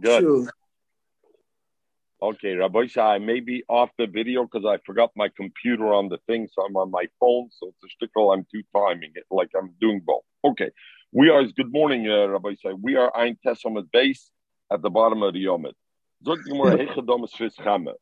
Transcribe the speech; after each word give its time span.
Good. 0.00 0.22
Sure. 0.22 0.48
Okay, 2.22 2.54
Rabbi 2.54 2.86
I 2.96 3.18
may 3.18 3.40
be 3.40 3.64
off 3.68 3.90
the 3.98 4.06
video 4.06 4.44
because 4.44 4.64
I 4.64 4.78
forgot 4.86 5.10
my 5.14 5.28
computer 5.36 5.92
on 5.92 6.08
the 6.08 6.18
thing, 6.26 6.48
so 6.50 6.64
I'm 6.64 6.74
on 6.76 6.90
my 6.90 7.06
phone. 7.20 7.50
So 7.50 7.68
it's 7.68 7.84
a 7.84 7.88
shtickle. 8.06 8.32
I'm 8.34 8.46
two 8.50 8.62
timing 8.74 9.12
it 9.14 9.24
like 9.30 9.50
I'm 9.54 9.74
doing 9.80 10.00
both. 10.04 10.22
Okay, 10.44 10.70
we 11.12 11.28
are. 11.28 11.44
Good 11.44 11.70
morning, 11.70 12.08
uh, 12.08 12.28
Rabbi 12.28 12.54
Say. 12.54 12.72
We 12.80 12.96
are 12.96 13.14
Ein 13.14 13.36
Testament 13.44 13.90
base 13.92 14.30
at 14.72 14.80
the 14.80 14.88
bottom 14.88 15.22
of 15.22 15.34
the 15.34 15.44
Yomit. 15.44 15.74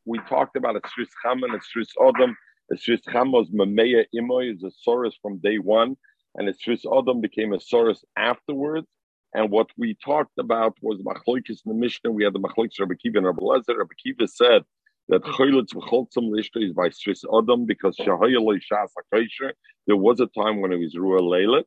We 0.04 0.18
talked 0.28 0.56
about 0.56 0.76
a 0.76 0.80
Chama 0.80 1.44
and 1.44 1.54
a 1.54 1.58
Sris 1.58 1.88
Odom. 1.98 2.34
A 2.70 2.74
Chama 2.76 3.32
was 3.32 3.50
Mameya 3.50 4.04
Imoy, 4.14 4.54
is 4.54 4.62
a 4.62 4.70
source 4.70 5.18
from 5.20 5.38
day 5.38 5.58
one, 5.58 5.96
and 6.36 6.48
a 6.48 6.52
Sris 6.52 6.84
Odom 6.84 7.20
became 7.20 7.52
a 7.52 7.58
source 7.58 8.04
afterwards. 8.16 8.86
And 9.34 9.50
what 9.50 9.68
we 9.78 9.96
talked 10.04 10.38
about 10.38 10.76
was 10.82 11.00
Machloikis 11.00 11.60
in 11.64 11.68
the 11.68 11.74
Mishnah. 11.74 12.10
We 12.10 12.24
had 12.24 12.34
the 12.34 12.40
Machloikis 12.40 12.80
Rabbi 12.80 12.94
Kiva 13.02 13.18
and 13.18 13.26
Rabbi 13.26 13.40
Lezer. 13.40 13.78
Rabbi 13.78 13.94
Kiva 14.02 14.28
said 14.28 14.62
that 15.08 15.22
mm. 15.22 15.32
Choylitz 15.32 15.72
v'choltzim 15.72 16.30
lishta 16.30 16.62
is 16.62 16.72
by 16.74 16.88
Sris 16.88 17.24
Adam 17.36 17.64
because 17.64 17.96
Shahayaloi 17.96 18.60
Shas 18.60 18.88
HaKosher. 19.12 19.52
There 19.86 19.96
was 19.96 20.20
a 20.20 20.26
time 20.26 20.60
when 20.60 20.72
it 20.72 20.78
was 20.78 20.94
Ruah 20.94 21.20
Leilit. 21.20 21.64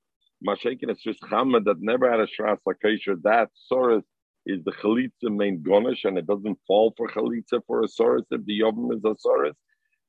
Mashakin 0.47 0.91
is 0.91 1.01
Sris 1.03 1.17
Chama 1.23 1.63
that 1.65 1.81
never 1.81 2.09
had 2.09 2.19
a 2.19 2.27
Shas 2.27 2.57
HaKosher. 2.67 3.21
That 3.23 3.49
Soros 3.71 4.03
is 4.45 4.63
the 4.63 4.71
Chalitza 4.71 5.35
main 5.35 5.63
Gonish 5.63 6.05
and 6.05 6.19
it 6.19 6.27
doesn't 6.27 6.59
fall 6.67 6.93
for 6.95 7.09
Chalitza 7.09 7.61
for 7.65 7.81
a 7.81 7.87
Soros 7.87 8.25
if 8.29 8.45
the 8.45 8.59
Yovim 8.59 8.95
is 8.95 9.03
a 9.03 9.15
Soros. 9.27 9.53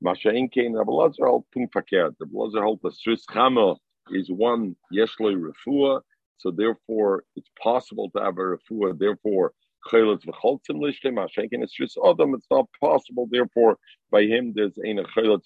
Mashain 0.05 0.53
Kain 0.53 0.75
Rabbi 0.75 0.91
Lezer 0.91 1.25
held 1.25 1.47
Pung 1.55 1.69
Fakert. 1.75 2.15
Rabbi 2.21 2.35
Lezer 2.35 2.79
the 2.83 2.91
Sris 2.91 3.23
Chama 3.31 3.77
is 4.11 4.31
one 4.31 4.77
Yeshloi 4.93 5.51
Refuah 5.67 6.03
so 6.39 6.51
therefore, 6.51 7.25
it's 7.37 7.51
possible 7.63 8.11
to 8.17 8.23
have 8.23 8.39
a 8.39 8.57
refuah. 8.57 8.99
Therefore, 8.99 9.53
cheletz 9.91 10.25
v'choltzim 10.27 10.77
lishtem 10.77 11.15
hashenkin. 11.15 11.63
It's 11.63 11.73
just 11.73 11.99
adam. 12.05 12.35
It's 12.35 12.47
not 12.51 12.67
possible. 12.81 13.27
Therefore, 13.31 13.79
by 14.11 14.23
him, 14.23 14.53
there's 14.55 14.77
a 14.79 14.95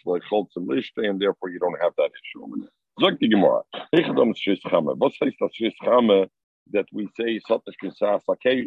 v'choltzim 0.06 0.66
lishtem, 0.66 1.08
and 1.08 1.20
therefore 1.20 1.50
you 1.50 1.58
don't 1.58 1.80
have 1.80 1.92
that 1.96 2.10
issue. 2.10 2.66
Zog 3.00 3.18
the 3.20 3.28
Gemara. 3.28 3.62
Chame. 3.94 4.98
What 4.98 5.12
that 5.20 5.50
shis 5.60 5.72
chame 5.82 6.28
that 6.72 6.86
we 6.92 7.08
say 7.18 7.40
satnish 7.48 7.76
kishas 7.82 8.20
sakei 8.28 8.66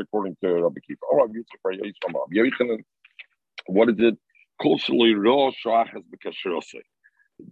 according 0.00 0.36
to 0.42 0.54
Rabbi 0.62 0.80
Kiva. 0.86 1.00
Oh, 1.10 1.28
Yitzchak 1.28 1.62
Rabbi 1.64 1.90
Yochanan. 2.32 2.84
What 3.66 3.88
is 3.90 3.96
it? 3.98 4.18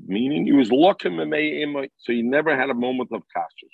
Meaning 0.07 0.45
he 0.45 0.53
was 0.53 0.71
looking 0.71 1.17
so 1.99 2.13
he 2.13 2.23
never 2.23 2.57
had 2.57 2.71
a 2.71 2.75
moment 2.75 3.11
of 3.13 3.23
kasha. 3.35 3.67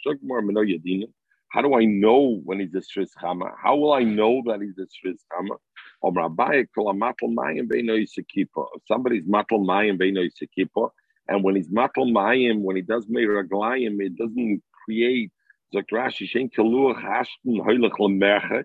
How 1.51 1.63
do 1.63 1.75
I 1.75 1.85
know 1.85 2.41
when 2.45 2.61
he's 2.61 2.75
a 2.75 2.83
Sris 2.83 3.11
Chama? 3.23 3.51
How 3.63 3.77
will 3.77 3.93
I 3.93 4.03
know 4.05 4.43
that 4.47 4.61
he's 4.61 4.79
a 4.79 4.87
Sris 4.87 5.19
Chama? 5.33 5.57
If 8.77 8.83
somebody's 8.87 9.25
matal 9.27 9.67
mayim 9.67 9.99
beino 9.99 10.29
yisekipa, 10.29 10.91
and 11.29 11.43
when 11.43 11.57
he's 11.57 11.69
matal 11.69 12.07
mayim, 12.13 12.61
when 12.61 12.77
he 12.77 12.83
does 12.83 13.07
meiraglayim, 13.07 14.01
it 14.01 14.17
doesn't 14.17 14.63
create 14.85 15.31
zakrashi 15.75 16.27
shen 16.29 16.51
kaluach 16.51 17.03
hashten 17.03 17.61
hoilich 17.67 17.93
lemerche 17.99 18.65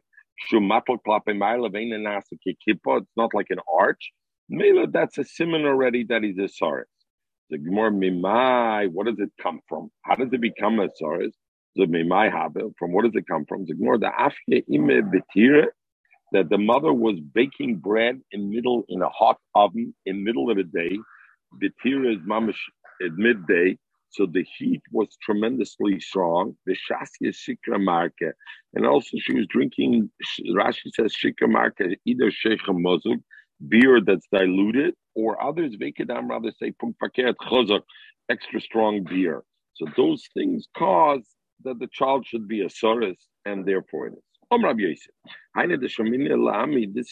shumatal 0.52 0.98
klape 1.08 1.34
maila 1.34 1.70
veina 1.72 1.98
nasa 1.98 2.38
It's 2.46 3.12
not 3.18 3.34
like 3.34 3.48
an 3.50 3.60
arch. 3.80 4.12
Mela, 4.50 4.88
that's 4.88 5.18
a 5.18 5.24
simon 5.24 5.66
already 5.66 6.04
that 6.06 6.24
he's 6.24 6.38
a 6.38 6.48
sorry. 6.50 6.84
The 7.50 7.58
Gemara 7.58 7.92
Mimai, 7.92 8.90
what 8.92 9.06
does 9.06 9.20
it 9.20 9.32
come 9.42 9.60
from? 9.70 9.92
How 10.04 10.16
does 10.16 10.30
it 10.32 10.42
become 10.42 10.80
a 10.80 10.90
Saris? 10.96 11.34
The 11.76 11.86
Mimai 11.86 12.32
Habil, 12.32 12.74
from 12.80 12.94
what 12.94 13.04
does 13.04 13.16
it 13.16 13.28
come 13.28 13.46
from? 13.46 13.66
The 13.66 13.76
Gemara, 13.76 14.00
the 14.00 14.12
Afye 14.18 14.64
Ime 14.74 15.12
Betire, 15.12 15.68
that 16.32 16.50
the 16.50 16.58
mother 16.58 16.92
was 16.92 17.20
baking 17.34 17.78
bread 17.78 18.20
in 18.32 18.50
middle 18.50 18.84
in 18.90 19.02
a 19.02 19.10
hot 19.10 19.38
oven 19.56 19.94
in 20.06 20.24
middle 20.24 20.50
of 20.50 20.58
the 20.58 20.64
day. 20.64 20.98
Betira 21.62 22.14
is 22.16 22.22
mamish 22.28 22.58
at 23.06 23.14
midday, 23.14 23.78
so 24.10 24.26
the 24.26 24.46
heat 24.58 24.82
was 24.92 25.16
tremendously 25.22 26.00
strong. 26.00 26.56
The 26.66 26.76
shasya 26.76 27.34
shikra 27.34 27.80
marke, 27.84 28.34
and 28.74 28.86
also 28.86 29.18
she 29.20 29.34
was 29.36 29.48
drinking. 29.48 30.10
Rashi 30.56 30.92
says 30.94 31.14
shikra 31.14 31.50
marke 31.50 31.98
either 32.06 32.32
sheikh 32.32 32.62
mozug, 32.68 33.22
beer 33.68 34.00
that's 34.06 34.28
diluted, 34.32 34.94
or 35.16 35.42
others, 35.42 35.76
Vekedam 35.76 36.30
rather 36.30 36.52
say 36.60 36.72
Pumpaket 36.72 37.36
Chazak, 37.42 37.82
extra 38.30 38.62
strong 38.62 39.04
beer. 39.04 39.44
So 39.74 39.86
those 39.98 40.24
things 40.34 40.68
cause 40.78 41.26
that 41.64 41.80
the 41.80 41.88
child 41.92 42.26
should 42.26 42.48
be 42.48 42.64
a 42.64 42.70
Saris, 42.70 43.18
and 43.46 43.66
therefore 43.66 44.08
it 44.08 44.14
is. 44.14 44.24
Omar 44.52 44.76
This 44.76 45.08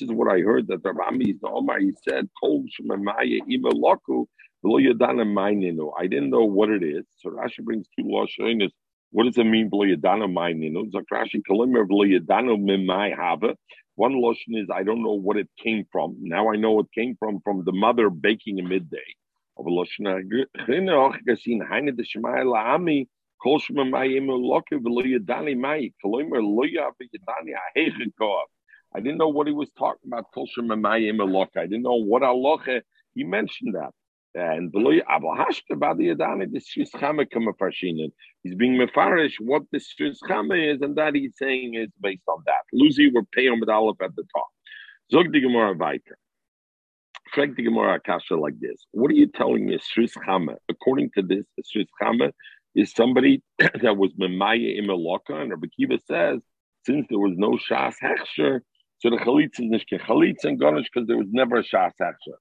is 0.02 0.12
what 0.12 0.32
I 0.32 0.42
heard 0.42 0.68
that 0.68 0.84
the 0.84 0.92
Rami 0.92 1.34
the 1.42 1.48
Omar 1.48 1.80
he 1.80 1.92
said, 2.08 2.30
Kol 2.40 2.64
Shemamaya 2.80 3.40
Ima 3.48 3.72
Laku, 3.72 4.28
I 4.64 6.08
didn't 6.08 6.30
know 6.30 6.46
what 6.46 6.70
it 6.70 6.84
is. 6.84 7.08
So 7.18 7.32
Rashi 7.32 7.64
brings 7.64 7.88
two 7.98 8.06
Lashonis. 8.06 8.70
What 9.10 9.24
does 9.24 9.40
it 9.40 9.46
mean, 9.46 9.72
V'lo 9.72 9.98
Maininu? 9.98 10.92
Zakrashi 10.92 11.42
Kalimir 11.50 11.88
V'lo 11.88 12.06
Yadana 12.08 12.60
Mimai 12.60 13.16
Hava. 13.16 13.56
One 13.96 14.22
lotion 14.22 14.56
is 14.56 14.68
I 14.74 14.84
don't 14.84 15.04
know 15.04 15.14
what 15.14 15.38
it 15.38 15.50
came 15.62 15.86
from. 15.92 16.16
Now 16.20 16.52
I 16.52 16.56
know 16.56 16.80
it 16.80 16.88
came 16.94 17.16
from 17.20 17.42
from 17.44 17.64
the 17.66 17.72
mother 17.72 18.10
baking 18.10 18.60
in 18.60 18.68
midday. 18.68 18.98
Of 19.58 19.66
a 19.66 19.70
lotion 19.70 20.08
I 20.08 20.22
didn't 29.00 29.18
know 29.18 29.30
what 29.30 29.48
he 29.48 29.54
was 29.54 29.70
talking 29.78 30.12
about. 30.12 30.26
I 30.36 31.68
didn't 31.68 31.84
know 31.84 31.96
what 31.96 32.24
Allah 32.24 32.58
he 33.14 33.24
mentioned 33.24 33.76
that. 33.76 33.92
And 34.34 34.72
he's 34.74 34.84
being 38.56 38.78
mefarish 38.78 39.34
what 39.40 39.64
the 39.72 39.80
shizchama 39.80 40.76
is, 40.76 40.82
and 40.82 40.96
that 40.96 41.16
he's 41.16 41.34
saying 41.38 41.76
is 41.76 41.90
based 42.02 42.24
on 42.28 42.42
that. 42.46 42.62
Lucy, 42.72 43.12
we're 43.14 43.24
paying 43.34 43.60
with 43.60 43.70
Aleph 43.70 44.02
at 44.02 44.16
the 44.16 44.24
top. 44.34 44.48
Zog 45.12 45.34
the 45.34 45.42
Gemara 45.42 45.76
Viter. 45.76 46.16
Frag 47.34 47.56
the 47.56 47.64
Gemara 47.64 47.96
Akasha 47.96 48.36
like 48.36 48.60
this. 48.60 48.86
What 48.92 49.12
are 49.12 49.16
you 49.16 49.28
telling 49.28 49.66
me? 49.66 49.80
Shizchama. 49.98 50.56
According 50.70 51.12
to 51.16 51.22
this, 51.22 51.46
shizchama 51.76 52.32
is 52.76 52.94
somebody 52.94 53.42
that 53.60 53.98
was 53.98 54.12
memaya 54.20 54.82
imeloka, 54.82 55.42
and 55.42 55.52
Rabbi 55.52 55.68
Kiva 55.78 56.00
says 56.08 56.42
since 56.86 57.06
there 57.10 57.20
was 57.20 57.34
no 57.38 57.52
shas 57.52 57.96
hechsher, 58.02 58.62
so 59.00 59.10
the 59.10 59.18
chalitz 59.18 59.60
is 59.60 59.72
nishke 59.72 60.02
chalitz 60.02 60.44
and 60.44 60.60
garnish 60.60 60.88
because 60.92 61.08
there 61.08 61.18
was 61.18 61.28
never 61.32 61.58
a 61.58 61.64
shas 61.64 61.92
hechsher. 62.02 62.38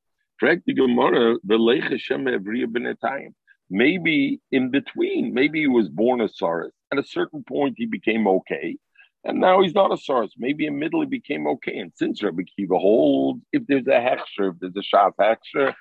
Maybe 3.72 4.40
in 4.50 4.70
between, 4.70 5.34
maybe 5.34 5.60
he 5.60 5.66
was 5.68 5.88
born 5.88 6.20
a 6.20 6.28
Saurus. 6.28 6.70
At 6.92 6.98
a 6.98 7.04
certain 7.04 7.44
point, 7.44 7.74
he 7.76 7.86
became 7.86 8.26
okay, 8.26 8.76
and 9.24 9.38
now 9.40 9.62
he's 9.62 9.74
not 9.74 9.92
a 9.92 9.96
Saurus. 9.96 10.30
Maybe 10.38 10.66
in 10.66 10.78
middle, 10.78 11.00
he 11.02 11.06
became 11.06 11.46
okay. 11.46 11.78
And 11.78 11.92
since 11.94 12.22
Rabbi 12.22 12.42
Kiva 12.56 12.78
holds, 12.78 13.42
if 13.52 13.66
there's 13.66 13.86
a 13.86 13.90
Hechsher, 13.90 14.52
if 14.52 14.58
there's 14.60 14.76
a 14.76 14.96
Shaf 14.96 15.12
Hechsher, 15.20 15.74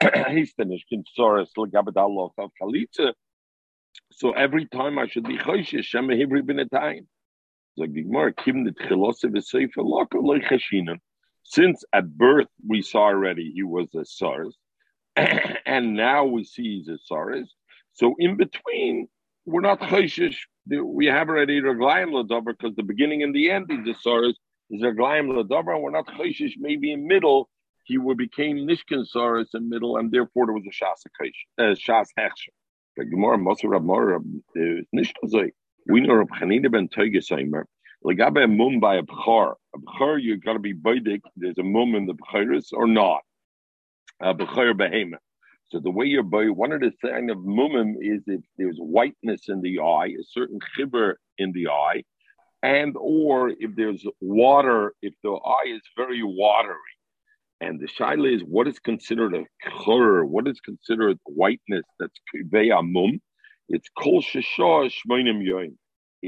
he's 0.34 0.52
finished 0.52 0.86
in 0.90 1.04
Saurus, 1.16 1.48
Legabadallah 1.56 2.30
of 2.38 2.50
Chalitza. 2.60 3.12
So 4.12 4.32
every 4.32 4.66
time 4.66 4.98
I 4.98 5.06
should 5.06 5.24
be 5.24 5.38
Choshe, 5.38 5.84
Shem 5.84 6.08
Hibri 6.08 6.42
Binatayim. 6.42 7.06
Like 7.76 7.92
the 7.92 8.02
Gemara, 8.02 8.32
Kim 8.32 8.64
the 8.64 8.72
Tchilose 8.72 9.24
V'Sefer 9.24 9.78
Lako 9.78 10.22
Leichashinim. 10.22 10.98
Since 11.48 11.84
at 11.92 12.18
birth 12.18 12.48
we 12.66 12.82
saw 12.82 13.04
already 13.04 13.52
he 13.54 13.62
was 13.62 13.94
a 13.94 14.04
SARS, 14.04 14.56
and 15.16 15.94
now 15.94 16.24
we 16.24 16.42
see 16.42 16.78
he's 16.78 16.88
a 16.88 16.98
SARS. 16.98 17.54
So 17.92 18.16
in 18.18 18.36
between, 18.36 19.06
we're 19.44 19.60
not 19.60 19.80
chayshish. 19.80 20.38
We 20.68 21.06
have 21.06 21.28
already 21.28 21.60
reglayim 21.60 22.10
ladavar 22.10 22.46
because 22.58 22.74
the 22.74 22.82
beginning 22.82 23.22
and 23.22 23.32
the 23.32 23.50
end 23.52 23.70
is 23.70 23.86
a 23.86 23.94
SARS 24.00 24.36
is 24.70 24.82
reglayim 24.82 25.28
ladavar, 25.30 25.74
and 25.74 25.82
we're 25.84 25.92
not 25.92 26.08
chayshish. 26.08 26.54
Maybe 26.58 26.90
in 26.92 27.06
middle 27.06 27.48
he 27.84 27.96
would 27.96 28.18
became 28.18 28.66
nishkin 28.66 29.06
SARS 29.06 29.50
in 29.54 29.68
middle, 29.68 29.98
and 29.98 30.10
therefore 30.10 30.46
there 30.46 30.52
was 30.52 30.64
a 30.66 30.70
shas 30.70 31.00
uh, 31.58 31.74
shas 31.76 32.08
hechsher. 32.18 32.54
The 32.96 33.04
Gemara 33.04 33.38
Moser 33.38 33.68
Rab 33.68 33.84
Mor 33.84 34.20
nishkin 34.58 35.52
We 35.86 36.00
know 36.00 36.14
Rab 36.14 36.28
Chanina 36.30 36.72
ben 36.72 36.88
Toigesaimer 36.88 37.66
Legabe 38.04 38.44
a 38.44 38.48
mum 38.48 38.80
by 38.80 38.96
a 38.96 39.02
bchar. 39.02 39.54
A 39.74 39.78
bchar, 39.78 40.22
you 40.22 40.36
got 40.36 40.52
to 40.52 40.58
be 40.58 40.74
baidik. 40.74 41.20
There's 41.36 41.58
a 41.58 41.62
mum 41.62 41.94
in 41.94 42.06
the 42.06 42.14
bcharis 42.14 42.72
or 42.72 42.86
not. 42.86 43.22
A 44.20 44.34
bchar 44.34 44.72
behema. 44.74 45.16
So 45.70 45.80
the 45.80 45.90
way 45.90 46.06
you're 46.06 46.22
by 46.22 46.46
one 46.48 46.70
of 46.70 46.80
the 46.80 46.92
sign 47.04 47.28
of 47.28 47.38
mumim 47.38 47.94
is 48.00 48.22
if 48.28 48.40
there's 48.56 48.78
whiteness 48.78 49.48
in 49.48 49.60
the 49.62 49.80
eye, 49.80 50.14
a 50.18 50.22
certain 50.30 50.60
chibur 50.78 51.14
in 51.38 51.50
the 51.52 51.68
eye, 51.68 52.04
and 52.62 52.94
or 52.96 53.50
if 53.50 53.74
there's 53.74 54.04
water, 54.20 54.94
if 55.02 55.12
the 55.24 55.32
eye 55.32 55.66
is 55.66 55.82
very 55.96 56.22
watery. 56.22 56.76
And 57.60 57.80
the 57.80 57.88
shaila 57.88 58.36
is 58.36 58.42
what 58.42 58.68
is 58.68 58.78
considered 58.78 59.34
a 59.34 59.44
chur, 59.84 60.24
what 60.24 60.46
is 60.46 60.60
considered 60.60 61.18
whiteness 61.24 61.84
that's 61.98 62.20
veya 62.52 62.80
mum. 62.82 63.20
It's 63.68 63.88
kol 63.98 64.22
sheshah 64.22 64.92
shmoinim 64.92 65.42
yoim 65.42 65.74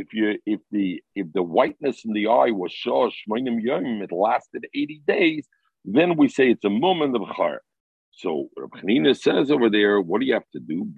if 0.00 0.12
you 0.12 0.38
if 0.46 0.60
the 0.70 1.02
if 1.14 1.26
the 1.32 1.42
whiteness 1.42 2.04
in 2.04 2.12
the 2.12 2.26
eye 2.26 2.50
was 2.50 2.72
shosh 2.72 3.12
shmoinim 3.28 4.02
it 4.02 4.12
lasted 4.12 4.66
80 4.74 5.02
days, 5.06 5.48
then 5.84 6.16
we 6.16 6.28
say 6.28 6.50
it's 6.50 6.64
a 6.64 6.70
moment 6.70 7.16
of 7.16 7.22
char. 7.36 7.60
So 8.12 8.48
Rabbi 8.56 9.12
says 9.12 9.50
over 9.50 9.70
there, 9.70 10.00
what 10.00 10.20
do 10.20 10.26
you 10.26 10.34
have 10.34 10.50
to 10.52 10.60
do? 10.60 10.90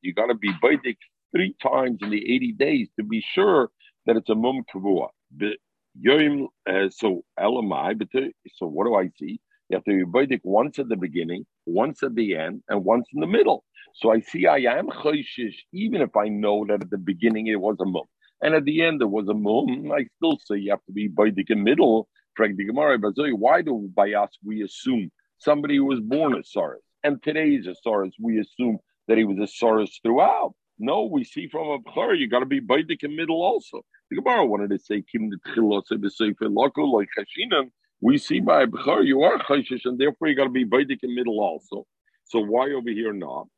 You 0.00 0.14
got 0.14 0.26
to 0.26 0.34
be 0.34 0.52
baitik 0.62 0.96
three 1.34 1.54
times 1.62 1.98
in 2.00 2.10
the 2.10 2.34
80 2.34 2.52
days 2.52 2.88
to 2.98 3.04
be 3.04 3.22
sure 3.34 3.70
that 4.06 4.16
it's 4.16 4.30
a 4.30 4.34
mum 4.34 4.62
kavua. 4.74 5.08
Uh, 5.42 6.88
so 6.90 7.24
elamai, 7.38 8.32
so 8.54 8.66
what 8.66 8.86
do 8.86 8.94
I 8.94 9.10
see? 9.18 9.40
You 9.68 9.76
have 9.76 9.84
to 9.84 9.90
be 9.90 10.04
baitik 10.04 10.40
once 10.44 10.78
at 10.78 10.88
the 10.88 10.96
beginning, 10.96 11.44
once 11.70 12.02
at 12.02 12.14
the 12.14 12.36
end, 12.36 12.62
and 12.68 12.84
once 12.84 13.06
in 13.14 13.20
the 13.20 13.26
middle. 13.26 13.64
So 13.94 14.12
I 14.12 14.20
see 14.20 14.46
I 14.46 14.58
am 14.78 14.88
chayshish, 14.88 15.56
even 15.72 16.00
if 16.00 16.16
I 16.16 16.28
know 16.28 16.64
that 16.68 16.82
at 16.82 16.90
the 16.90 16.98
beginning 16.98 17.46
it 17.48 17.60
was 17.60 17.76
a 17.80 17.84
mum. 17.84 18.04
And 18.42 18.54
at 18.54 18.64
the 18.64 18.82
end 18.82 19.02
it 19.02 19.10
was 19.10 19.28
a 19.28 19.34
mum, 19.34 19.92
I 19.92 20.06
still 20.16 20.38
say 20.44 20.56
you 20.56 20.70
have 20.70 20.84
to 20.86 20.92
be 20.92 21.08
baitik 21.08 21.50
in 21.50 21.62
middle. 21.64 22.08
Frank 22.36 22.56
the 22.56 22.64
Gemara. 22.64 22.98
But 22.98 23.14
why 23.16 23.62
do 23.62 23.90
by 23.94 24.12
us 24.12 24.30
we 24.44 24.62
assume 24.62 25.10
somebody 25.38 25.76
who 25.76 25.84
was 25.84 26.00
born 26.00 26.34
a 26.34 26.38
Saurus. 26.38 26.78
And 27.02 27.22
today's 27.22 27.66
a 27.66 27.74
Saurus, 27.86 28.12
we 28.20 28.38
assume 28.38 28.78
that 29.08 29.18
he 29.18 29.24
was 29.24 29.38
a 29.38 29.64
Saurus 29.64 29.90
throughout. 30.02 30.54
No, 30.78 31.04
we 31.04 31.24
see 31.24 31.48
from 31.48 31.68
a 31.68 31.78
Bchar, 31.80 32.18
you 32.18 32.28
got 32.28 32.40
to 32.40 32.46
be 32.46 32.60
Baidik 32.60 33.02
in 33.02 33.16
middle 33.16 33.42
also. 33.42 33.82
The 34.10 34.16
Gemara 34.16 34.46
wanted 34.46 34.70
to 34.70 34.78
say, 34.78 35.02
Kim 35.02 35.30
like 35.30 37.08
Hashinan. 37.18 37.70
We 38.00 38.18
see 38.18 38.40
by 38.40 38.66
Bchar, 38.66 39.04
you 39.04 39.22
are 39.22 39.38
Chashish, 39.38 39.84
and 39.84 39.98
therefore 39.98 40.28
you 40.28 40.34
got 40.34 40.44
to 40.44 40.50
be 40.50 40.64
Baidik 40.64 41.00
in 41.02 41.14
middle 41.14 41.40
also. 41.40 41.86
So 42.24 42.40
why 42.40 42.70
over 42.72 42.90
here 42.90 43.12
not? 43.12 43.48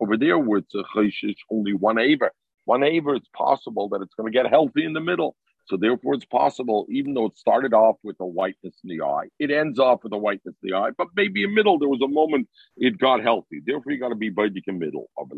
Over 0.00 0.16
there, 0.16 0.38
where 0.38 0.58
it's 0.58 0.74
a 0.74 0.82
Chashish, 0.94 1.36
only 1.50 1.74
one 1.74 1.98
Aver. 1.98 2.32
One 2.64 2.82
Aver, 2.82 3.14
it's 3.14 3.28
possible 3.36 3.88
that 3.90 4.02
it's 4.02 4.14
going 4.14 4.32
to 4.32 4.36
get 4.36 4.50
healthy 4.50 4.84
in 4.84 4.94
the 4.94 5.00
middle. 5.00 5.36
So 5.66 5.76
therefore, 5.76 6.14
it's 6.14 6.24
possible, 6.24 6.86
even 6.90 7.14
though 7.14 7.26
it 7.26 7.38
started 7.38 7.72
off 7.72 7.96
with 8.02 8.16
a 8.18 8.26
whiteness 8.26 8.74
in 8.82 8.90
the 8.90 9.04
eye, 9.04 9.28
it 9.38 9.52
ends 9.52 9.78
off 9.78 10.02
with 10.02 10.12
a 10.12 10.18
whiteness 10.18 10.56
in 10.62 10.70
the 10.70 10.76
eye. 10.76 10.90
But 10.98 11.08
maybe 11.14 11.44
in 11.44 11.54
middle, 11.54 11.78
there 11.78 11.88
was 11.88 12.02
a 12.02 12.08
moment 12.08 12.48
it 12.76 12.98
got 12.98 13.22
healthy. 13.22 13.60
Therefore, 13.64 13.92
you 13.92 14.00
got 14.00 14.08
to 14.08 14.16
be 14.16 14.32
baidik 14.32 14.64
in 14.66 14.80
middle. 14.80 15.08
Over 15.16 15.36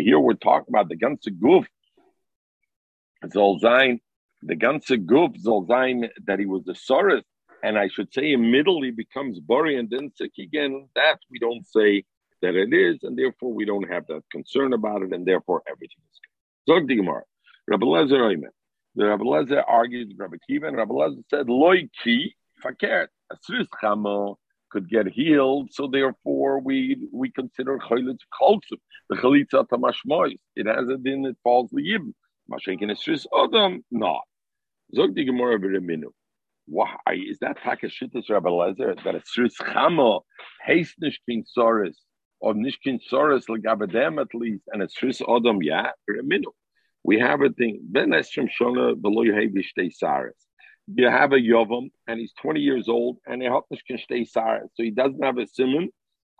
here, 0.00 0.18
we're 0.18 0.34
talking 0.34 0.66
about 0.74 0.88
the 0.88 0.96
ganze 0.96 1.28
guf. 1.28 1.66
all 3.36 3.60
sein, 3.60 4.00
the 4.44 4.56
ganze 4.56 4.96
guf 5.04 5.38
soll 5.40 5.66
sein 5.66 6.08
that 6.26 6.38
he 6.38 6.46
was 6.46 6.64
the 6.64 6.74
sorest. 6.74 7.24
And 7.62 7.78
I 7.78 7.88
should 7.88 8.12
say, 8.12 8.32
in 8.32 8.50
middle, 8.50 8.82
he 8.82 8.90
becomes 8.90 9.40
buri 9.40 9.78
and 9.78 9.88
then 9.88 10.10
sick 10.14 10.32
again. 10.38 10.86
That 10.94 11.18
we 11.30 11.38
don't 11.38 11.66
say 11.66 12.04
that 12.42 12.54
it 12.54 12.74
is, 12.74 12.98
and 13.02 13.16
therefore 13.16 13.54
we 13.54 13.64
don't 13.64 13.90
have 13.90 14.06
that 14.08 14.22
concern 14.30 14.74
about 14.74 15.02
it, 15.02 15.14
and 15.14 15.24
therefore 15.26 15.62
everything 15.66 16.02
is 16.12 16.20
good. 16.66 16.74
Zog 16.74 16.88
the 16.88 16.96
Gemara. 16.96 17.22
Rabbi 17.66 17.86
Lezer 17.86 18.20
Oimer. 18.20 18.50
The 18.96 19.06
Rabbi 19.06 19.24
Lezer 19.24 19.64
argued 19.66 20.08
with 20.08 20.18
Rabbi 20.18 20.36
Kiva, 20.46 20.66
and 20.66 20.76
Rabbi 20.76 20.92
Lezer 20.92 21.24
said, 21.30 21.48
Loi 21.48 21.88
ki 22.02 22.34
fakert, 22.62 23.08
asris 23.32 23.66
chamo 23.82 24.36
could 24.70 24.90
get 24.90 25.06
healed, 25.06 25.72
so 25.72 25.86
therefore 25.86 26.60
we 26.60 27.08
we 27.12 27.30
consider 27.30 27.78
chaylit 27.78 28.18
kolsum, 28.38 28.78
the 29.08 29.16
chalitza 29.16 29.66
tamashmois. 29.68 30.36
It 30.54 30.66
has 30.66 30.88
a 30.88 30.98
din, 30.98 31.24
it 31.24 31.36
falls 31.42 31.70
liyib. 31.72 32.12
Mashenkin 32.50 32.90
asris 32.90 33.24
odom, 33.32 33.82
not. 33.90 34.24
Zog 34.94 35.14
gemara. 35.14 35.58
Why 36.66 36.96
is 37.10 37.38
that 37.40 37.58
Takashittas 37.58 38.30
Rabbi 38.30 38.48
Lezer 38.48 39.02
that 39.04 39.14
a 39.14 39.20
Sris 39.20 39.54
Chamo 39.60 40.22
haste 40.64 40.94
nishkin 41.02 41.44
soris 41.56 41.96
or 42.40 42.54
nishkin 42.54 42.98
soris 43.12 43.44
legabedem 43.48 44.20
at 44.20 44.34
least 44.34 44.64
and 44.72 44.82
a 44.82 44.86
Sris 44.86 45.20
Odom 45.20 45.58
yeah 45.62 45.90
minu 46.10 46.52
we 47.04 47.20
have 47.20 47.42
a 47.42 47.50
thing. 47.50 47.80
Ben 47.82 48.08
Esrim 48.08 48.48
Shona 48.48 49.00
below 49.00 49.24
Saris. 49.90 50.34
You 50.86 51.08
have 51.08 51.32
a 51.32 51.36
Yovam 51.36 51.90
and 52.08 52.18
he's 52.18 52.32
20 52.40 52.60
years 52.60 52.88
old 52.88 53.18
and 53.26 53.42
can 53.86 53.98
stay 53.98 54.24
Saris. 54.24 54.70
So 54.74 54.82
he 54.82 54.90
doesn't 54.90 55.22
have 55.22 55.38
a 55.38 55.46
simon 55.46 55.90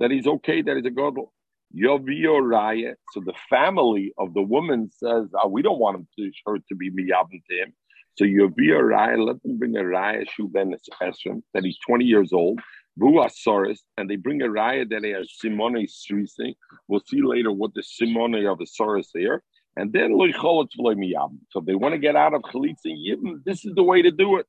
that 0.00 0.10
he's 0.10 0.26
okay, 0.26 0.62
that 0.62 0.76
he's 0.76 0.86
a 0.86 0.90
godel. 0.90 1.28
Yovio 1.76 2.40
Raya. 2.40 2.94
So 3.12 3.20
the 3.20 3.34
family 3.50 4.14
of 4.16 4.32
the 4.32 4.42
woman 4.42 4.90
says, 4.90 5.28
oh, 5.42 5.48
we 5.48 5.60
don't 5.60 5.78
want 5.78 5.98
him 5.98 6.08
to 6.18 6.30
her 6.46 6.58
to 6.68 6.74
be 6.74 6.90
miyabim 6.90 7.42
to 7.50 7.56
him. 7.56 7.74
So 8.16 8.24
Yovio 8.24 8.80
Raya, 8.80 9.26
let 9.26 9.42
them 9.42 9.58
bring 9.58 9.76
a 9.76 9.82
Raya 9.82 10.24
Shu 10.30 10.48
Ben 10.48 10.74
Esrim 11.02 11.42
that 11.52 11.64
he's 11.64 11.78
20 11.86 12.04
years 12.04 12.32
old. 12.32 12.60
Buasaurus, 12.98 13.80
and 13.96 14.08
they 14.08 14.16
bring 14.16 14.40
a 14.42 14.46
raya 14.46 14.88
that 14.88 15.02
they 15.02 15.12
are 15.12 15.24
Simone 15.24 15.86
Srising. 15.88 16.54
We'll 16.86 17.02
see 17.06 17.22
later 17.22 17.50
what 17.50 17.74
the 17.74 17.82
Simone 17.82 18.46
of 18.46 18.58
the 18.58 18.66
Saurus 18.66 19.08
here. 19.12 19.42
And 19.76 19.92
then 19.92 20.16
loy 20.16 20.30
cholotz 20.30 20.68
miyam. 20.78 21.38
So 21.50 21.60
if 21.60 21.66
they 21.66 21.74
want 21.74 21.94
to 21.94 21.98
get 21.98 22.14
out 22.14 22.34
of 22.34 22.42
chalitza 22.42 22.86
yibim, 22.86 23.22
mm, 23.22 23.44
this 23.44 23.64
is 23.64 23.74
the 23.74 23.82
way 23.82 24.02
to 24.02 24.12
do 24.12 24.36
it. 24.36 24.46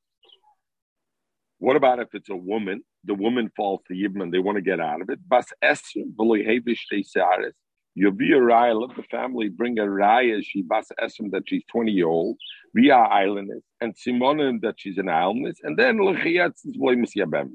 What 1.57 1.75
about 1.75 1.99
if 1.99 2.09
it's 2.13 2.29
a 2.29 2.35
woman? 2.35 2.83
The 3.05 3.15
woman 3.15 3.49
falls 3.55 3.81
to 3.87 3.95
yibim 3.95 4.21
and 4.21 4.31
they 4.31 4.39
want 4.39 4.57
to 4.57 4.61
get 4.61 4.79
out 4.79 5.01
of 5.01 5.09
it. 5.09 5.19
Bas 5.27 5.47
esrim. 5.63 6.15
You'll 7.95 8.11
be 8.11 8.33
a 8.33 8.37
raya. 8.37 8.79
Let 8.79 8.95
the 8.95 9.03
family 9.03 9.49
bring 9.49 9.79
a 9.79 9.83
raya. 9.83 10.43
She 10.43 10.61
bas 10.61 10.91
esrim 11.01 11.31
that 11.31 11.43
she's 11.47 11.63
twenty 11.71 11.91
year 11.91 12.07
old. 12.07 12.37
Via 12.73 12.95
islandess 12.95 13.63
and 13.81 13.95
Simonin 13.95 14.61
that 14.61 14.75
she's 14.77 14.97
an 14.97 15.07
islandess. 15.07 15.55
And 15.63 15.77
then 15.77 15.97
lechiyatz 15.97 16.65
is 16.65 16.77
v'loy 16.77 16.97
misyabem. 16.97 17.51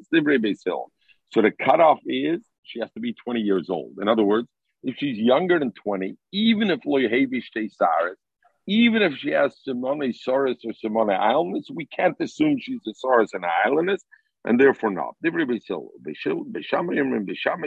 So 1.33 1.43
the 1.43 1.51
cutoff 1.51 1.99
is 2.07 2.41
she 2.63 2.81
has 2.81 2.91
to 2.93 3.01
be 3.01 3.13
twenty 3.13 3.41
years 3.41 3.71
old. 3.71 3.93
In 4.01 4.09
other 4.09 4.25
words 4.25 4.49
if 4.83 4.97
she's 4.99 5.19
younger 5.19 5.59
than 5.59 5.73
20, 5.73 6.17
even 6.33 6.71
if 6.71 6.81
Loyehevi 6.81 7.43
Saris, 7.53 8.19
even 8.67 9.03
if 9.03 9.15
she 9.17 9.31
has 9.31 9.55
Simone 9.63 10.13
Soros 10.13 10.57
or 10.65 10.73
Simone 10.73 11.11
Islandness, 11.11 11.71
we 11.75 11.87
can't 11.87 12.17
assume 12.21 12.59
she's 12.59 12.81
a 12.87 12.93
Soros 13.05 13.29
and 13.33 13.45
Islandness, 13.67 14.03
and 14.45 14.59
therefore 14.61 14.91
not. 14.91 15.17
Bishame 15.25 15.71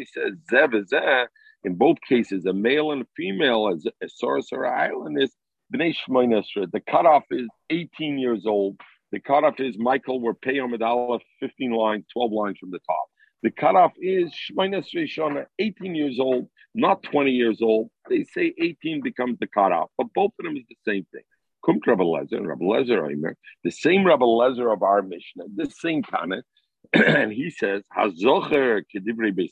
says 0.07 0.33
Zev 0.51 1.27
in 1.63 1.75
both 1.75 1.97
cases, 2.07 2.45
a 2.45 2.53
male 2.53 2.91
and 2.91 3.03
a 3.03 3.07
female 3.15 3.69
as 3.73 3.85
a 3.85 4.05
Soros 4.05 4.51
or 4.51 4.65
Islandness, 4.65 5.31
the 5.71 6.81
cutoff 6.87 7.23
is 7.31 7.47
18 7.69 8.19
years 8.19 8.45
old. 8.45 8.79
The 9.11 9.19
cutoff 9.19 9.59
is 9.59 9.77
Michael, 9.77 10.19
we're 10.19 10.33
Medallah 10.45 11.19
15 11.39 11.71
lines, 11.71 12.05
12 12.13 12.31
lines 12.31 12.57
from 12.59 12.71
the 12.71 12.79
top. 12.79 13.05
The 13.43 13.51
cutoff 13.51 13.91
is 13.99 14.31
Shmainas 14.31 14.93
Rishona, 14.95 15.45
18 15.59 15.95
years 15.95 16.19
old, 16.19 16.49
not 16.75 17.03
20 17.03 17.31
years 17.31 17.61
old. 17.61 17.89
They 18.09 18.23
say 18.23 18.53
18 18.59 19.01
becomes 19.01 19.37
the 19.39 19.47
cutoff, 19.47 19.89
but 19.97 20.07
both 20.13 20.31
of 20.39 20.45
them 20.45 20.57
is 20.57 20.63
the 20.69 20.77
same 20.85 21.05
thing. 21.11 21.23
Kumt 21.65 21.87
Rabbi 21.87 22.03
Lezer 22.03 22.45
Rabbi 22.45 22.63
Lezer 22.63 23.11
Omer, 23.11 23.35
the 23.63 23.71
same 23.71 24.05
Rabbi 24.05 24.25
Lezer 24.25 24.71
of 24.71 24.83
our 24.83 25.01
Mishnah, 25.01 25.45
the 25.55 25.69
same 25.69 26.03
Tana, 26.03 26.43
and 26.93 27.31
he 27.31 27.49
says, 27.49 27.83
Hazocher 27.95 28.83
Kedivri 28.93 29.31
Beis 29.31 29.51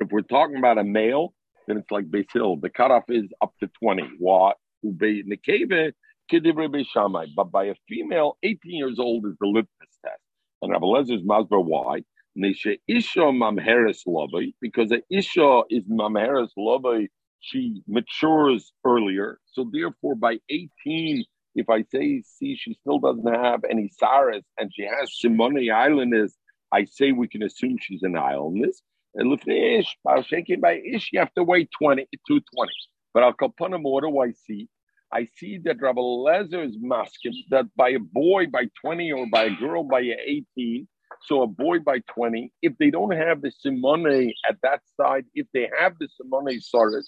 If 0.00 0.10
we're 0.10 0.22
talking 0.22 0.56
about 0.56 0.78
a 0.78 0.84
male, 0.84 1.34
then 1.66 1.76
it's 1.76 1.90
like 1.90 2.06
Beis 2.06 2.32
Hill. 2.32 2.56
The 2.56 2.70
cutoff 2.70 3.04
is 3.08 3.28
up 3.42 3.52
to 3.60 3.68
20. 3.82 4.02
What? 4.18 4.56
But 4.82 4.98
by 7.50 7.64
a 7.64 7.74
female, 7.88 8.38
18 8.42 8.58
years 8.64 8.98
old 8.98 9.26
is 9.26 9.34
the 9.40 9.46
litmus 9.46 9.98
test. 10.04 10.20
And 10.62 10.72
Rabbi 10.72 10.86
Lezer's 10.86 11.22
Masber, 11.22 11.64
why? 11.64 12.02
Nisha 12.38 12.78
Isha 12.86 13.20
Mamheres 13.20 14.04
Lovai, 14.06 14.54
because 14.60 14.90
the 14.90 15.02
Isha 15.10 15.62
is 15.70 15.84
Mamheres 15.88 16.50
Lovai, 16.56 17.08
she 17.40 17.82
matures 17.88 18.72
earlier. 18.84 19.38
So 19.46 19.68
therefore, 19.72 20.14
by 20.14 20.38
18, 20.48 21.24
if 21.54 21.68
I 21.68 21.82
say, 21.90 22.22
see, 22.24 22.56
she 22.56 22.74
still 22.74 22.98
doesn't 22.98 23.34
have 23.34 23.64
any 23.68 23.90
Saras 24.00 24.42
and 24.58 24.72
she 24.72 24.82
has 24.82 25.18
Simone 25.18 25.56
Islandess, 25.56 26.32
I 26.72 26.84
say 26.84 27.12
we 27.12 27.28
can 27.28 27.42
assume 27.42 27.78
she's 27.80 28.02
an 28.02 28.16
islandess. 28.16 28.82
And 29.18 29.32
Lefnish, 29.32 29.86
eh, 30.08 30.22
shaking 30.22 30.60
by 30.60 30.76
eh, 30.76 30.94
Ish, 30.94 31.10
you 31.12 31.18
have 31.18 31.34
to 31.34 31.42
wait 31.42 31.68
20 31.76 32.04
to 32.04 32.40
20. 32.54 32.72
But 33.12 33.24
Al 33.24 33.34
Kapanim, 33.34 33.82
what 33.82 34.04
do 34.04 34.20
I 34.20 34.30
see? 34.30 34.68
I 35.12 35.26
see 35.36 35.58
that 35.64 35.80
Rabbi 35.80 36.00
Lezer 36.00 36.64
is 36.64 36.76
masking 36.80 37.34
that 37.50 37.66
by 37.76 37.90
a 37.90 37.98
boy 37.98 38.46
by 38.46 38.66
20 38.80 39.12
or 39.12 39.26
by 39.30 39.44
a 39.44 39.56
girl 39.56 39.82
by 39.82 40.00
18, 40.00 40.86
so 41.24 41.42
a 41.42 41.46
boy 41.48 41.80
by 41.80 41.98
20, 42.14 42.52
if 42.62 42.74
they 42.78 42.90
don't 42.90 43.10
have 43.10 43.42
the 43.42 43.50
simone 43.50 44.32
at 44.48 44.56
that 44.62 44.82
side, 44.96 45.24
if 45.34 45.46
they 45.52 45.68
have 45.76 45.94
the 45.98 46.08
simone 46.16 46.60
soros, 46.60 47.06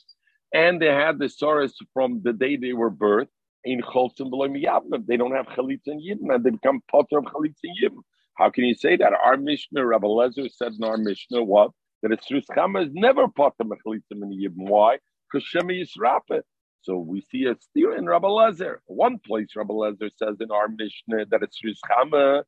and 0.53 0.83
they 0.83 0.87
have 0.87 1.19
the 1.19 1.27
soros 1.27 1.73
from 1.95 2.23
the 2.25 2.33
day 2.33 2.57
they 2.57 2.73
were 2.73 2.91
birthed, 2.91 3.29
in 3.65 3.83
Cholzim 3.83 4.31
Yavnim, 4.33 5.07
they 5.07 5.19
don't 5.19 5.37
have 5.37 5.47
Chalitza 5.47 5.89
and 5.89 6.03
Yidden, 6.03 6.35
and 6.35 6.43
they 6.43 6.51
become 6.51 6.81
Potter 6.91 7.19
of 7.19 7.25
Chalitza 7.27 7.65
and 7.65 7.77
Yidden. 7.83 8.03
How 8.37 8.51
can 8.51 8.65
you 8.65 8.75
say 8.75 8.97
that? 8.97 9.13
Our 9.13 9.37
Mishnah, 9.37 9.85
Rabbi 9.85 10.07
Lezer 10.07 10.51
said 10.51 10.73
in 10.79 10.83
our 10.83 10.97
Mishnah, 10.97 11.43
what? 11.43 11.73
That 12.03 12.13
it's 12.13 12.27
Chama 12.29 12.87
is 12.87 12.93
never 12.93 13.29
part 13.29 13.55
of 13.61 13.67
Chalitza 13.67 14.03
and 14.11 14.33
Yidden. 14.33 14.69
Why? 14.69 14.99
Because 15.31 15.47
Shemi 15.47 15.83
Yisrapet. 15.83 16.43
So 16.83 16.97
we 16.97 17.21
see 17.31 17.45
a 17.45 17.57
steer 17.61 17.95
in 17.97 18.07
Rabbi 18.07 18.27
Lezer. 18.27 18.77
One 18.87 19.19
place 19.19 19.49
Rabbi 19.55 19.75
Lezer 19.75 20.11
says 20.17 20.37
in 20.41 20.51
our 20.51 20.69
Mishnah 20.69 21.27
that 21.31 21.43
it's 21.43 21.61
uh, 21.65 21.73
Chama 21.91 22.43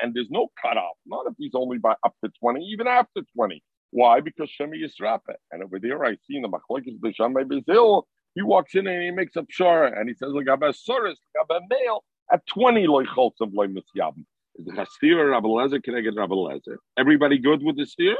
and 0.00 0.14
there's 0.14 0.30
no 0.30 0.48
cutoff. 0.60 0.96
Not 1.06 1.26
if 1.26 1.34
he's 1.38 1.52
only 1.54 1.78
by 1.78 1.94
up 2.04 2.14
to 2.24 2.30
20, 2.40 2.64
even 2.64 2.88
after 2.88 3.20
20. 3.36 3.62
Why? 3.90 4.20
Because 4.20 4.50
Shemi 4.50 4.82
Yisrape. 4.82 5.34
And 5.52 5.62
over 5.62 5.78
there, 5.78 6.04
I 6.04 6.14
see 6.26 6.36
in 6.36 6.42
the 6.42 6.48
Machlokes 6.48 6.98
B'Shamay 6.98 7.44
Bezil, 7.44 8.02
he 8.34 8.42
walks 8.42 8.74
in 8.74 8.86
and 8.86 9.02
he 9.02 9.10
makes 9.10 9.36
a 9.36 9.42
pshara 9.42 9.98
and 9.98 10.08
he 10.08 10.14
says, 10.14 10.30
Look, 10.32 10.48
I'm 10.48 10.54
Abba 10.54 10.72
Soris, 10.72 11.16
like 11.34 11.42
Abba 11.42 11.60
male, 11.68 12.02
at 12.32 12.46
20 12.46 12.86
loy 12.86 13.04
of 13.16 13.52
loy 13.52 13.66
misyabim. 13.66 14.24
Is 14.56 14.66
the 14.66 14.72
Chastir 14.72 15.30
Rabbi 15.30 15.46
Lezer? 15.46 15.82
Can 15.82 15.94
I 15.94 16.00
get 16.00 16.14
Rabbi 16.14 16.34
Lezer? 16.34 16.76
Everybody 16.98 17.38
good 17.38 17.62
with 17.62 17.76
the 17.76 17.86
steer? 17.86 18.16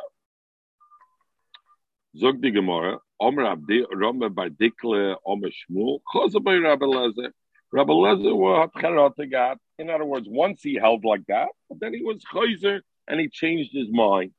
Zog 2.17 2.41
die 2.41 2.51
Gemara, 2.51 2.99
Omer 3.21 3.45
Abdi, 3.47 3.85
Rome 3.93 4.33
by 4.33 4.49
Dikle, 4.49 5.17
Omer 5.27 5.49
Shmuel, 5.49 6.01
Chosa 6.15 6.43
by 6.43 6.55
Rabbi 6.55 6.87
Lezer. 6.87 7.31
Rabbi 7.71 7.93
Lezer 7.93 8.61
had 8.61 8.83
Cherot 8.83 9.57
In 9.79 9.91
other 9.91 10.05
words, 10.05 10.27
once 10.29 10.63
he 10.63 10.75
held 10.75 11.05
like 11.05 11.27
that, 11.29 11.49
but 11.69 11.81
then 11.81 11.95
he 11.95 12.03
was 12.03 12.23
Chayzer 12.33 12.81
and 13.09 13.21
he 13.21 13.29
changed 13.29 13.71
his 13.73 13.89
mind. 13.91 14.33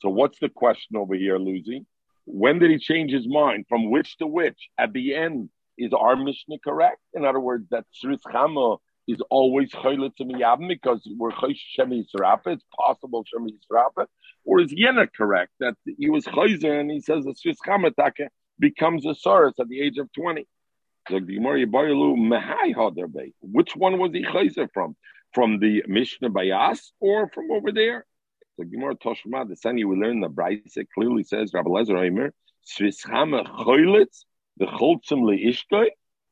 So 0.00 0.08
what's 0.08 0.38
the 0.38 0.48
question 0.48 0.96
over 0.96 1.14
here, 1.14 1.38
Lucy? 1.38 1.84
When 2.26 2.58
did 2.58 2.70
he 2.70 2.78
change 2.78 3.10
his 3.10 3.26
mind? 3.26 3.66
From 3.68 3.90
which 3.90 4.16
to 4.18 4.26
which? 4.26 4.68
At 4.78 4.92
the 4.92 5.14
end, 5.14 5.50
is 5.76 5.92
our 5.92 6.16
Mishnah 6.16 6.58
correct? 6.62 7.00
In 7.14 7.24
other 7.24 7.40
words, 7.40 7.66
that 7.70 7.84
Sris 7.92 8.20
Chama 8.26 8.78
is 9.06 9.20
always 9.30 9.70
Chayla 9.70 10.14
to 10.16 10.24
Miyabim 10.24 10.68
because 10.68 11.06
we're 11.16 11.30
Chaysh 11.30 11.60
Shemi 11.78 12.04
Yisrafa. 12.04 12.54
It's 12.54 12.64
possible 12.76 13.24
Shemi 13.24 13.50
Yisrafa. 13.50 14.06
Or 14.44 14.60
is 14.60 14.72
Yena 14.72 15.08
correct 15.14 15.52
that 15.60 15.74
he 15.98 16.08
was 16.10 16.24
Chayzer 16.24 16.80
and 16.80 16.90
he 16.90 17.00
says 17.00 17.24
the 17.24 17.34
Sris 17.34 17.56
Chama 17.66 17.92
becomes 18.58 19.04
a 19.06 19.10
Saurus 19.10 19.58
at 19.60 19.68
the 19.68 19.80
age 19.80 19.98
of 19.98 20.12
20? 20.12 20.46
Which 21.10 21.36
one 23.76 23.98
was 23.98 24.12
he 24.12 24.24
Chayzer 24.24 24.68
from? 24.72 24.96
From 25.34 25.58
the 25.58 25.82
Mishnah 25.86 26.30
Bayas 26.30 26.92
or 27.00 27.28
from 27.28 27.50
over 27.50 27.72
there? 27.72 28.06
The 28.56 28.64
Gemara 28.64 28.94
Toshma, 28.94 29.48
the 29.48 29.56
Sani 29.56 29.84
we 29.84 29.96
learn 29.96 30.20
the 30.20 30.28
Braise 30.28 30.78
clearly 30.94 31.24
says 31.24 31.52
Rabbi 31.52 31.68
Lezer 31.68 31.98
Omer, 32.06 32.32
Srischama 32.64 33.44
Choylitz, 33.44 34.24
the 34.58 34.66
Choltzim 34.66 35.22
Leishkoi, 35.22 35.88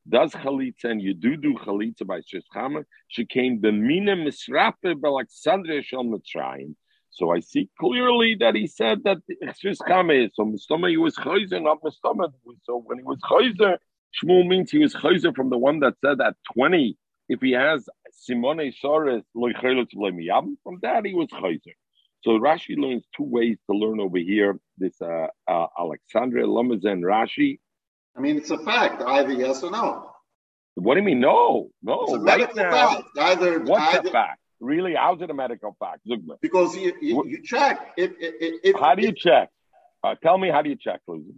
does 0.08 0.32
chalitza 0.32 0.84
and 0.84 1.00
you 1.00 1.14
do 1.14 1.36
do 1.36 1.54
chalitza 1.54 2.06
by 2.06 2.20
Srischama, 2.20 2.84
she 3.08 3.24
came 3.24 3.60
the 3.60 3.72
Mina 3.72 4.16
Misrape 4.16 5.04
Alexandria 5.04 5.82
Shal 5.82 6.04
Mitzrayim. 6.04 6.74
So 7.10 7.30
I 7.30 7.40
see 7.40 7.68
clearly 7.78 8.36
that 8.40 8.54
he 8.54 8.66
said 8.66 9.04
that 9.04 9.18
Srischama 9.62 10.26
is, 10.26 10.32
so 10.34 10.44
Mustama 10.44 10.88
he 10.88 10.96
was 10.96 11.14
Chayzer, 11.16 11.62
not 11.62 11.82
Mustama. 11.82 12.32
So 12.64 12.82
when 12.84 12.98
he 12.98 13.04
was 13.04 13.18
Chayzer, 13.20 13.76
Shmuel 14.22 14.48
means 14.48 14.70
he 14.70 14.78
was 14.78 14.94
Chayzer 14.94 15.34
from 15.34 15.50
the 15.50 15.58
one 15.58 15.80
that 15.80 15.94
said 16.04 16.20
at 16.20 16.36
20, 16.54 16.96
if 17.28 17.40
he 17.40 17.52
has 17.52 17.86
Simone 18.12 18.72
Soros, 18.82 19.22
from 20.62 20.78
that 20.82 21.04
he 21.04 21.14
was 21.14 21.28
Chayzer. 21.28 21.74
So 22.22 22.30
Rashi 22.38 22.76
learns 22.78 23.04
two 23.16 23.24
ways 23.24 23.58
to 23.68 23.76
learn 23.76 24.00
over 24.00 24.18
here. 24.18 24.58
This 24.78 25.00
uh, 25.02 25.26
uh, 25.48 25.66
Alexandria 25.78 26.46
Rashi. 26.46 27.58
I 28.16 28.20
mean, 28.20 28.36
it's 28.36 28.50
a 28.50 28.58
fact. 28.58 29.02
Either 29.02 29.32
yes 29.32 29.62
or 29.62 29.70
no. 29.70 30.10
What 30.74 30.94
do 30.94 31.00
you 31.00 31.06
mean? 31.06 31.20
No, 31.20 31.70
no. 31.82 32.04
It's 32.04 32.12
a 32.12 32.18
right 32.18 32.38
medical 32.38 32.56
now, 32.56 32.70
fact. 32.70 33.04
Either 33.18 33.60
what's 33.60 33.94
either, 33.94 34.08
a 34.08 34.12
fact? 34.12 34.40
Really? 34.60 34.94
How's 34.94 35.20
it 35.22 35.30
a 35.30 35.34
medical 35.34 35.76
fact, 35.78 36.00
Zugman? 36.08 36.36
Because 36.40 36.76
you, 36.76 36.94
you, 37.00 37.24
you 37.26 37.42
check. 37.42 37.92
If, 37.96 38.12
if, 38.18 38.60
if, 38.64 38.76
how 38.80 38.94
do 38.94 39.02
you 39.02 39.12
check? 39.12 39.50
Uh, 40.02 40.14
tell 40.22 40.38
me, 40.38 40.50
how 40.50 40.62
do 40.62 40.70
you 40.70 40.76
check, 40.76 41.00
Lucy? 41.06 41.34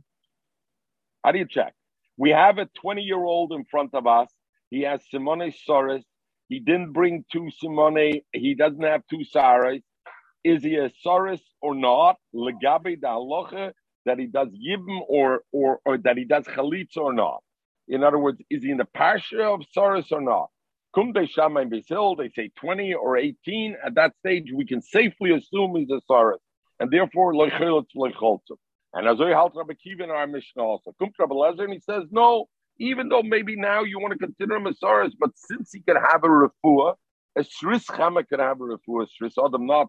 How 1.24 1.32
do 1.32 1.38
you 1.38 1.46
check? 1.48 1.74
We 2.16 2.30
have 2.30 2.58
a 2.58 2.68
20 2.80 3.02
year 3.02 3.22
old 3.22 3.52
in 3.52 3.64
front 3.64 3.94
of 3.94 4.06
us. 4.06 4.28
He 4.70 4.82
has 4.82 5.00
Simone 5.10 5.52
Soros. 5.68 6.02
He 6.48 6.60
didn't 6.60 6.92
bring 6.92 7.24
two 7.32 7.48
Simone. 7.58 8.20
He 8.32 8.54
doesn't 8.54 8.82
have 8.82 9.02
two 9.10 9.24
Saras 9.34 9.82
is 10.44 10.62
he 10.62 10.76
a 10.76 10.90
saris 11.02 11.40
or 11.62 11.74
not? 11.74 12.16
Legabe 12.34 13.00
da 13.00 13.16
that 14.06 14.18
he 14.18 14.26
does 14.26 14.48
yibim 14.48 15.00
or, 15.08 15.42
or 15.52 15.80
or 15.84 15.98
that 15.98 16.16
he 16.16 16.24
does 16.24 16.44
chalitza 16.44 16.98
or 16.98 17.12
not. 17.12 17.42
In 17.88 18.02
other 18.02 18.18
words, 18.18 18.40
is 18.50 18.62
he 18.62 18.70
in 18.70 18.78
the 18.78 18.88
parsha 18.96 19.54
of 19.54 19.62
saris 19.72 20.10
or 20.10 20.20
not? 20.20 20.48
Kum 20.94 21.12
de 21.12 21.26
shamayim 21.26 21.70
besil, 21.70 22.16
they 22.16 22.30
say 22.30 22.50
20 22.56 22.94
or 22.94 23.16
18. 23.16 23.76
At 23.84 23.96
that 23.96 24.12
stage, 24.20 24.50
we 24.54 24.64
can 24.64 24.80
safely 24.80 25.32
assume 25.32 25.76
he's 25.76 25.90
a 25.90 26.00
saris. 26.08 26.40
And 26.78 26.90
therefore, 26.90 27.34
lechelot 27.34 27.86
lecholtzim. 27.96 28.56
And 28.92 29.08
as 29.08 29.18
we 29.18 29.32
halt 29.32 29.54
Rabbi 29.56 29.74
in 29.84 30.10
our 30.10 30.26
Mishnah 30.26 30.62
also. 30.62 30.94
Kum 30.98 31.10
and 31.18 31.72
he 31.72 31.80
says, 31.80 32.04
no, 32.12 32.46
even 32.78 33.08
though 33.08 33.22
maybe 33.22 33.56
now 33.56 33.82
you 33.82 33.98
want 33.98 34.12
to 34.12 34.18
consider 34.18 34.54
him 34.54 34.66
a 34.66 34.74
saris, 34.74 35.14
but 35.18 35.30
since 35.34 35.72
he 35.72 35.80
can 35.80 35.96
have 35.96 36.22
a 36.22 36.28
refuah, 36.28 36.94
a 37.36 37.42
shris 37.42 37.84
chama 37.86 38.26
can 38.26 38.38
have 38.38 38.60
a 38.60 38.64
refuah, 38.64 39.08
shris 39.10 39.34
adam 39.36 39.66
not, 39.66 39.88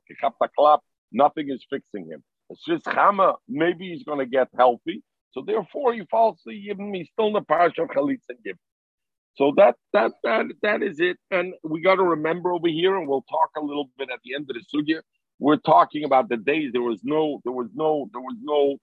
nothing 1.12 1.50
is 1.50 1.64
fixing 1.70 2.08
him. 2.10 2.24
A 2.52 2.56
shris 2.64 2.82
chama, 2.82 3.36
maybe 3.48 3.90
he's 3.90 4.04
going 4.04 4.20
to 4.20 4.26
get 4.26 4.48
healthy. 4.58 5.04
So 5.32 5.44
therefore, 5.46 5.94
he 5.94 6.00
to 6.00 6.06
Yibim, 6.50 6.96
he's 6.96 7.10
still 7.12 7.28
in 7.28 7.34
the 7.34 7.42
parish 7.42 7.78
of 7.78 7.90
Chalitz 7.90 8.24
and 8.30 8.38
Yibim. 8.46 8.58
So 9.38 9.54
that 9.58 9.76
that 9.94 10.12
that 10.24 10.46
that 10.62 10.82
is 10.82 11.00
it. 11.00 11.18
And 11.30 11.54
we 11.64 11.82
got 11.82 11.96
to 11.96 12.04
remember 12.04 12.54
over 12.54 12.70
here, 12.70 12.96
and 12.98 13.08
we'll 13.08 13.26
talk 13.30 13.50
a 13.58 13.62
little 13.62 13.90
bit 13.98 14.10
at 14.12 14.20
the 14.24 14.34
end 14.34 14.50
of 14.50 14.56
the 14.56 14.64
sugya. 14.74 15.02
We're 15.40 15.58
talking 15.58 16.06
about 16.06 16.30
the 16.30 16.38
days 16.38 16.72
there 16.72 16.82
was 16.82 17.02
no 17.04 17.42
there 17.44 17.52
was 17.54 17.68
no 17.76 18.10
there 18.14 18.22
was 18.22 18.38
no 18.42 18.78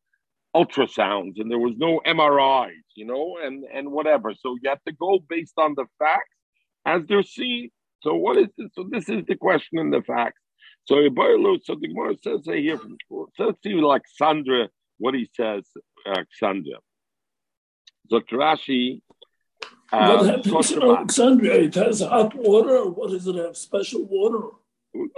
ultrasounds 0.54 1.40
and 1.40 1.50
there 1.50 1.59
was 1.59 1.75
no 1.78 2.00
MRIs, 2.07 2.85
you 2.95 3.07
know, 3.07 3.38
and 3.42 3.64
and 3.73 3.90
whatever. 3.90 4.35
So 4.35 4.57
you 4.62 4.69
have 4.69 4.83
to 4.87 4.92
go 4.92 5.21
based 5.26 5.54
on 5.57 5.75
the 5.75 5.87
facts 5.99 6.37
as 6.85 7.02
they're 7.09 7.23
seen. 7.23 7.71
So 8.02 8.14
what 8.14 8.37
is 8.37 8.49
this? 8.59 8.69
So 8.75 8.87
this 8.90 9.09
is 9.09 9.25
the 9.26 9.37
question 9.37 9.78
and 9.78 9.92
the 9.92 10.02
facts. 10.02 10.42
So 10.85 10.97
so 10.97 11.75
the 11.75 11.89
Gemara 11.89 12.17
says 12.23 12.41
here 12.45 12.79
from 12.79 12.97
so 13.09 13.29
let's 13.39 13.62
see 13.62 13.79
Alexandra 13.79 14.69
what 15.03 15.15
he 15.15 15.29
says, 15.35 15.65
Alexandra. 16.07 16.79
So 18.09 18.21
Rashi. 18.21 19.03
Uh, 19.93 20.17
what 20.17 20.27
happens 20.27 20.71
in 20.73 20.83
Alexandria? 20.83 21.55
It 21.55 21.75
has 21.75 22.01
hot 22.01 22.35
water, 22.35 22.79
or 22.79 22.91
what 22.91 23.11
does 23.11 23.27
it 23.27 23.35
have? 23.35 23.57
Special 23.57 24.05
water? 24.05 24.47
No, 24.95 25.09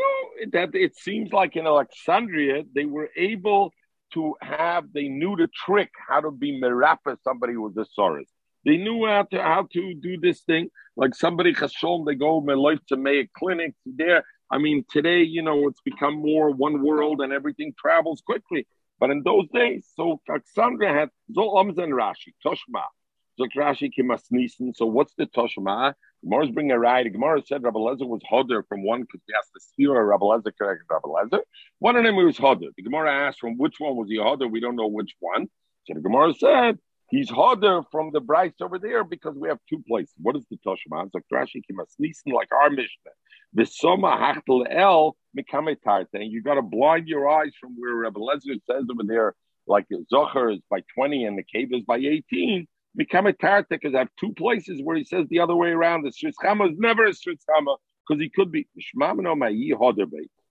that 0.52 0.75
it 0.75 0.97
seems 0.97 1.33
like 1.33 1.56
in 1.56 1.66
Alexandria 1.66 2.64
they 2.75 2.87
were 2.87 3.11
able 3.16 3.73
to 4.14 4.35
have. 4.40 4.85
They 4.92 5.09
knew 5.09 5.37
the 5.37 5.49
trick 5.66 5.90
how 6.09 6.21
to 6.21 6.30
be 6.30 6.59
merapa 6.59 7.16
somebody 7.23 7.52
who 7.52 7.62
was 7.62 7.76
a 7.76 7.85
sorry. 7.94 8.26
They 8.64 8.78
knew 8.78 9.06
how 9.06 9.25
to 9.33 9.42
how 9.42 9.68
to 9.73 9.94
do 9.94 10.18
this 10.18 10.40
thing. 10.40 10.71
Like 10.97 11.14
somebody 11.14 11.52
chashom, 11.52 12.06
they 12.06 12.14
go 12.14 12.40
my 12.40 12.54
life 12.54 12.80
to 12.88 12.97
Mayo 12.97 13.25
Clinic 13.37 13.75
there. 13.85 14.25
I 14.54 14.58
mean, 14.58 14.84
today, 14.88 15.25
you 15.25 15.42
know, 15.42 15.66
it's 15.66 15.80
become 15.80 16.14
more 16.14 16.49
one 16.49 16.80
world 16.80 17.20
and 17.20 17.32
everything 17.32 17.75
travels 17.76 18.23
quickly. 18.25 18.68
But 19.00 19.11
in 19.11 19.25
those 19.25 19.49
days, 19.52 19.84
so 19.96 20.20
Alexandra 20.30 20.92
had 20.92 21.08
Zolams 21.37 21.76
and 21.78 21.92
Rashi, 21.92 22.30
Toshma. 22.46 22.84
Zok 23.40 23.49
Rashi 23.56 23.90
Kimas 23.92 24.23
Nisan. 24.30 24.73
So 24.73 24.87
what's 24.87 25.12
the 25.18 25.26
Toshma? 25.26 25.94
Gemara's 26.23 26.52
bringing 26.52 26.70
a 26.70 26.78
ride. 26.78 27.12
Gemara 27.12 27.42
said 27.44 27.64
Rabbi 27.64 27.80
Lezer 27.80 28.06
was 28.06 28.23
Hodder 28.30 28.62
from 28.68 28.84
one 28.84 29.02
because 29.02 29.23
he 29.26 29.34
asked 29.37 29.50
the 29.54 29.61
steer 29.61 30.00
Rabbi 30.00 30.25
Lezer 30.25 30.52
correct 30.56 30.82
Rabbi 30.88 31.08
Lezer. 31.08 31.40
One 31.80 31.96
of 31.96 32.04
them 32.04 32.14
was 32.14 32.38
Hodder. 32.38 32.68
The 32.76 32.84
Gemara 32.84 33.12
asked 33.12 33.40
from 33.40 33.58
which 33.58 33.75
one 33.80 33.96
was 33.96 34.08
he 34.08 34.18
Hodder. 34.18 34.46
We 34.46 34.61
don't 34.61 34.76
know 34.76 34.87
which 34.87 35.16
one. 35.18 35.49
So 35.87 35.94
the 35.94 36.00
Gemara 36.00 36.32
said 36.32 36.78
He's 37.11 37.30
harder 37.30 37.82
from 37.92 38.11
the 38.12 38.20
Bryce 38.20 38.54
over 38.61 38.78
there 38.78 39.04
because 39.04 39.37
we 39.37 39.49
have 39.49 39.58
two 39.68 39.82
places. 39.87 40.14
What 40.20 40.37
is 40.37 40.44
the 40.50 40.56
Toshma? 40.66 41.11
Like 41.12 41.25
Rashi 41.32 41.62
Kimasnisen, 41.70 42.32
like 42.32 42.49
our 42.50 42.70
Mishnah. 42.70 43.12
The 43.54 43.66
Soma 43.66 44.16
Hachtel 44.18 44.66
El 44.68 45.16
Mikametarte. 45.37 46.14
And 46.14 46.30
you 46.30 46.42
got 46.42 46.54
to 46.54 46.62
blind 46.62 47.08
your 47.08 47.28
eyes 47.28 47.52
from 47.61 47.76
where 47.78 47.94
Rebbe 47.94 48.18
Lezer 48.18 48.61
says 48.66 48.84
over 48.90 49.02
there, 49.04 49.34
like 49.66 49.87
Zohar 50.11 50.50
is 50.50 50.61
by 50.70 50.80
20 50.94 51.25
and 51.25 51.38
the 51.38 51.44
cave 51.44 51.68
is 51.73 51.82
by 51.82 51.96
18. 51.96 52.66
Mikametarte, 52.99 53.68
because 53.70 53.94
I 53.94 54.00
have 54.00 54.08
two 54.20 54.32
places 54.32 54.80
where 54.82 54.96
he 54.96 55.04
says 55.04 55.26
the 55.28 55.40
other 55.40 55.56
way 55.56 55.70
around. 55.70 56.02
The 56.02 56.11
Shritzchama 56.11 56.73
is 56.73 56.78
never 56.78 57.04
a 57.04 57.11
Shritzchama 57.11 57.76
because 58.06 58.20
he 58.20 58.30
could 58.30 58.52
be. 58.52 58.68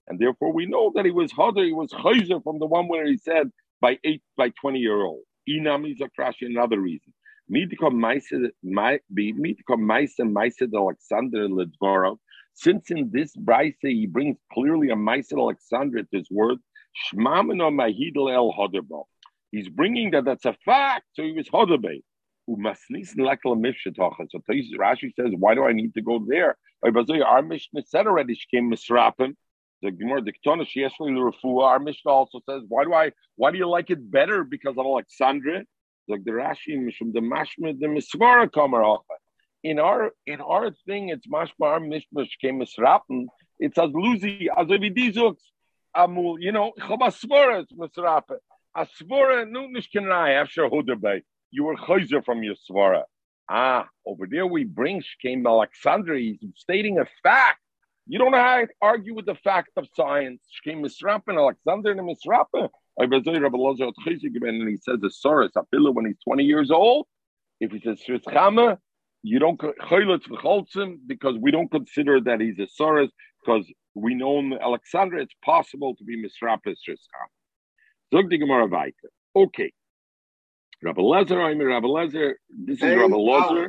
And 0.06 0.18
therefore 0.18 0.52
we 0.52 0.66
know 0.66 0.92
that 0.94 1.04
he 1.04 1.10
was 1.10 1.32
Hoder, 1.32 1.64
he 1.64 1.72
was 1.72 1.90
Chayzer 1.90 2.42
from 2.42 2.58
the 2.58 2.66
one 2.66 2.88
where 2.88 3.06
he 3.06 3.16
said 3.16 3.50
by 3.80 3.98
eight, 4.04 4.22
by 4.36 4.50
20 4.60 4.78
year 4.78 5.00
old. 5.02 5.22
Inami 5.48 5.96
Zakrashi, 5.98 6.46
another 6.46 6.80
reason. 6.80 7.12
Mitikam 7.50 7.94
Maisa 8.00 8.50
Maisa 10.24 10.74
Alexander 10.74 11.48
Ledvorov. 11.48 12.18
Since 12.54 12.90
in 12.90 13.10
this 13.12 13.34
Braise 13.36 13.74
he 13.80 14.06
brings 14.06 14.38
clearly 14.52 14.90
a 14.90 14.94
Maisa 14.94 15.38
Alexander 15.38 15.98
at 15.98 16.06
this 16.12 16.26
word, 16.30 16.58
Shmamino 17.12 17.70
Mahidel 17.72 18.32
El 18.32 18.52
Hoderbo. 18.52 19.04
He's 19.50 19.68
bringing 19.68 20.12
that 20.12 20.24
that's 20.24 20.44
a 20.44 20.56
fact, 20.64 21.04
so 21.14 21.22
he 21.22 21.32
was 21.32 21.48
Hoderbe. 21.48 22.02
So 22.46 22.56
Rashi 24.78 25.12
says, 25.16 25.32
why 25.38 25.54
do 25.54 25.64
I 25.64 25.72
need 25.72 25.94
to 25.94 26.02
go 26.02 26.24
there? 26.26 26.56
Our 26.84 27.42
Mishnah 27.42 27.82
said 27.86 28.06
already 28.06 28.34
she 28.34 28.46
came 28.54 28.70
misrapim. 28.70 29.34
The 29.82 29.90
Gemara 29.90 30.22
Diktona 30.22 30.66
Shieshli 30.66 30.90
Refuah. 31.00 31.64
Our 31.64 31.78
Mishnah 31.78 32.10
also 32.10 32.40
says, 32.48 32.62
why 32.68 32.84
do 32.84 32.92
I 32.92 33.12
why 33.36 33.50
do 33.50 33.58
you 33.58 33.68
like 33.68 33.90
it 33.90 34.10
better 34.10 34.44
because 34.44 34.76
of 34.78 34.86
Alexandria? 34.86 35.64
Like 36.08 36.24
the 36.24 36.32
Rashi 36.32 36.76
Mishum 36.76 37.12
the 37.12 37.20
Mashma 37.20 37.78
the 37.78 37.86
Misvara 37.86 38.50
Kamar 38.52 38.82
In 39.64 39.78
our 39.78 40.12
in 40.26 40.42
our 40.42 40.70
thing, 40.86 41.08
it's 41.08 41.26
Mashma 41.26 41.62
our 41.62 41.80
Mishnah 41.80 42.26
came 42.38 42.60
Misrapen. 42.60 43.28
It's 43.58 43.78
as 43.78 43.88
Luzi 43.90 44.48
as 44.54 44.66
Evidizux 44.66 45.36
Amul. 45.96 46.36
You 46.38 46.52
know 46.52 46.72
Chabasvara 46.78 47.62
is 47.62 47.68
Misrapen. 47.72 48.36
A 48.76 48.86
svara, 48.86 49.48
nu 49.50 49.68
nishkenai, 49.68 50.34
after 50.42 50.68
hudabay. 50.68 51.22
You 51.50 51.64
were 51.64 51.76
chayzer 51.76 52.22
from 52.22 52.42
your 52.42 52.56
svara. 52.68 53.04
Ah, 53.48 53.88
over 54.06 54.26
there 54.30 54.46
we 54.46 54.64
bring 54.64 55.02
Shkem 55.02 55.46
Alexander. 55.46 56.14
He's 56.14 56.38
stating 56.56 56.98
a 56.98 57.06
fact. 57.22 57.60
You 58.06 58.18
don't 58.18 58.34
have 58.34 58.68
to 58.68 58.74
argue 58.82 59.14
with 59.14 59.24
the 59.24 59.34
fact 59.34 59.70
of 59.78 59.88
science. 59.96 60.42
Shkem 60.60 60.84
Misrapen, 60.84 61.38
Alexander 61.38 61.92
and 61.92 62.00
Misrapen. 62.00 62.68
And 62.96 63.14
he 63.14 64.76
says 64.76 65.00
the 65.00 65.10
Soros, 65.24 65.50
Apilla, 65.56 65.94
when 65.94 66.06
he's 66.06 66.18
20 66.22 66.44
years 66.44 66.70
old, 66.70 67.06
if 67.60 67.72
he 67.72 67.80
says 67.80 68.00
Shritzchama, 68.06 68.78
you 69.24 69.38
don't 69.38 69.58
him 70.76 71.00
because 71.06 71.36
we 71.40 71.50
don't 71.50 71.70
consider 71.70 72.20
that 72.20 72.40
he's 72.40 72.58
a 72.58 72.68
Soros 72.80 73.08
because 73.40 73.64
we 73.94 74.14
know 74.14 74.38
Alexander, 74.60 75.16
it's 75.16 75.34
possible 75.42 75.96
to 75.96 76.04
be 76.04 76.22
Misrapes 76.22 76.76
Shritzchama. 76.86 77.32
Zog 78.12 78.28
the 78.28 78.36
Gemara 78.36 78.66
weiter. 78.66 79.10
Okay. 79.34 79.72
Rabbi 80.82 81.00
Lezer, 81.00 81.42
I'm 81.42 81.58
Rabbi 81.58 81.86
Lezer. 81.86 82.34
This 82.50 82.76
is 82.76 82.82
hey, 82.82 82.96
Rabbi 82.96 83.14
Lezer. 83.14 83.68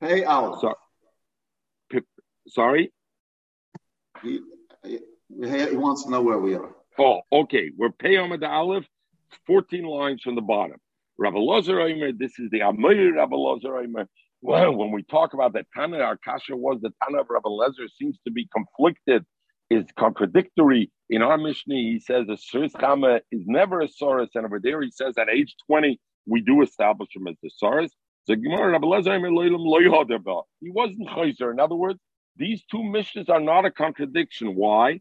Hey, 0.00 0.24
Al. 0.24 0.58
So, 0.58 0.74
sorry? 2.48 2.90
He, 4.22 4.40
he, 4.82 4.98
he, 5.28 5.76
wants 5.76 6.04
to 6.04 6.10
know 6.10 6.22
where 6.22 6.38
we 6.38 6.54
are. 6.54 6.70
Oh, 6.98 7.20
okay. 7.30 7.70
We're 7.76 7.90
Pei 7.90 8.14
Amad 8.14 8.48
Aleph, 8.48 8.86
14 9.46 9.84
lines 9.84 10.22
from 10.22 10.36
the 10.36 10.40
bottom. 10.40 10.78
Rabbi 11.18 11.36
Lezer, 11.36 12.18
this 12.18 12.38
is 12.38 12.48
the 12.50 12.62
Amir 12.62 13.16
Rabbi 13.16 13.36
Lezer. 13.36 14.06
Well, 14.42 14.74
when 14.74 14.90
we 14.90 15.02
talk 15.02 15.34
about 15.34 15.52
the 15.52 15.64
Tana, 15.76 15.98
our 15.98 16.16
Kasha 16.16 16.56
was 16.56 16.80
the 16.80 16.92
Tana 17.02 17.20
of 17.20 17.26
Rabbi 17.28 17.48
Lezer 17.48 17.88
seems 17.98 18.18
to 18.26 18.32
be 18.32 18.48
conflicted, 18.54 19.26
is 19.68 19.84
contradictory. 19.98 20.90
In 21.10 21.20
our 21.22 21.36
Mishnah, 21.36 21.74
he 21.74 22.00
says 22.00 22.26
a 22.28 22.32
Shiris 22.32 22.72
Chama 22.72 23.20
is 23.30 23.42
never 23.46 23.82
a 23.82 23.88
Soros, 23.88 24.28
and 24.34 24.46
over 24.46 24.58
there 24.58 24.80
he 24.80 24.90
says 24.90 25.18
at 25.18 25.28
age 25.28 25.54
20, 25.66 26.00
we 26.26 26.40
do 26.40 26.62
establish 26.62 27.14
him 27.14 27.26
as 27.28 27.36
the 27.42 27.50
Saras. 27.62 27.90
The 28.26 28.36
Gemara, 28.36 28.78
He 30.60 30.70
wasn't 30.70 31.08
Chayzer. 31.08 31.50
In 31.52 31.60
other 31.60 31.74
words, 31.74 31.98
these 32.36 32.62
two 32.70 32.82
missions 32.82 33.28
are 33.28 33.40
not 33.40 33.64
a 33.64 33.70
contradiction. 33.70 34.54
Why? 34.54 35.00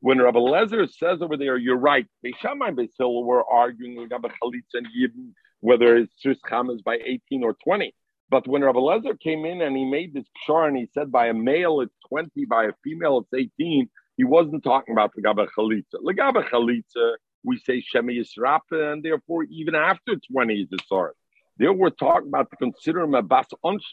When 0.00 0.18
Rabbi 0.18 0.38
Lezer 0.38 0.88
says 0.90 1.22
over 1.22 1.36
there, 1.36 1.56
you're 1.56 1.76
right. 1.76 2.06
Beishamai 2.24 2.74
Beisil 2.74 3.24
were 3.24 3.44
arguing 3.50 4.04
about 4.12 4.32
Chalitza 4.42 4.74
and 4.74 4.86
Yidden, 4.86 5.32
whether 5.60 5.96
it's 5.96 6.12
Sus 6.22 6.36
Chamas 6.48 6.82
by 6.82 6.98
18 7.04 7.44
or 7.44 7.54
20. 7.64 7.94
But 8.30 8.46
when 8.46 8.62
Rabbi 8.62 8.78
Lezer 8.78 9.18
came 9.18 9.44
in 9.44 9.62
and 9.62 9.76
he 9.76 9.84
made 9.84 10.12
this 10.12 10.26
pshar 10.46 10.68
and 10.68 10.76
he 10.76 10.88
said 10.92 11.10
by 11.10 11.28
a 11.28 11.34
male 11.34 11.80
it's 11.80 11.94
20, 12.08 12.44
by 12.44 12.64
a 12.64 12.72
female 12.84 13.18
it's 13.18 13.32
18, 13.58 13.88
he 14.16 14.24
wasn't 14.24 14.64
talking 14.64 14.92
about 14.92 15.12
the 15.14 15.22
Gaba 15.22 15.46
Chalitza. 15.56 15.94
Legaba 16.04 16.46
Chalitza, 16.48 17.14
we 17.44 17.56
say 17.58 17.82
Shemi 17.82 18.18
Yisrapa, 18.18 18.92
and 18.92 19.02
therefore 19.02 19.44
even 19.44 19.74
after 19.74 20.16
20 20.30 20.54
is 20.54 20.68
a 20.72 20.84
source. 20.86 21.16
There 21.56 21.72
we're 21.72 21.90
talking 21.90 22.28
about 22.28 22.50
to 22.50 22.56
consider 22.56 23.00
him 23.00 23.14
a, 23.14 23.22
bas 23.22 23.46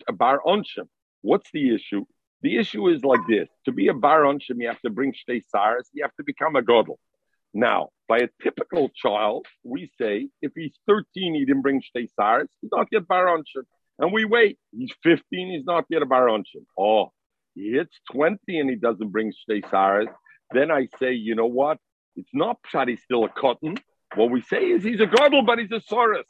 a 0.07 0.13
bar 0.13 0.41
onshim. 0.45 0.87
What's 1.21 1.49
the 1.51 1.73
issue? 1.73 2.05
The 2.41 2.57
issue 2.57 2.89
is 2.89 3.03
like 3.03 3.21
this: 3.27 3.49
to 3.65 3.71
be 3.71 3.87
a 3.87 3.93
bar 3.93 4.21
onshim, 4.21 4.57
you 4.59 4.67
have 4.67 4.81
to 4.81 4.91
bring 4.91 5.13
shtei 5.13 5.41
saras. 5.53 5.85
You 5.93 6.03
have 6.03 6.15
to 6.17 6.23
become 6.23 6.55
a 6.55 6.61
godel. 6.61 6.97
Now, 7.55 7.89
by 8.09 8.17
a 8.17 8.27
typical 8.43 8.89
child, 8.89 9.45
we 9.63 9.89
say 9.99 10.27
if 10.41 10.51
he's 10.55 10.73
13, 10.87 11.33
he 11.35 11.45
didn't 11.45 11.61
bring 11.61 11.81
shtei 11.81 12.09
saras, 12.19 12.47
he's 12.61 12.69
not 12.71 12.87
yet 12.91 13.07
bar 13.07 13.27
onshim. 13.27 13.63
And 13.97 14.11
we 14.11 14.25
wait. 14.25 14.59
He's 14.77 14.91
15, 15.03 15.23
he's 15.31 15.65
not 15.65 15.85
yet 15.89 16.01
a 16.01 16.05
bar 16.05 16.27
onshim. 16.27 16.65
Oh, 16.77 17.13
he 17.53 17.71
hits 17.71 17.95
20 18.11 18.37
and 18.59 18.69
he 18.69 18.75
doesn't 18.75 19.09
bring 19.09 19.31
shtei 19.31 19.63
saras. 19.63 20.13
Then 20.51 20.69
I 20.69 20.89
say, 20.99 21.13
you 21.13 21.33
know 21.33 21.45
what? 21.45 21.77
It's 22.17 22.29
not 22.33 22.57
pshat 22.63 22.89
he's 22.89 23.01
still 23.01 23.23
a 23.23 23.29
cotton. 23.29 23.77
What 24.15 24.31
we 24.31 24.41
say 24.41 24.63
is 24.71 24.83
he's 24.83 24.99
a 24.99 25.05
godel, 25.05 25.45
but 25.45 25.59
he's 25.59 25.71
a 25.71 25.81
soros. 25.93 26.23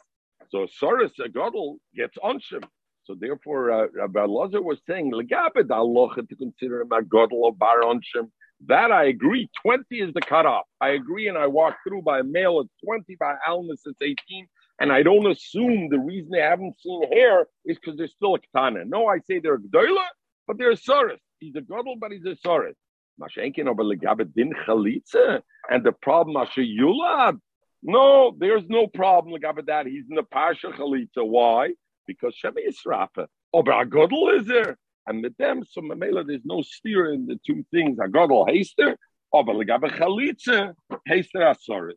So 0.49 0.67
soros, 0.81 1.11
a 1.23 1.27
godel, 1.27 1.77
gets 1.95 2.17
onshim. 2.23 2.63
So 3.05 3.15
therefore, 3.19 3.71
uh, 3.71 3.87
Rabbi 3.93 4.25
Lazar 4.25 4.61
was 4.61 4.79
saying, 4.87 5.11
legabed 5.11 5.69
alocha 5.69 6.27
to 6.29 6.35
consider 6.35 6.81
him 6.81 6.91
a 6.91 7.01
godel 7.01 7.33
or 7.33 7.55
bar 7.55 7.81
onshim. 7.81 8.29
That 8.67 8.91
I 8.91 9.05
agree. 9.05 9.49
20 9.61 9.83
is 9.91 10.13
the 10.13 10.21
cutoff. 10.21 10.65
I 10.79 10.89
agree, 10.89 11.27
and 11.27 11.37
I 11.37 11.47
walk 11.47 11.77
through 11.87 12.01
by 12.03 12.21
male 12.21 12.61
at 12.61 12.67
20, 12.85 13.15
by 13.19 13.35
Almas 13.47 13.81
it's 13.85 14.01
18. 14.01 14.47
And 14.79 14.91
I 14.91 15.03
don't 15.03 15.29
assume 15.29 15.89
the 15.89 15.99
reason 15.99 16.31
they 16.31 16.41
haven't 16.41 16.75
seen 16.81 17.11
hair 17.11 17.47
is 17.65 17.77
because 17.77 17.97
they're 17.97 18.07
still 18.07 18.35
a 18.35 18.39
katana. 18.39 18.85
No, 18.85 19.07
I 19.07 19.19
say 19.19 19.39
they're 19.39 19.55
a 19.55 19.59
gdoila, 19.59 20.05
but 20.47 20.57
they're 20.57 20.71
a 20.71 20.77
soros. 20.77 21.19
He's 21.39 21.55
a 21.55 21.61
godel, 21.61 21.99
but 21.99 22.11
he's 22.11 22.25
a 22.25 22.35
soros. 22.45 22.75
Mashenkin 23.19 23.67
over 23.67 23.83
din 24.25 24.53
chalitza, 24.67 25.41
and 25.69 25.85
the 25.85 25.93
problem 25.93 26.35
asher 26.35 26.61
yulad. 26.61 27.39
No, 27.83 28.35
there's 28.37 28.63
no 28.67 28.87
problem 28.87 29.39
legabe 29.39 29.65
that. 29.67 29.85
He's 29.85 30.05
in 30.09 30.15
the 30.15 30.23
pasha 30.23 30.67
chalitza. 30.67 31.25
Why? 31.25 31.73
Because 32.07 32.35
shemi 32.43 32.67
yisrafa. 32.67 33.27
Over 33.53 33.71
a 33.71 33.85
godel 33.85 34.37
is 34.37 34.47
there, 34.47 34.77
and 35.07 35.23
with 35.23 35.37
them, 35.37 35.63
so 35.69 35.81
mamela, 35.81 36.25
there's 36.25 36.45
no 36.45 36.61
steer 36.61 37.13
in 37.13 37.25
the 37.25 37.39
two 37.45 37.65
things. 37.71 37.97
A 37.99 38.07
godel 38.07 38.47
haster, 38.47 38.95
over 39.31 39.53
legabe 39.53 39.89
chalitza, 39.97 40.73
haster 41.09 41.53
asoris. 41.53 41.93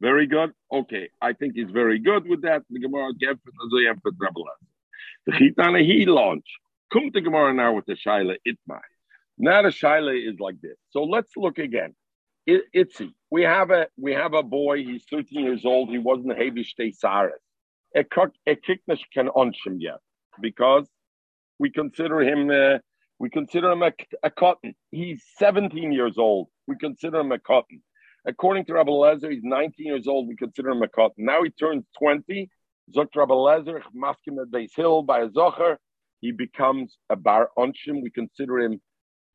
Very 0.00 0.26
good. 0.26 0.52
Okay, 0.72 1.10
I 1.20 1.32
think 1.32 1.54
he's 1.56 1.70
very 1.70 1.98
good 1.98 2.28
with 2.28 2.42
that. 2.42 2.62
The 2.70 2.80
Gemara 2.80 3.12
gave 3.14 3.36
for 3.42 4.12
the 5.26 5.32
Chitana 5.32 5.84
he 5.84 6.06
launch. 6.06 6.46
Come 6.92 7.10
to 7.10 7.20
Gemara 7.20 7.52
now 7.52 7.74
with 7.74 7.86
the 7.86 7.94
Shaila 7.94 8.36
Itmai. 8.46 8.80
Now 9.38 9.62
the 9.62 9.68
shaila 9.68 10.16
is 10.28 10.40
like 10.40 10.60
this. 10.60 10.76
So 10.90 11.04
let's 11.04 11.36
look 11.36 11.58
again. 11.58 11.94
It, 12.46 12.64
Itzi, 12.74 13.12
we 13.30 13.42
have 13.42 13.70
a 13.70 13.86
we 13.96 14.12
have 14.12 14.34
a 14.34 14.42
boy. 14.42 14.84
He's 14.84 15.04
13 15.10 15.44
years 15.44 15.64
old. 15.64 15.90
He 15.90 15.98
wasn't 15.98 16.36
Havish 16.36 16.72
Saris. 16.94 17.34
A 17.94 18.04
kiknish 18.04 19.02
can 19.12 19.28
onshim 19.28 19.76
yet 19.78 20.00
because 20.40 20.88
we 21.58 21.70
consider 21.70 22.20
him 22.20 22.50
uh, 22.50 22.78
we 23.18 23.30
consider 23.30 23.72
him 23.72 23.82
a, 23.82 23.92
a, 24.22 24.30
cotton. 24.30 24.74
He's 24.92 25.24
17 25.38 25.90
years 25.90 26.18
old. 26.18 26.48
We 26.68 26.76
consider 26.76 27.18
him 27.18 27.32
a 27.32 27.38
cotton. 27.38 27.82
According 28.24 28.66
to 28.66 28.74
Rabbi 28.74 28.90
Lezer, 28.90 29.32
he's 29.32 29.42
19 29.42 29.86
years 29.86 30.06
old. 30.06 30.28
We 30.28 30.36
consider 30.36 30.70
him 30.70 30.82
a 30.82 30.88
cotton. 30.88 31.24
Now 31.24 31.42
he 31.42 31.50
turns 31.50 31.84
20. 31.98 32.48
Zot 32.94 33.08
Rabbi 33.16 33.34
Lezer, 33.34 33.80
maskim 33.94 34.38
at 34.40 34.70
Hill 34.76 35.02
by 35.02 35.20
a 35.20 35.28
zocher. 35.28 35.76
He 36.20 36.30
becomes 36.30 36.96
a 37.10 37.16
bar 37.16 37.50
onshim. 37.58 38.02
We 38.02 38.10
consider 38.10 38.60
him 38.60 38.80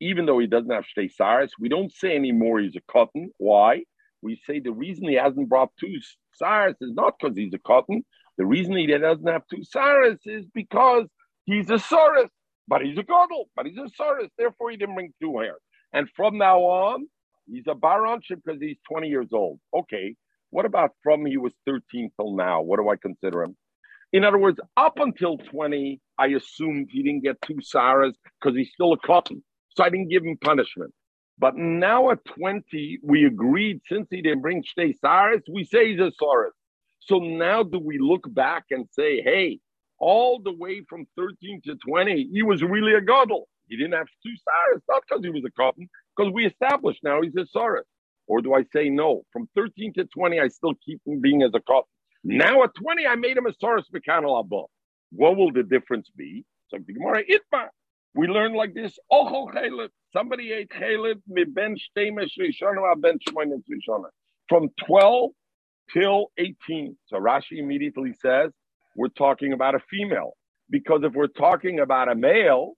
even 0.00 0.26
though 0.26 0.38
he 0.38 0.46
doesn't 0.46 0.70
have 0.70 0.84
Shtei 0.96 1.48
we 1.58 1.68
don't 1.68 1.92
say 1.92 2.14
anymore 2.14 2.60
he's 2.60 2.76
a 2.76 2.92
cotton. 2.92 3.30
Why? 3.38 3.84
We 4.22 4.40
say 4.46 4.60
the 4.60 4.72
reason 4.72 5.08
he 5.08 5.14
hasn't 5.14 5.48
brought 5.48 5.70
two 5.78 5.98
Saras 6.40 6.74
is 6.80 6.92
not 6.92 7.14
because 7.18 7.36
he's 7.36 7.54
a 7.54 7.58
cotton. 7.58 8.04
The 8.36 8.46
reason 8.46 8.76
he 8.76 8.86
doesn't 8.86 9.26
have 9.26 9.42
two 9.48 9.62
Saras 9.74 10.18
is 10.24 10.46
because 10.52 11.06
he's 11.44 11.70
a 11.70 11.74
Saras, 11.74 12.28
but 12.68 12.82
he's 12.82 12.98
a 12.98 13.02
Godel, 13.02 13.44
but 13.56 13.66
he's 13.66 13.76
a 13.78 13.88
Saras. 14.00 14.28
Therefore, 14.38 14.70
he 14.70 14.76
didn't 14.76 14.94
bring 14.94 15.12
two 15.20 15.38
hairs. 15.38 15.60
And 15.92 16.08
from 16.16 16.38
now 16.38 16.60
on, 16.60 17.06
he's 17.46 17.64
a 17.68 17.74
Baronship 17.74 18.42
because 18.44 18.60
he's 18.60 18.76
20 18.90 19.08
years 19.08 19.28
old. 19.32 19.58
Okay. 19.74 20.14
What 20.50 20.66
about 20.66 20.92
from 21.02 21.26
he 21.26 21.36
was 21.36 21.52
13 21.66 22.10
till 22.16 22.36
now? 22.36 22.62
What 22.62 22.78
do 22.78 22.88
I 22.88 22.96
consider 22.96 23.42
him? 23.42 23.56
In 24.12 24.24
other 24.24 24.38
words, 24.38 24.60
up 24.76 24.98
until 24.98 25.38
20, 25.38 26.00
I 26.18 26.26
assumed 26.28 26.88
he 26.92 27.02
didn't 27.02 27.24
get 27.24 27.42
two 27.42 27.56
Saras 27.56 28.14
because 28.40 28.56
he's 28.56 28.70
still 28.72 28.92
a 28.92 28.98
cotton. 28.98 29.42
So 29.76 29.82
I 29.82 29.90
didn't 29.90 30.08
give 30.08 30.24
him 30.24 30.36
punishment. 30.40 30.92
But 31.38 31.56
now 31.56 32.10
at 32.10 32.24
20, 32.24 33.00
we 33.02 33.24
agreed 33.26 33.80
since 33.88 34.06
he 34.10 34.22
didn't 34.22 34.42
bring 34.42 34.62
Shtei 34.62 34.94
Saris, 35.00 35.42
we 35.52 35.64
say 35.64 35.90
he's 35.90 36.00
a 36.00 36.12
Saris. 36.18 36.54
So 37.00 37.18
now 37.18 37.64
do 37.64 37.78
we 37.78 37.98
look 37.98 38.32
back 38.32 38.64
and 38.70 38.86
say, 38.92 39.20
hey, 39.20 39.58
all 40.04 40.38
the 40.38 40.52
way 40.52 40.82
from 40.86 41.06
13 41.16 41.62
to 41.64 41.76
20, 41.76 42.28
he 42.30 42.42
was 42.42 42.62
really 42.62 42.92
a 42.92 43.00
Gadol. 43.00 43.48
He 43.68 43.76
didn't 43.78 43.94
have 43.94 44.06
two 44.22 44.34
Saris, 44.44 44.82
not 44.86 45.02
because 45.08 45.24
he 45.24 45.30
was 45.30 45.42
a 45.46 45.50
cotton, 45.52 45.88
because 46.14 46.30
we 46.30 46.44
established 46.44 47.00
now 47.02 47.22
he's 47.22 47.34
a 47.36 47.46
Saris. 47.46 47.86
Or 48.26 48.42
do 48.42 48.52
I 48.52 48.64
say 48.64 48.90
no? 48.90 49.22
From 49.32 49.48
13 49.56 49.94
to 49.94 50.04
20, 50.04 50.40
I 50.40 50.48
still 50.48 50.74
keep 50.84 51.00
him 51.06 51.22
being 51.22 51.42
as 51.42 51.52
a 51.54 51.60
cotton. 51.60 51.88
Now 52.22 52.64
at 52.64 52.74
20, 52.74 53.06
I 53.06 53.16
made 53.16 53.38
him 53.38 53.46
a 53.46 53.54
Saris 53.58 53.86
Mekanal 53.94 54.38
Abba. 54.40 54.64
What 55.12 55.38
will 55.38 55.52
the 55.52 55.62
difference 55.62 56.10
be? 56.14 56.44
So 56.68 56.76
the 56.86 56.92
Gemara, 56.92 57.22
Itma. 57.24 57.68
We 58.14 58.26
learn 58.28 58.52
like 58.52 58.74
this. 58.74 58.98
Somebody 60.12 60.52
ate 60.52 60.68
chelet 60.68 61.20
ben 61.26 61.48
ben 61.54 61.76
From 64.48 64.68
12 64.86 65.30
till 65.92 66.26
18. 66.38 66.96
So 67.06 67.16
Rashi 67.16 67.58
immediately 67.58 68.12
says 68.12 68.52
we're 68.94 69.08
talking 69.08 69.52
about 69.52 69.74
a 69.74 69.80
female. 69.90 70.32
Because 70.70 71.00
if 71.04 71.12
we're 71.12 71.26
talking 71.26 71.80
about 71.80 72.08
a 72.10 72.14
male, 72.14 72.72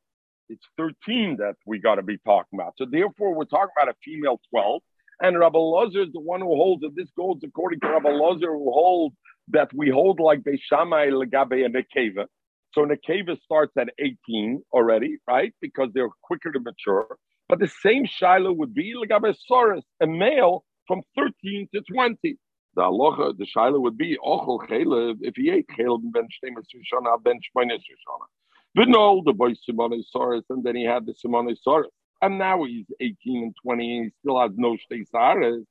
it's 0.48 0.64
13 0.76 1.37
that 1.38 1.55
we 1.66 1.79
got 1.79 1.96
to 1.96 2.02
be 2.02 2.18
talking 2.24 2.59
about. 2.59 2.74
So 2.79 2.87
therefore, 2.90 3.35
we're 3.35 3.44
talking 3.44 3.72
about 3.76 3.92
a 3.92 3.96
female 4.05 4.40
12. 4.50 4.83
And 5.20 5.38
Rabbi 5.38 5.59
Lozer 5.59 6.07
is 6.07 6.12
the 6.12 6.20
one 6.20 6.40
who 6.40 6.48
holds 6.48 6.83
that 6.83 6.94
this 6.94 7.09
goes 7.16 7.37
according 7.44 7.81
to 7.81 7.88
Rabbi 7.88 8.11
Lozer, 8.11 8.52
who 8.52 8.70
holds 8.70 9.16
that 9.48 9.72
we 9.72 9.88
hold 9.88 10.20
like 10.20 10.40
Beishamai 10.42 11.11
Legabe 11.11 11.64
and 11.64 11.74
Nekeva. 11.74 12.26
So 12.72 12.85
Nekeva 12.85 13.40
starts 13.42 13.72
at 13.79 13.88
18 13.98 14.62
already, 14.72 15.16
right? 15.26 15.55
Because 15.62 15.88
they're 15.94 16.11
quicker 16.22 16.52
to 16.52 16.61
mature. 16.61 17.16
But 17.48 17.61
the 17.61 17.68
same 17.68 18.05
Shiloh 18.05 18.52
would 18.52 18.74
be 18.74 18.94
Lagabe 18.94 19.35
Soros, 19.50 19.83
a 20.02 20.07
male 20.07 20.64
from 20.87 21.02
13 21.16 21.68
to 21.74 21.81
20. 21.92 22.37
The 22.76 22.82
Allah, 22.82 23.32
the 23.32 23.46
Shiloh 23.46 23.80
would 23.80 23.96
be 23.96 24.18
Ochel 24.24 24.60
Chelev, 24.68 25.16
if 25.22 25.36
he 25.36 25.50
ate 25.50 25.66
Chelev 25.68 26.12
ben 26.12 26.24
Shtemes 26.24 26.66
Rishona, 26.76 27.22
ben 27.22 27.36
Shmoines 27.36 27.72
Rishona. 27.72 28.26
But 28.74 28.88
no, 28.88 29.22
the 29.24 29.32
boy 29.32 29.54
Simone 29.54 30.04
Soros, 30.14 30.42
and 30.50 30.62
then 30.62 30.76
he 30.76 30.84
had 30.84 31.06
the 31.06 31.14
Simone 31.14 31.56
Soros. 31.66 31.86
And 32.20 32.38
now 32.38 32.64
he's 32.64 32.86
18 33.00 33.42
and 33.42 33.56
20 33.62 33.96
and 33.96 34.04
he 34.06 34.12
still 34.20 34.40
has 34.40 34.50
no 34.56 34.76
Shtesares. 34.90 35.64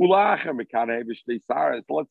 Let's 0.00 0.42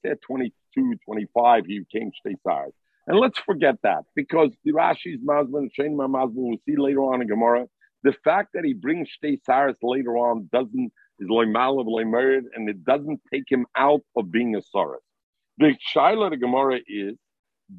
say 0.02 0.10
at 0.10 0.22
22, 0.22 0.96
25, 1.06 1.66
he 1.66 1.80
became 1.80 2.12
Shtesares. 2.26 2.72
And 3.08 3.20
let's 3.20 3.40
forget 3.40 3.76
that 3.84 4.04
because 4.16 4.52
the 4.66 4.74
Rashi's 4.74 5.22
Mazman, 5.22 5.70
Shain 5.78 5.96
Mazman, 5.96 6.32
we'll 6.34 6.58
see 6.66 6.76
later 6.76 7.00
on 7.00 7.22
in 7.22 7.28
Gemara, 7.28 7.68
the 8.04 8.14
fact 8.24 8.50
that 8.54 8.66
he 8.66 8.74
brings 8.74 9.08
Shtesares 9.24 9.76
later 9.82 10.18
on 10.18 10.50
doesn't, 10.52 10.92
is 11.20 11.28
loimal 11.30 11.80
of 11.80 11.88
loimerid, 11.88 12.44
and 12.56 12.70
it 12.70 12.84
doesn't 12.84 13.22
take 13.32 13.46
him 13.50 13.66
out 13.76 14.02
of 14.16 14.32
being 14.32 14.56
a 14.56 14.62
Saras. 14.76 14.98
The 15.58 15.76
Shaila 15.96 16.30
the 16.32 16.38
Gemara 16.38 16.80
is, 16.88 17.16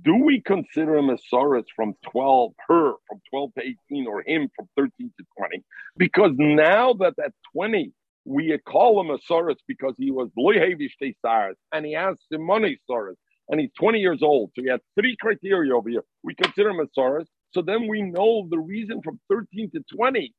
do 0.02 0.16
we 0.16 0.42
consider 0.42 0.96
him 0.96 1.10
a 1.10 1.16
Saras 1.32 1.64
from 1.74 1.94
12, 2.10 2.52
her 2.68 2.92
from 3.08 3.20
12 3.30 3.50
to 3.58 3.62
18, 3.90 4.06
or 4.06 4.22
him 4.26 4.48
from 4.54 4.68
13 4.76 4.90
to 5.18 5.24
20? 5.38 5.64
Because 5.96 6.32
now 6.36 6.92
that 6.94 7.14
at 7.24 7.32
20, 7.54 7.92
we 8.24 8.58
call 8.66 9.00
him 9.00 9.10
a 9.10 9.18
Saras 9.18 9.56
because 9.66 9.94
he 9.98 10.10
was 10.10 10.28
Loihevish 10.38 10.92
Saras, 11.24 11.54
and 11.72 11.86
he 11.86 11.94
has 11.94 12.16
Simone 12.30 12.76
Saras, 12.90 13.14
and 13.48 13.60
he's 13.60 13.70
20 13.78 13.98
years 13.98 14.22
old. 14.22 14.50
So 14.54 14.62
he 14.62 14.68
had 14.68 14.80
three 14.98 15.16
criteria 15.18 15.74
over 15.74 15.88
here. 15.88 16.04
We 16.22 16.34
consider 16.34 16.70
him 16.70 16.80
a 16.80 17.00
Saras. 17.00 17.26
So 17.54 17.62
then 17.62 17.88
we 17.88 18.02
know 18.02 18.46
the 18.50 18.58
reason 18.58 19.00
from 19.02 19.18
13 19.30 19.70
to 19.70 19.82
20 19.96 20.34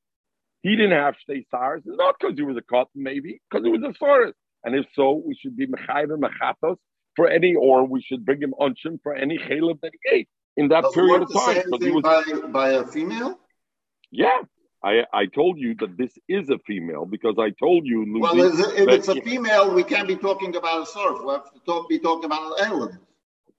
he 0.62 0.76
didn't 0.76 0.92
have 0.92 1.16
Shtei 1.28 1.46
Saras. 1.54 1.82
Not 1.86 2.16
because 2.20 2.36
he 2.38 2.44
was 2.44 2.58
a 2.58 2.62
cotton, 2.62 3.04
maybe, 3.04 3.42
because 3.50 3.66
he 3.66 3.72
was 3.72 3.82
a 3.84 4.04
Saras. 4.04 4.34
And 4.64 4.76
if 4.76 4.86
so, 4.94 5.22
we 5.26 5.36
should 5.36 5.56
be 5.56 5.68
Mechayv 5.68 6.08
Mechatos 6.08 6.78
for 7.16 7.30
any, 7.30 7.56
or 7.56 7.88
we 7.88 8.02
should 8.02 8.26
bring 8.26 8.42
him 8.42 8.54
unshim 8.60 9.00
for 9.02 9.16
any 9.16 9.38
Caleb 9.38 9.80
that 9.82 9.92
he 10.04 10.18
ate 10.18 10.30
in 10.58 10.68
that 10.70 10.84
Does 10.84 10.94
period 10.94 11.22
of 11.22 11.34
time. 11.34 11.64
He 11.80 11.92
was, 11.92 12.04
by, 12.04 12.24
by 12.48 12.70
a 12.72 12.86
female? 12.86 13.40
Yeah, 14.12 14.42
I, 14.84 15.04
I 15.14 15.26
told 15.26 15.58
you 15.60 15.76
that 15.80 15.98
this 15.98 16.18
is 16.28 16.50
a 16.50 16.58
female 16.66 17.06
because 17.06 17.36
I 17.38 17.52
told 17.52 17.86
you. 17.86 18.06
Lucy, 18.06 18.38
well, 18.38 18.72
if 18.76 18.88
it's 18.90 19.08
a 19.08 19.22
female, 19.22 19.74
we 19.74 19.84
can't 19.84 20.08
be 20.08 20.16
talking 20.16 20.56
about 20.56 20.84
a 20.84 20.86
surf. 20.86 21.20
We 21.24 21.32
have 21.32 21.52
to 21.54 21.60
talk, 21.66 21.90
be 21.90 22.00
talking 22.00 22.26
about 22.26 22.60
an 22.60 22.98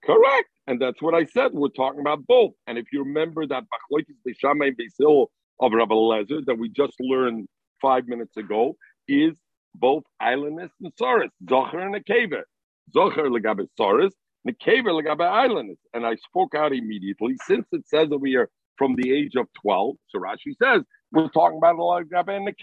Correct, 0.03 0.49
and 0.65 0.81
that's 0.81 0.99
what 1.01 1.13
I 1.13 1.25
said. 1.25 1.51
We're 1.53 1.69
talking 1.69 1.99
about 1.99 2.25
both. 2.25 2.53
And 2.65 2.77
if 2.77 2.85
you 2.91 3.03
remember 3.03 3.45
that 3.45 3.63
Bachloikis 3.63 4.17
Beishamay 4.27 4.75
Beisil 4.75 5.27
of 5.61 5.71
Rabbi 5.73 5.93
Lezer 5.93 6.43
that 6.45 6.57
we 6.57 6.69
just 6.69 6.93
learned 6.99 7.47
five 7.81 8.07
minutes 8.07 8.35
ago 8.35 8.75
is 9.07 9.33
both 9.75 10.03
islandness 10.19 10.71
and 10.81 10.91
Saris, 10.97 11.31
Zocher 11.45 11.81
and 11.85 11.95
Nekeva. 11.95 12.41
Zocher 12.95 13.29
legabe 13.29 13.67
Saris, 13.77 14.13
Nekeva 14.47 14.89
legabe 14.89 15.21
islandness. 15.25 15.77
And 15.93 16.05
I 16.05 16.15
spoke 16.15 16.55
out 16.55 16.73
immediately 16.73 17.35
since 17.45 17.65
it 17.71 17.87
says 17.87 18.09
over 18.11 18.25
here 18.25 18.49
from 18.77 18.95
the 18.95 19.13
age 19.13 19.35
of 19.35 19.47
12. 19.61 19.95
So 20.09 20.19
Rashi 20.19 20.55
says 20.61 20.81
we're 21.11 21.29
talking 21.29 21.57
about 21.57 21.75
a 21.75 21.83
lot 21.83 22.01
of 22.01 22.29
in 22.29 22.45
the 22.45 22.53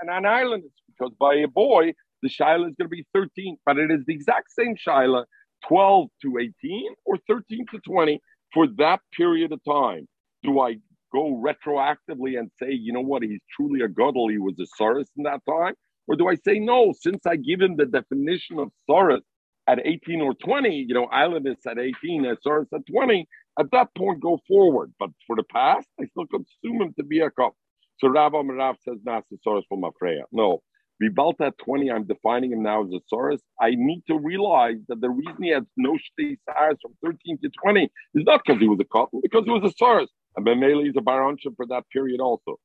and 0.00 0.10
an 0.10 0.26
island 0.26 0.64
because 0.88 1.12
by 1.18 1.34
a 1.36 1.48
boy, 1.48 1.92
the 2.22 2.28
Shiloh 2.28 2.68
is 2.68 2.74
going 2.78 2.88
to 2.88 2.96
be 2.96 3.06
13, 3.14 3.58
but 3.66 3.78
it 3.78 3.90
is 3.90 4.00
the 4.06 4.14
exact 4.14 4.52
same 4.52 4.76
Shiloh, 4.76 5.24
12 5.68 6.08
to 6.22 6.38
18 6.38 6.94
or 7.04 7.18
13 7.28 7.66
to 7.72 7.80
20 7.80 8.20
for 8.54 8.66
that 8.78 9.00
period 9.16 9.52
of 9.52 9.60
time. 9.64 10.06
Do 10.42 10.60
I 10.60 10.76
go 11.16 11.42
retroactively 11.48 12.38
and 12.38 12.50
say, 12.60 12.70
you 12.70 12.92
know 12.92 13.00
what, 13.00 13.22
he's 13.22 13.40
truly 13.54 13.80
a 13.80 13.88
Godel, 13.88 14.30
he 14.30 14.38
was 14.38 14.54
a 14.60 14.66
Saurus 14.80 15.06
in 15.16 15.22
that 15.24 15.40
time? 15.48 15.74
Or 16.08 16.14
do 16.16 16.28
I 16.28 16.36
say, 16.46 16.58
no, 16.58 16.92
since 16.98 17.26
I 17.26 17.36
give 17.36 17.60
him 17.60 17.76
the 17.76 17.86
definition 17.86 18.58
of 18.58 18.68
Saurus 18.88 19.22
at 19.66 19.80
18 19.84 20.20
or 20.20 20.34
20, 20.34 20.84
you 20.88 20.94
know, 20.94 21.06
Islandus 21.06 21.66
at 21.66 21.78
18, 21.78 22.26
and 22.26 22.38
Saurus 22.46 22.66
at 22.74 22.86
20, 22.86 23.26
at 23.58 23.70
that 23.72 23.88
point 23.96 24.20
go 24.20 24.38
forward. 24.46 24.92
But 24.98 25.10
for 25.26 25.36
the 25.36 25.42
past, 25.44 25.88
I 26.00 26.04
still 26.06 26.26
consume 26.26 26.82
him 26.82 26.94
to 26.98 27.04
be 27.04 27.20
a 27.20 27.30
couple. 27.30 27.56
So 27.98 28.08
Rav 28.08 28.32
Rav 28.34 28.76
says 28.86 28.98
Nasasaurus 29.06 29.62
from 29.68 29.82
Afreya. 29.82 30.24
No. 30.32 30.62
Vibalta 31.02 31.48
at 31.48 31.58
20, 31.58 31.90
I'm 31.90 32.04
defining 32.04 32.52
him 32.52 32.62
now 32.62 32.84
as 32.84 32.90
a 32.90 33.00
Saurus. 33.12 33.40
I 33.60 33.70
need 33.74 34.02
to 34.08 34.18
realize 34.18 34.76
that 34.88 35.00
the 35.00 35.10
reason 35.10 35.42
he 35.42 35.50
had 35.50 35.66
no 35.76 35.98
state 35.98 36.38
Shtei 36.48 36.76
from 36.80 36.92
13 37.04 37.38
to 37.42 37.50
20 37.62 37.84
is 38.14 38.24
not 38.24 38.42
because 38.44 38.60
he 38.60 38.68
was 38.68 38.78
a 38.80 38.84
cotton, 38.84 39.20
because 39.22 39.44
he 39.44 39.50
was 39.50 39.70
a 39.70 39.74
Saurus. 39.82 40.08
And 40.36 40.46
Bemele 40.46 40.88
is 40.88 40.94
a 40.96 41.00
Barancha 41.00 41.56
for 41.56 41.66
that 41.66 41.84
period 41.90 42.20
also. 42.20 42.56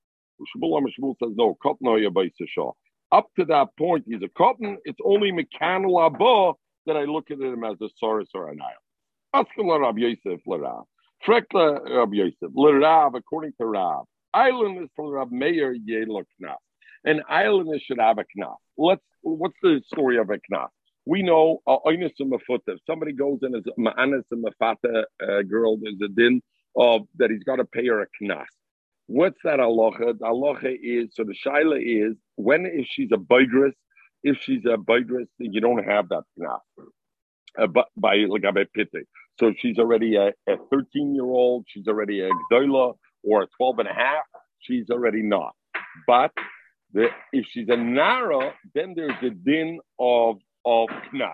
Shmuel 0.57 0.81
Shmuel 0.99 1.15
says, 1.21 1.33
no, 1.35 1.57
cotton 1.61 1.87
Up 3.11 3.27
to 3.39 3.45
that 3.45 3.67
point, 3.77 4.05
he's 4.07 4.21
a 4.23 4.29
cotton. 4.37 4.77
It's 4.85 4.99
only 5.03 5.31
Mekanul 5.31 6.05
Abba 6.05 6.53
that 6.87 6.97
I 6.97 7.03
look 7.03 7.31
at 7.31 7.39
him 7.39 7.63
as 7.63 7.77
a 7.81 7.89
Saurus 8.03 8.27
or 8.33 8.49
an 8.49 8.59
Isle. 8.61 9.45
Askala 9.45 9.79
Rab 9.79 9.97
Yosef 9.97 10.41
Larav. 10.47 10.83
Frekla 11.25 11.97
Rab 11.97 12.13
Yosef. 12.13 12.51
Larav, 12.55 13.15
according 13.15 13.53
to 13.59 13.65
Rab. 13.65 14.05
Island 14.33 14.83
is 14.83 14.89
from 14.95 15.09
Rab 15.09 15.31
Meir 15.31 15.75
Yelok 15.75 16.25
Knas. 16.41 16.55
An 17.03 17.21
island 17.29 17.81
should 17.85 17.99
have 17.99 18.17
a 18.19 18.25
knas. 18.37 18.55
Let's. 18.77 19.01
What's 19.23 19.55
the 19.61 19.81
story 19.85 20.17
of 20.17 20.29
a 20.29 20.37
knas? 20.51 20.67
We 21.05 21.23
know 21.23 21.61
uh, 21.65 21.77
If 21.85 22.79
somebody 22.87 23.13
goes 23.13 23.39
in 23.41 23.55
as 23.55 23.63
ma'anis 23.77 24.23
mafata 24.31 25.03
uh, 25.21 25.41
girl, 25.43 25.77
there's 25.77 25.99
a 26.03 26.07
din 26.07 26.41
of 26.75 27.01
that 27.17 27.31
he's 27.31 27.43
got 27.43 27.57
to 27.57 27.65
pay 27.65 27.87
her 27.87 28.01
a 28.01 28.07
knas. 28.21 28.45
What's 29.07 29.39
that 29.43 29.59
aloha? 29.59 30.13
The 30.19 30.27
aloha 30.27 30.69
is 30.81 31.09
so 31.13 31.23
the 31.23 31.35
shaila 31.45 31.81
is 31.81 32.15
when 32.35 32.65
if 32.65 32.87
she's 32.87 33.11
a 33.11 33.17
bidress, 33.17 33.73
if 34.23 34.37
she's 34.41 34.65
a 34.65 34.77
then 34.87 35.27
you 35.39 35.61
don't 35.61 35.83
have 35.83 36.09
that 36.09 36.23
knas. 36.39 36.59
Uh, 37.59 37.67
by, 37.67 37.83
by 37.97 38.15
like 38.29 38.43
a 38.45 38.53
pite. 38.53 39.05
So 39.37 39.53
she's 39.57 39.77
already 39.77 40.15
a, 40.15 40.27
a 40.47 40.57
13 40.71 41.13
year 41.13 41.25
old, 41.25 41.65
she's 41.67 41.87
already 41.87 42.21
a 42.21 42.29
gdola, 42.51 42.95
or 43.23 43.43
a 43.43 43.47
12 43.57 43.79
and 43.79 43.87
a 43.89 43.93
half, 43.93 44.23
she's 44.59 44.89
already 44.89 45.21
not. 45.21 45.53
But 46.07 46.31
the, 46.93 47.07
if 47.33 47.45
she's 47.51 47.67
a 47.69 47.75
Nara, 47.75 48.53
then 48.73 48.93
there's 48.95 49.19
the 49.21 49.31
din 49.31 49.79
of, 49.99 50.37
of 50.65 50.89
Knaf. 51.13 51.33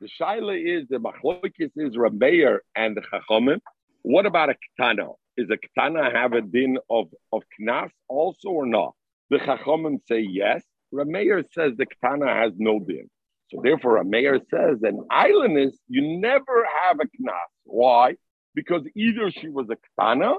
The 0.00 0.08
Shaila 0.20 0.56
is 0.56 0.88
the 0.88 0.98
Machloikis 0.98 1.70
is 1.76 1.96
Rameir 1.96 2.58
and 2.74 2.96
the 2.96 3.02
Chachamim. 3.02 3.60
What 4.02 4.26
about 4.26 4.50
a 4.50 4.54
Ketana? 4.54 5.14
Is 5.36 5.48
a 5.50 5.56
Ketana 5.56 6.12
have 6.12 6.32
a 6.32 6.42
din 6.42 6.78
of, 6.90 7.08
of 7.32 7.42
Knas 7.60 7.90
also 8.08 8.50
or 8.50 8.66
not? 8.66 8.94
The 9.30 9.38
Chachamim 9.38 9.98
say 10.06 10.20
yes. 10.20 10.62
Rameir 10.92 11.44
says 11.52 11.72
the 11.76 11.86
Ketana 11.86 12.42
has 12.42 12.52
no 12.58 12.78
din. 12.78 13.08
So 13.50 13.60
therefore, 13.62 14.02
Rameir 14.02 14.40
says 14.50 14.82
an 14.82 15.06
island 15.10 15.58
is 15.58 15.78
you 15.88 16.18
never 16.20 16.66
have 16.84 16.98
a 17.00 17.04
Knas. 17.04 17.50
Why? 17.64 18.16
Because 18.54 18.82
either 18.94 19.30
she 19.30 19.48
was 19.48 19.68
a 19.70 19.76
Ketana 19.76 20.36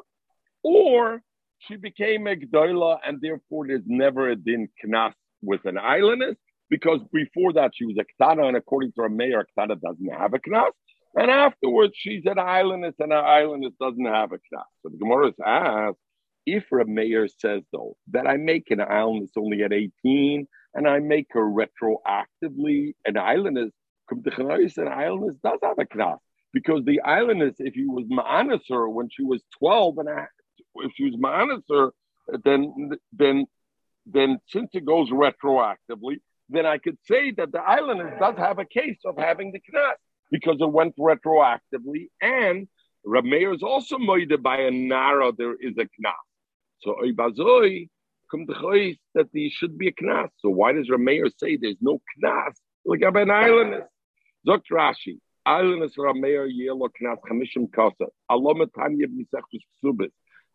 or 0.63 1.21
she 1.67 1.75
became 1.75 2.27
a 2.27 2.35
Gdoila, 2.35 2.99
and 3.05 3.21
therefore 3.21 3.67
there's 3.67 3.83
never 3.85 4.29
a 4.29 4.35
din 4.35 4.69
knas 4.83 5.13
with 5.41 5.65
an 5.65 5.77
islandess, 5.77 6.35
because 6.69 6.99
before 7.11 7.53
that 7.53 7.71
she 7.73 7.85
was 7.85 7.97
a 7.99 8.23
Ktana, 8.23 8.47
and 8.47 8.57
according 8.57 8.91
to 8.93 9.01
our 9.01 9.09
Meir, 9.09 9.45
Ktana 9.57 9.79
doesn't 9.79 10.09
have 10.09 10.33
a 10.33 10.39
knas. 10.39 10.71
And 11.15 11.29
afterwards, 11.29 11.93
she's 11.95 12.25
an 12.25 12.39
islandess, 12.39 12.95
and 12.99 13.13
an 13.13 13.23
islandess 13.23 13.73
doesn't 13.79 14.05
have 14.05 14.31
a 14.31 14.37
knas. 14.37 14.63
So 14.81 14.89
the 14.89 14.97
Gemara 14.97 15.27
is 15.27 15.35
asked, 15.45 15.97
if 16.45 16.65
a 16.71 16.85
Meir 16.85 17.27
says, 17.27 17.61
though, 17.71 17.95
that 18.11 18.27
I 18.27 18.37
make 18.37 18.71
an 18.71 18.81
islandess 18.81 19.31
only 19.37 19.63
at 19.63 19.71
18, 19.71 20.47
and 20.73 20.87
I 20.87 20.99
make 20.99 21.27
her 21.31 21.43
retroactively 21.43 22.95
an 23.05 23.17
islandess, 23.17 23.71
an 24.09 24.87
islandess 24.87 25.37
does 25.43 25.59
have 25.61 25.77
a 25.79 25.85
knas. 25.85 26.17
Because 26.51 26.83
the 26.85 27.01
islandess, 27.05 27.55
if 27.59 27.73
he 27.73 27.85
was 27.85 28.05
ma'anas 28.05 28.61
her 28.69 28.89
when 28.89 29.09
she 29.09 29.23
was 29.23 29.41
12 29.59 29.99
and 29.99 30.09
a, 30.09 30.27
if 30.75 30.91
she 30.95 31.05
was 31.05 31.15
ma'anaser, 31.15 31.91
then 32.43 32.91
then 33.11 33.45
then 34.05 34.39
since 34.47 34.69
it 34.73 34.85
goes 34.85 35.09
retroactively, 35.09 36.17
then 36.49 36.65
I 36.65 36.77
could 36.77 36.97
say 37.05 37.31
that 37.31 37.51
the 37.51 37.61
island 37.61 38.01
does 38.19 38.37
have 38.37 38.59
a 38.59 38.65
case 38.65 38.99
of 39.05 39.17
having 39.17 39.51
the 39.51 39.59
knas 39.59 39.93
because 40.33 40.57
it 40.59 40.71
went 40.79 40.95
retroactively, 40.97 42.09
and 42.19 42.67
Rameir 43.05 43.53
is 43.55 43.61
also 43.61 43.97
moided 43.97 44.41
by 44.41 44.57
a 44.61 44.71
nara. 44.71 45.31
There 45.37 45.53
is 45.53 45.75
a 45.77 45.87
knas. 45.95 46.25
So 46.81 46.95
Ibazoi 47.05 47.87
come 48.31 48.47
to 48.47 48.95
that 49.13 49.27
there 49.31 49.49
should 49.51 49.77
be 49.77 49.89
a 49.89 49.91
knas. 49.91 50.29
So 50.39 50.49
why 50.49 50.73
does 50.73 50.89
Rameir 50.89 51.29
say 51.37 51.55
there's 51.55 51.77
no 51.81 52.01
knas 52.17 52.53
like 52.83 53.01
an 53.03 53.29
island? 53.29 53.83
Zok 54.47 54.63
Rashi. 54.71 55.19
Island 55.45 55.83
is 55.83 55.95
Rameir 55.97 56.49
Yelo 56.49 56.89
Knas 56.99 57.17
Chamishim 57.29 57.71
Kasa. 57.71 58.07
Alom 58.31 58.65
Tanya 58.75 59.07
B'Nisech 59.07 59.43
Subis. 59.83 60.11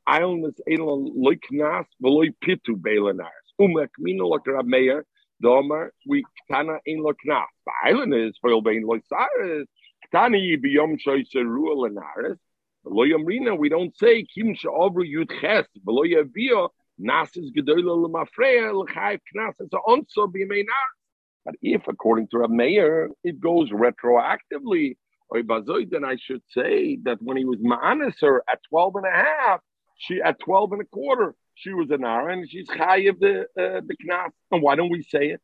Eilnis 0.09 0.59
Elon 0.69 1.15
Loiknas 1.25 1.85
Veloy 2.03 2.31
Pitu 2.45 2.75
Belanars. 2.75 3.47
Umek 3.61 3.91
Mino 3.99 4.29
Lokra 4.31 4.65
Meir, 4.65 5.05
Domer, 5.43 5.91
we 6.07 6.25
Tana 6.51 6.79
in. 6.87 7.03
The 7.03 7.45
island 7.85 8.15
is 8.15 8.37
for 8.41 8.63
Bain 8.63 8.85
Loisaris. 8.87 9.67
Tani 10.13 10.57
Biyom 10.57 10.99
Shoyse 11.05 11.35
Ruel 11.35 11.89
Lanaris. 11.89 12.39
Loyam 12.87 13.27
Rina, 13.27 13.55
we 13.55 13.69
don't 13.69 13.97
say 13.97 14.25
Kim 14.25 14.55
Shavru 14.55 15.05
Yud 15.05 15.31
Ches, 15.41 15.67
Veloy 15.87 16.15
Avio, 16.23 16.71
Nasis 17.01 17.51
l'chayv 17.55 19.21
knas 19.37 19.55
So 19.71 19.79
also 19.87 20.27
be 20.27 20.45
But 21.45 21.55
if, 21.63 21.87
according 21.87 22.29
to 22.29 22.39
Rab 22.39 22.51
Meir, 22.51 23.11
it 23.23 23.41
goes 23.41 23.71
retroactively, 23.71 24.97
then 25.31 26.05
I 26.05 26.17
should 26.17 26.43
say 26.55 26.99
that 27.05 27.19
when 27.21 27.37
he 27.37 27.45
was 27.45 27.59
ma'aneser 27.59 28.41
at 28.51 28.61
12 28.71 28.97
and 28.97 29.07
a 29.07 29.11
half, 29.11 29.61
she 29.99 30.23
at 30.23 30.39
12 30.41 30.73
and 30.73 30.83
a 30.83 30.85
quarter, 30.87 31.35
she 31.55 31.75
was 31.75 31.91
an 31.91 32.01
Nara 32.03 32.33
and 32.33 32.49
she's 32.49 32.69
chayiv 32.69 33.19
the 33.19 33.41
uh, 33.43 33.81
the 33.85 33.97
knas. 34.05 34.31
And 34.51 34.63
why 34.63 34.77
don't 34.77 34.91
we 34.91 35.03
say 35.03 35.31
it? 35.31 35.41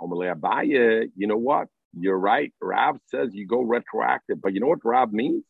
You 0.00 1.26
know 1.26 1.36
what? 1.36 1.68
You're 1.98 2.18
right. 2.18 2.52
Rav 2.60 2.98
says 3.06 3.30
you 3.32 3.46
go 3.46 3.62
retroactive, 3.62 4.40
but 4.40 4.52
you 4.52 4.60
know 4.60 4.68
what 4.68 4.84
Rav 4.84 5.12
means? 5.12 5.44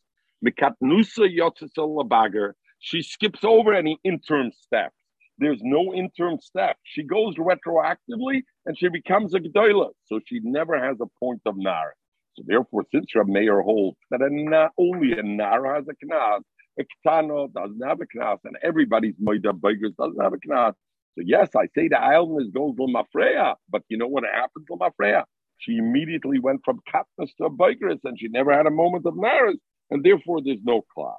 She 2.81 3.01
skips 3.01 3.43
over 3.43 3.73
any 3.73 3.99
interim 4.05 4.51
step. 4.51 4.93
There's 5.37 5.59
no 5.61 5.93
interim 5.93 6.39
step. 6.39 6.77
She 6.83 7.03
goes 7.03 7.35
retroactively 7.35 8.43
and 8.65 8.77
she 8.77 8.87
becomes 8.87 9.33
a 9.33 9.39
Gdoila. 9.39 9.89
So 10.05 10.21
she 10.25 10.39
never 10.43 10.81
has 10.81 10.97
a 11.01 11.07
point 11.19 11.41
of 11.45 11.57
Nara. 11.57 11.91
So 12.35 12.43
therefore, 12.45 12.85
since 12.93 13.13
Rav 13.15 13.27
Meir 13.27 13.61
holds 13.61 13.97
that 14.11 14.21
a, 14.21 14.29
not 14.29 14.71
only 14.77 15.11
a 15.11 15.23
Nara 15.23 15.75
has 15.75 15.85
a 15.89 16.05
Knas, 16.05 16.41
a 16.79 16.83
Ketano 16.83 17.51
doesn't 17.53 17.81
have 17.81 17.99
a 18.01 18.05
Knas, 18.05 18.39
and 18.43 18.57
everybody's 18.63 19.15
Moida 19.15 19.59
Beggars 19.59 19.93
doesn't 19.97 20.21
have 20.21 20.33
a 20.33 20.37
Knas. 20.37 20.73
So 21.15 21.23
yes, 21.25 21.49
I 21.55 21.67
say 21.75 21.87
the 21.87 21.99
island 21.99 22.53
goes 22.53 22.75
Mafreya, 22.75 23.55
but 23.69 23.83
you 23.89 23.97
know 23.97 24.07
what 24.07 24.23
happened 24.23 24.67
to 24.67 24.77
Mafreya? 24.77 25.23
She 25.57 25.77
immediately 25.77 26.39
went 26.39 26.61
from 26.63 26.79
Katniss 26.91 27.31
to 27.41 27.49
Beggars, 27.49 27.99
and 28.03 28.17
she 28.17 28.29
never 28.29 28.53
had 28.53 28.65
a 28.65 28.71
moment 28.71 29.05
of 29.05 29.15
naris, 29.15 29.59
and 29.89 30.03
therefore 30.03 30.41
there's 30.41 30.63
no 30.63 30.81
class. 30.93 31.17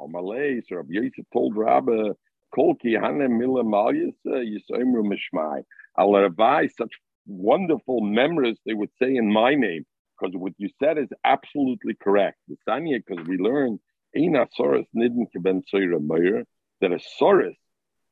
Amalei, 0.00 0.62
so 0.68 0.76
Rabbi 0.76 0.94
Yosef 0.94 1.24
told 1.32 1.56
Rabbi, 1.56 2.10
Kolki 2.54 2.98
Hanem 3.00 3.38
Mila 3.38 3.64
Malyas 3.64 4.14
uh, 4.26 4.30
Yisoimru 4.30 5.10
Mishmai. 5.10 5.62
I'll 5.96 6.12
revise 6.12 6.72
such 6.76 6.92
wonderful 7.26 8.00
memories 8.02 8.58
they 8.66 8.74
would 8.74 8.90
say 9.00 9.14
in 9.14 9.32
my 9.32 9.54
name, 9.54 9.86
because 10.18 10.36
what 10.36 10.52
you 10.58 10.68
said 10.82 10.98
is 10.98 11.08
absolutely 11.24 11.94
correct. 11.94 12.36
The 12.48 12.56
Sanya, 12.68 13.00
because 13.06 13.26
we 13.26 13.38
learned 13.38 13.78
Eina 14.16 14.46
Soros 14.58 14.86
Nidin 14.94 15.26
Ben 15.40 15.62
Meir, 16.06 16.44
that 16.80 16.92
a 16.92 17.00
Soros 17.20 17.56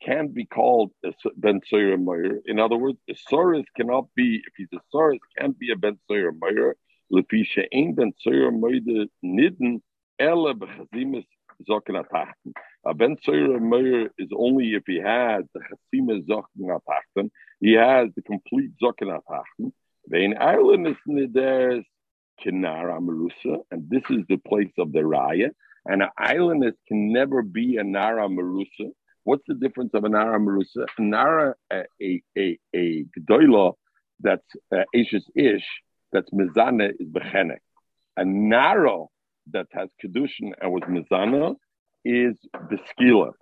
can't 0.03 0.33
be 0.33 0.47
called 0.47 0.93
a 1.05 1.13
Ben 1.37 1.61
Meir. 1.71 2.41
In 2.47 2.59
other 2.59 2.77
words, 2.77 2.99
a 3.09 3.15
Soros 3.15 3.65
cannot 3.77 4.07
be, 4.15 4.43
if 4.47 4.55
he's 4.57 4.69
a 4.73 4.81
Soros, 4.95 5.19
can't 5.39 5.59
be 5.59 5.73
a 5.73 5.77
Ben 5.77 5.99
Meir. 6.09 6.77
Lepisha 7.13 7.67
Ein 7.75 7.95
Ben 7.95 8.13
Meir 8.25 9.07
Nidin 9.25 9.81
Ela 10.19 10.55
Bechazimis 10.55 11.27
Zokin. 11.69 12.03
A 12.87 12.95
Ben 12.95 13.17
Meir 13.27 14.11
is 14.17 14.29
only 14.35 14.75
if 14.75 14.85
he 14.87 15.01
has 15.01 15.45
the 15.53 15.61
Chasima 15.61 16.25
Zokin 16.27 16.79
Atachten. 16.79 17.31
He 17.61 17.73
has 17.73 18.09
the 18.15 18.23
complete 18.23 18.71
Zokin 18.83 19.19
Atachten. 19.19 19.73
Vein 20.07 20.37
Ireland 20.39 20.87
is 20.87 20.97
Nideres 21.07 21.85
Kinara 22.43 22.99
Marusa, 23.01 23.59
and 23.71 23.91
this 23.91 24.03
is 24.09 24.25
the 24.29 24.39
place 24.39 24.73
of 24.79 24.93
the 24.93 25.01
Raya. 25.01 25.51
And 25.91 26.03
an 26.05 26.09
islandess 26.17 26.77
can 26.87 27.13
never 27.13 27.43
be 27.43 27.77
a 27.79 27.83
Nara 27.83 28.29
Marusa. 28.29 28.93
What's 29.25 29.43
the 29.49 29.55
difference 29.55 29.91
of 29.93 30.05
a 30.05 30.09
Nara 30.09 30.39
Marusa? 30.39 30.87
A 30.97 31.03
Nara, 31.03 31.57
a, 31.73 31.83
a, 32.01 32.23
a, 32.39 32.59
a 32.73 33.05
Gdoila 33.19 33.75
that's 34.21 34.47
uh, 34.73 34.85
Ish, 34.95 35.15
that's 36.13 36.31
Mizana 36.31 36.91
is 36.97 37.09
Bechenek. 37.09 37.59
A 38.17 38.25
Nara 38.25 38.99
that 39.51 39.67
has 39.73 39.89
Kedushin 40.01 40.53
and 40.61 40.71
was 40.71 40.83
Mizana 40.85 41.57
is 42.05 42.37
the 42.53 42.79
Skila. 42.89 43.33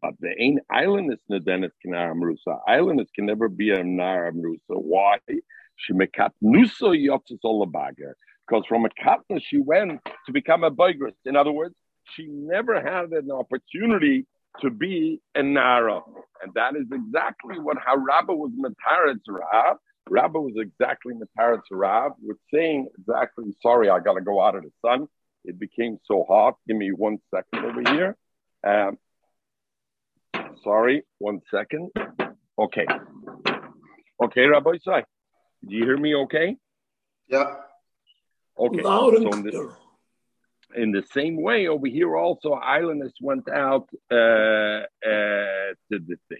But 0.00 0.14
the 0.20 0.40
ain 0.40 0.60
islandess 0.70 1.18
Nadenet 1.28 1.70
Kinara 1.84 2.14
Marusa. 2.14 2.60
Islandess 2.68 3.08
can 3.12 3.26
never 3.26 3.48
be 3.48 3.70
a 3.70 3.82
Nara 3.82 4.32
Marusa. 4.32 4.60
Why? 4.68 5.18
She 5.74 5.92
mekat 5.92 6.30
nuso 6.40 6.94
yotzes 6.94 7.40
olabager 7.44 8.14
because 8.46 8.64
from 8.68 8.84
a 8.84 8.88
katna 8.90 9.40
she 9.40 9.58
went 9.58 10.00
to 10.26 10.32
become 10.32 10.64
a 10.64 10.70
boigris. 10.70 11.14
In 11.24 11.36
other 11.36 11.52
words, 11.52 11.74
she 12.14 12.26
never 12.28 12.80
had 12.80 13.10
an 13.10 13.30
opportunity 13.30 14.26
to 14.60 14.70
be 14.70 15.20
a 15.34 15.42
nara, 15.42 16.00
and 16.42 16.52
that 16.54 16.76
is 16.76 16.86
exactly 16.92 17.58
what 17.58 17.76
how 17.84 17.96
Rabba 17.96 18.34
was 18.34 18.52
mataretz 18.58 19.20
Rab. 19.28 19.76
Rabba 20.08 20.40
was 20.40 20.54
exactly 20.56 21.14
mataretz 21.14 21.62
Rab, 21.70 22.12
with 22.22 22.38
saying 22.52 22.88
exactly, 22.98 23.54
sorry, 23.60 23.90
I 23.90 24.00
got 24.00 24.14
to 24.14 24.20
go 24.20 24.40
out 24.40 24.54
of 24.54 24.62
the 24.62 24.70
sun. 24.84 25.08
It 25.44 25.58
became 25.58 25.98
so 26.04 26.24
hot. 26.28 26.56
Give 26.66 26.76
me 26.76 26.90
one 26.90 27.18
second 27.32 27.64
over 27.64 27.82
here. 27.92 28.16
Um, 28.66 28.98
sorry, 30.64 31.04
one 31.18 31.40
second. 31.50 31.90
Okay. 32.58 32.86
Okay, 34.22 34.46
Rabbi 34.46 34.70
Isai. 34.70 35.02
Do 35.68 35.74
you 35.76 35.84
hear 35.84 35.98
me 35.98 36.14
okay? 36.14 36.56
Yeah. 37.28 37.54
Okay. 38.58 38.82
Loud 38.82 39.14
and 39.14 39.22
so 39.22 39.32
in, 39.32 39.42
the, 39.42 39.72
in 40.76 40.90
the 40.92 41.02
same 41.12 41.40
way, 41.42 41.68
over 41.68 41.86
here 41.86 42.16
also, 42.16 42.52
islanders 42.52 43.14
went 43.20 43.48
out 43.48 43.88
uh, 44.10 44.16
uh, 44.16 45.72
to 45.90 45.98
the 45.98 46.16
thing. 46.28 46.38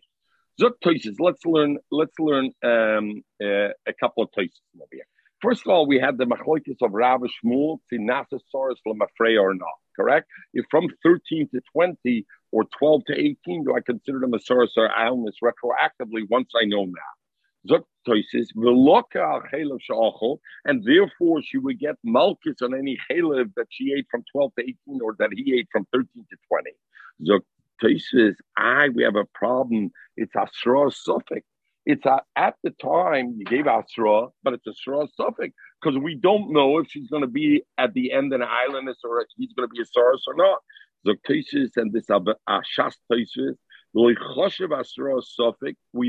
Zuk 0.61 0.73
toises. 0.83 1.17
Let's 1.21 1.45
learn. 1.45 1.79
Let's 1.91 2.19
learn 2.19 2.51
um, 2.65 3.23
uh, 3.43 3.73
a 3.87 3.93
couple 4.01 4.23
of 4.23 4.33
toises 4.33 4.61
over 4.77 4.89
here. 4.91 5.07
First 5.43 5.63
of 5.67 5.71
all, 5.71 5.87
we 5.87 5.99
had 5.99 6.17
the 6.17 6.25
machloikis 6.25 6.81
of 6.81 6.93
Rav 6.93 7.21
Shmuel, 7.21 7.79
Tinasasaurus 7.93 8.77
lemafrey 8.87 9.41
or 9.41 9.55
not. 9.55 9.77
Correct? 9.95 10.27
If 10.55 10.65
from 10.71 10.89
13 11.03 11.49
to 11.55 11.61
20 11.73 12.27
or 12.53 12.65
12 12.79 13.05
to 13.07 13.19
18, 13.19 13.65
do 13.65 13.75
I 13.77 13.81
consider 13.81 14.21
them 14.21 14.35
a 14.35 14.41
source 14.41 14.73
or 14.77 14.91
illness 14.99 15.37
retroactively 15.43 16.23
once 16.31 16.51
I 16.61 16.65
know 16.65 16.85
now? 16.85 17.13
And 20.65 20.85
therefore 20.85 21.43
she 21.43 21.59
would 21.59 21.79
get 21.79 21.97
malchus 22.05 22.63
on 22.63 22.75
any 22.75 22.99
chalev 23.11 23.53
that 23.57 23.67
she 23.71 23.93
ate 23.97 24.07
from 24.11 24.23
12 24.33 24.53
to 24.59 24.63
18 24.65 24.77
or 25.03 25.17
that 25.19 25.31
he 25.33 25.59
ate 25.59 25.69
from 25.73 25.87
13 25.93 26.09
to 26.31 26.37
20. 26.49 26.71
Zok 27.23 27.41
Toises, 27.83 28.37
I, 28.57 28.89
we 28.91 29.03
have 29.03 29.17
a 29.17 29.27
problem. 29.35 29.91
It's 30.17 30.35
Asra 30.35 30.91
suffix. 30.91 31.47
It's 31.85 32.05
a, 32.05 32.21
at 32.35 32.55
the 32.65 32.71
time 32.71 33.35
you 33.39 33.45
gave 33.45 33.67
Asra, 33.67 34.29
but 34.43 34.55
it's 34.55 34.67
a 34.67 34.71
Asra 34.71 35.07
suffix 35.17 35.55
because 35.81 35.99
we 35.99 36.15
don't 36.15 36.53
know 36.53 36.79
if 36.79 36.89
she's 36.91 37.09
going 37.09 37.23
to 37.23 37.29
be 37.29 37.63
at 37.79 37.95
the 37.95 38.13
end 38.13 38.33
an 38.33 38.43
islandess 38.43 38.99
or 39.05 39.21
if 39.21 39.29
he's 39.37 39.53
going 39.53 39.69
to 39.69 39.73
be 39.73 39.81
a 39.81 39.85
Saurus 39.85 40.23
or 40.27 40.35
not. 40.35 40.59
Zok 41.07 41.23
Toises 41.27 41.77
and 41.77 41.93
this 41.93 42.07
Ashas 42.07 42.95
Toises 43.11 43.57
we 43.97 44.15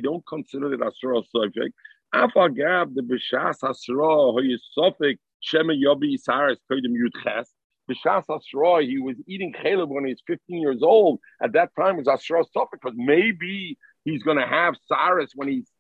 don't 0.02 0.26
consider 0.28 0.74
it 0.74 0.82
Asra 0.82 1.22
Sofik. 1.34 1.72
Afagab 2.14 2.94
the 2.96 3.02
Bishas 3.02 3.64
Asra, 3.64 4.34
who 4.34 4.40
is 4.40 4.62
Sofik, 4.78 5.20
Shema 5.40 5.72
Yobi 5.72 6.18
Saras 6.22 6.58
Kodim 6.70 6.92
Yudches. 6.92 7.48
Bishas 7.90 8.26
Asra, 8.30 8.84
he 8.84 9.00
was 9.00 9.16
eating 9.26 9.54
Caleb 9.54 9.90
when 9.90 10.04
he 10.04 10.12
was 10.12 10.22
15 10.28 10.60
years 10.60 10.84
old. 10.84 11.22
At 11.42 11.54
that 11.54 11.70
time, 11.80 11.96
was 11.96 12.10
Asra 12.10 12.44
Sofik 12.54 12.72
because 12.74 12.98
maybe 12.98 13.78
he's 14.04 14.22
going 14.22 14.36
to 14.38 14.46
have 14.46 14.76
Saras 14.92 15.30
when 15.36 15.48
he's 15.48 15.72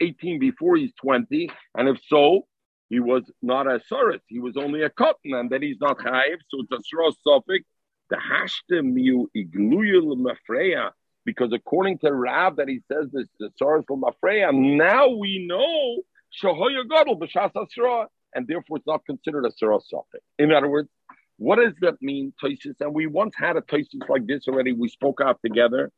18 0.00 0.40
before 0.40 0.74
he's 0.76 0.92
20. 1.00 1.52
And 1.76 1.88
if 1.88 2.00
so, 2.08 2.48
he 2.88 2.98
was 2.98 3.30
not 3.42 3.68
a 3.68 3.80
Saras, 3.90 4.22
he 4.26 4.40
was 4.40 4.56
only 4.56 4.82
a 4.82 4.90
cotton, 4.90 5.34
and 5.34 5.48
then 5.48 5.62
he's 5.62 5.78
not 5.80 5.98
Chayiv, 5.98 6.40
so 6.48 6.62
it's 6.62 6.72
Asra 6.72 7.12
Sofik. 7.24 7.64
The 8.10 8.16
Hashtem 8.16 8.92
Miu 8.92 9.28
Igluyul 9.36 10.16
Mafreya 10.16 10.90
because 11.24 11.52
according 11.52 11.98
to 11.98 12.12
Rav 12.12 12.56
that 12.56 12.68
he 12.68 12.80
says 12.90 13.06
this 13.12 13.28
the 13.38 13.50
Soros 13.60 13.84
Mafreya, 13.86 14.52
now 14.52 15.08
we 15.08 15.46
know 15.46 16.02
Shahoya 16.42 16.84
b'Shas 16.86 17.50
Asra, 17.56 18.08
and 18.34 18.46
therefore 18.46 18.78
it's 18.78 18.86
not 18.86 19.04
considered 19.06 19.44
a 19.46 19.50
Safik. 19.50 20.20
In 20.38 20.52
other 20.52 20.68
words, 20.68 20.88
what 21.36 21.56
does 21.56 21.74
that 21.80 22.00
mean, 22.00 22.32
Toisis? 22.42 22.80
And 22.80 22.94
we 22.94 23.06
once 23.06 23.34
had 23.36 23.56
a 23.56 23.60
Toisis 23.60 24.08
like 24.08 24.26
this 24.26 24.46
already. 24.46 24.72
We 24.72 24.88
spoke 24.88 25.20
out 25.20 25.40
together. 25.44 25.90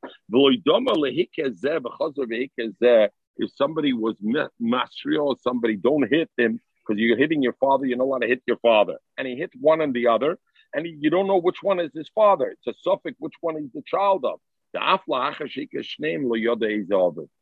If 3.39 3.51
somebody 3.55 3.93
was 3.93 4.17
masrio, 4.62 5.25
or 5.25 5.37
somebody 5.43 5.77
don't 5.77 6.11
hit 6.11 6.31
them 6.39 6.59
because 6.81 6.99
you're 6.99 7.19
hitting 7.19 7.43
your 7.43 7.53
father, 7.55 7.85
you 7.85 7.97
don't 7.97 8.09
want 8.09 8.23
to 8.23 8.29
hit 8.29 8.43
your 8.47 8.57
father, 8.59 8.97
and 9.19 9.27
he 9.27 9.37
hit 9.37 9.51
one 9.61 9.83
and 9.83 9.93
the 9.93 10.07
other, 10.07 10.39
and 10.73 10.87
he, 10.87 10.97
you 10.99 11.11
don't 11.11 11.27
know 11.27 11.37
which 11.39 11.62
one 11.62 11.81
is 11.81 11.91
his 11.93 12.09
father. 12.15 12.47
It's 12.47 12.67
a 12.67 12.75
suffix, 12.83 13.17
which 13.19 13.35
one 13.41 13.57
he's 13.59 13.73
the 13.75 13.83
child 13.87 14.25
of. 14.25 14.41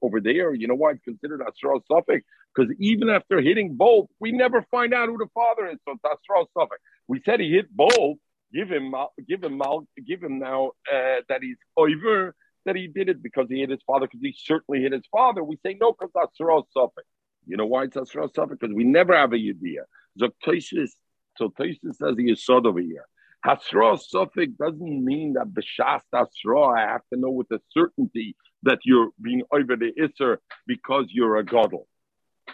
Over 0.03 0.21
there, 0.21 0.55
you 0.55 0.69
know 0.69 0.75
why 0.75 0.93
it's 0.93 1.05
considered 1.05 1.43
Asra 1.43 1.79
suffix? 1.91 2.25
Because 2.55 2.75
even 2.79 3.09
after 3.09 3.41
hitting 3.41 3.75
both, 3.75 4.09
we 4.21 4.33
never 4.33 4.65
find 4.71 4.95
out 4.95 5.09
who 5.09 5.19
the 5.19 5.29
father 5.35 5.69
is. 5.69 5.79
So 5.85 5.93
it's 5.93 6.05
Asra 6.05 6.45
suffix. 6.57 6.81
We 7.09 7.21
said 7.25 7.41
he 7.41 7.51
hit 7.51 7.75
both. 7.75 8.19
Give 8.53 8.71
him, 8.71 8.95
give 9.27 9.43
him, 9.43 9.61
give 10.07 10.23
him 10.23 10.39
now 10.39 10.73
uh, 10.93 11.17
that 11.29 11.43
he's 11.43 11.57
over 11.77 12.37
that 12.65 12.77
he 12.77 12.87
did 12.87 13.09
it 13.09 13.23
because 13.23 13.47
he 13.49 13.61
hit 13.61 13.71
his 13.71 13.83
father 13.87 14.07
because 14.07 14.21
he 14.23 14.35
certainly 14.37 14.81
hit 14.81 14.93
his 14.93 15.07
father. 15.11 15.45
We 15.45 15.59
say 15.65 15.77
no 15.81 15.93
because 15.93 16.11
Asra 16.17 16.63
suffix. 16.73 17.07
You 17.47 17.57
know 17.57 17.67
why 17.67 17.85
it's 17.85 17.97
Asra 17.97 18.29
suffix? 18.35 18.59
Because 18.61 18.75
we 18.75 18.85
never 18.85 19.15
have 19.15 19.33
a 19.33 19.37
Yediyah. 19.37 19.85
So 20.19 20.29
Tosis, 20.45 20.91
so 21.37 21.51
Tosis 21.51 21.97
says 21.97 22.15
he 22.17 22.31
is 22.31 22.45
sod 22.45 22.67
over 22.67 22.81
here. 22.81 23.07
Hasra 23.45 24.01
suffix 24.01 24.53
doesn't 24.59 25.05
mean 25.05 25.35
that 25.35 25.49
b'shas 25.49 26.01
hasra. 26.15 26.77
I 26.77 26.93
have 26.93 27.03
to 27.13 27.19
know 27.19 27.31
with 27.31 27.51
a 27.51 27.61
certainty 27.73 28.37
that 28.63 28.79
you're 28.85 29.11
being 29.21 29.43
over 29.53 29.77
the 29.77 29.93
isser 29.99 30.39
because 30.67 31.07
you're 31.11 31.37
a 31.37 31.45
gadol. 31.45 31.87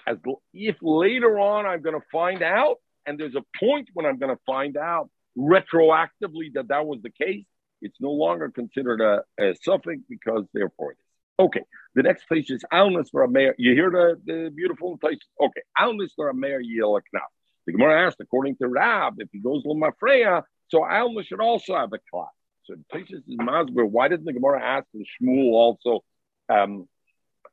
As 0.06 0.16
if 0.52 0.76
later 0.82 1.38
on 1.38 1.66
I'm 1.66 1.82
going 1.82 1.98
to 1.98 2.06
find 2.10 2.42
out, 2.42 2.76
and 3.06 3.18
there's 3.18 3.36
a 3.36 3.44
point 3.58 3.88
when 3.94 4.06
I'm 4.06 4.18
going 4.18 4.34
to 4.34 4.42
find 4.44 4.76
out 4.76 5.10
retroactively 5.38 6.54
that 6.54 6.68
that 6.68 6.86
was 6.86 7.00
the 7.02 7.10
case, 7.10 7.44
it's 7.82 7.96
no 8.00 8.10
longer 8.10 8.50
considered 8.50 9.00
a, 9.00 9.22
a 9.42 9.54
suffix 9.62 10.02
because 10.08 10.44
therefore 10.52 10.92
it 10.92 10.98
is. 10.98 11.44
Okay, 11.44 11.62
the 11.94 12.02
next 12.02 12.26
place 12.28 12.50
is 12.50 12.62
Alnis 12.72 13.10
for 13.10 13.22
a 13.22 13.28
Meir. 13.28 13.54
You 13.56 13.74
hear 13.74 13.90
the, 13.90 14.20
the 14.26 14.50
beautiful 14.54 14.98
place? 14.98 15.18
Okay, 15.40 15.62
Alnis 15.78 16.10
for 16.14 16.28
a 16.28 16.34
Meir 16.34 16.60
Yelaknaf. 16.60 17.30
The 17.66 17.72
Gemara 17.72 18.06
asked, 18.06 18.20
according 18.20 18.56
to 18.56 18.68
Rab, 18.68 19.14
if 19.18 19.28
he 19.32 19.38
goes 19.38 19.64
Lamafreya, 19.64 20.42
so 20.70 20.84
Alma 20.84 21.22
should 21.24 21.40
also 21.40 21.74
have 21.74 21.92
a 21.92 21.98
class. 22.10 22.30
So 22.64 22.74
Taisus 22.92 23.22
is 23.28 23.36
Masber. 23.36 23.88
Why 23.88 24.08
doesn't 24.08 24.24
the 24.24 24.32
Gemara 24.32 24.62
ask 24.62 24.86
the 24.94 25.04
Shmuel 25.04 25.52
also? 25.52 26.04
Um, 26.48 26.88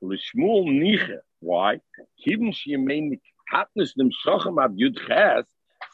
Shmuel 0.04 0.66
Niche. 0.66 1.10
Why? 1.40 1.80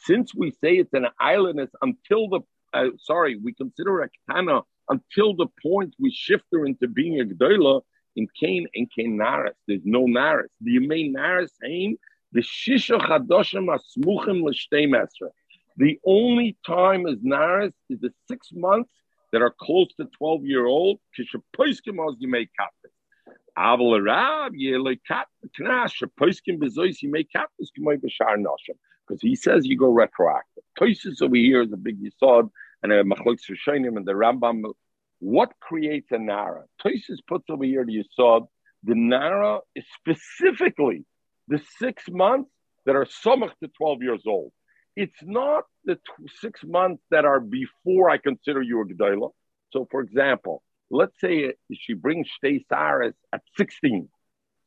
Since 0.00 0.34
we 0.34 0.50
say 0.50 0.74
it's 0.74 0.92
an 0.92 1.06
islandness 1.20 1.70
until 1.80 2.28
the 2.28 2.40
uh, 2.72 2.88
sorry, 2.98 3.36
we 3.36 3.54
consider 3.54 4.02
a 4.02 4.08
katana 4.28 4.62
until 4.88 5.34
the 5.34 5.46
point 5.62 5.94
we 5.98 6.10
shift 6.10 6.44
her 6.52 6.66
into 6.66 6.88
being 6.88 7.20
a 7.20 7.24
gdoila 7.24 7.82
in 8.16 8.26
Cain 8.38 8.66
and 8.74 8.90
Cain 8.90 9.16
Naris. 9.16 9.54
There's 9.68 9.82
no 9.84 10.06
Naris. 10.06 10.48
The 10.60 10.78
Yemei 10.78 11.12
Naris 11.14 11.52
aim 11.64 11.96
the 12.32 12.40
Shisha 12.40 12.98
Chadoshim 13.00 13.68
Asmuchim 13.74 14.42
L'Shtei 14.42 14.88
Mesra. 14.88 15.30
The 15.76 15.98
only 16.04 16.56
time 16.64 17.06
as 17.06 17.16
Naris 17.16 17.72
is 17.90 18.00
the 18.00 18.12
six 18.28 18.50
months 18.52 18.90
that 19.32 19.42
are 19.42 19.52
close 19.58 19.88
to 19.96 20.06
12 20.18 20.44
year 20.44 20.66
old. 20.66 21.00
Because 21.16 21.42
he 29.20 29.36
says 29.36 29.66
you 29.66 29.78
go 29.78 29.88
retroactive. 29.88 30.64
Toisus 30.78 31.20
over 31.20 31.36
here 31.36 31.62
is 31.62 31.72
a 31.72 31.76
big 31.76 31.98
Yisod 32.00 32.50
and 32.82 32.92
a 32.92 33.02
Machlok 33.02 33.38
Shoshanim 33.40 33.96
and 33.96 34.06
the 34.06 34.12
Rambam. 34.12 34.62
What 35.18 35.52
creates 35.60 36.12
a 36.12 36.18
Nara? 36.18 36.64
Toisus 36.84 37.18
puts 37.26 37.50
over 37.50 37.64
here 37.64 37.84
the 37.84 38.04
Yisod. 38.04 38.46
The 38.84 38.94
Nara 38.94 39.58
is 39.74 39.84
specifically 39.98 41.04
the 41.48 41.60
six 41.78 42.04
months 42.08 42.50
that 42.86 42.94
are 42.94 43.06
somach 43.06 43.50
to 43.62 43.68
12 43.76 44.02
years 44.02 44.22
old. 44.26 44.52
It's 44.96 45.22
not 45.22 45.64
the 45.84 45.96
t- 45.96 46.28
six 46.40 46.60
months 46.64 47.02
that 47.10 47.24
are 47.24 47.40
before 47.40 48.10
I 48.10 48.18
consider 48.18 48.62
you 48.62 48.80
a 48.80 48.84
G'dayla. 48.84 49.30
So, 49.72 49.88
for 49.90 50.00
example, 50.00 50.62
let's 50.90 51.18
say 51.20 51.54
she 51.72 51.94
brings 51.94 52.28
Shtei 52.28 52.64
Saras 52.70 53.14
at 53.32 53.42
16. 53.56 54.08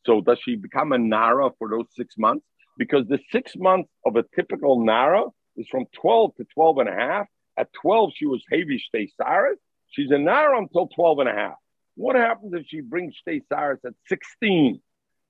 So, 0.05 0.21
does 0.21 0.39
she 0.43 0.55
become 0.55 0.91
a 0.91 0.97
Nara 0.97 1.51
for 1.57 1.69
those 1.69 1.85
six 1.95 2.15
months? 2.17 2.45
Because 2.77 3.07
the 3.07 3.19
six 3.31 3.53
months 3.55 3.89
of 4.05 4.15
a 4.17 4.23
typical 4.35 4.83
Nara 4.83 5.23
is 5.55 5.67
from 5.69 5.85
12 5.93 6.35
to 6.35 6.45
12 6.53 6.77
and 6.79 6.89
a 6.89 6.93
half. 6.93 7.27
At 7.57 7.73
12, 7.81 8.11
she 8.15 8.25
was 8.25 8.43
Heavy 8.51 8.83
Shtei 8.83 9.09
Saras. 9.19 9.55
She's 9.89 10.11
a 10.11 10.17
Nara 10.17 10.59
until 10.59 10.87
12 10.87 11.19
and 11.19 11.29
a 11.29 11.33
half. 11.33 11.55
What 11.95 12.15
happens 12.15 12.53
if 12.53 12.67
she 12.67 12.81
brings 12.81 13.15
Shtei 13.25 13.41
Saras 13.51 13.83
at 13.85 13.93
16? 14.07 14.79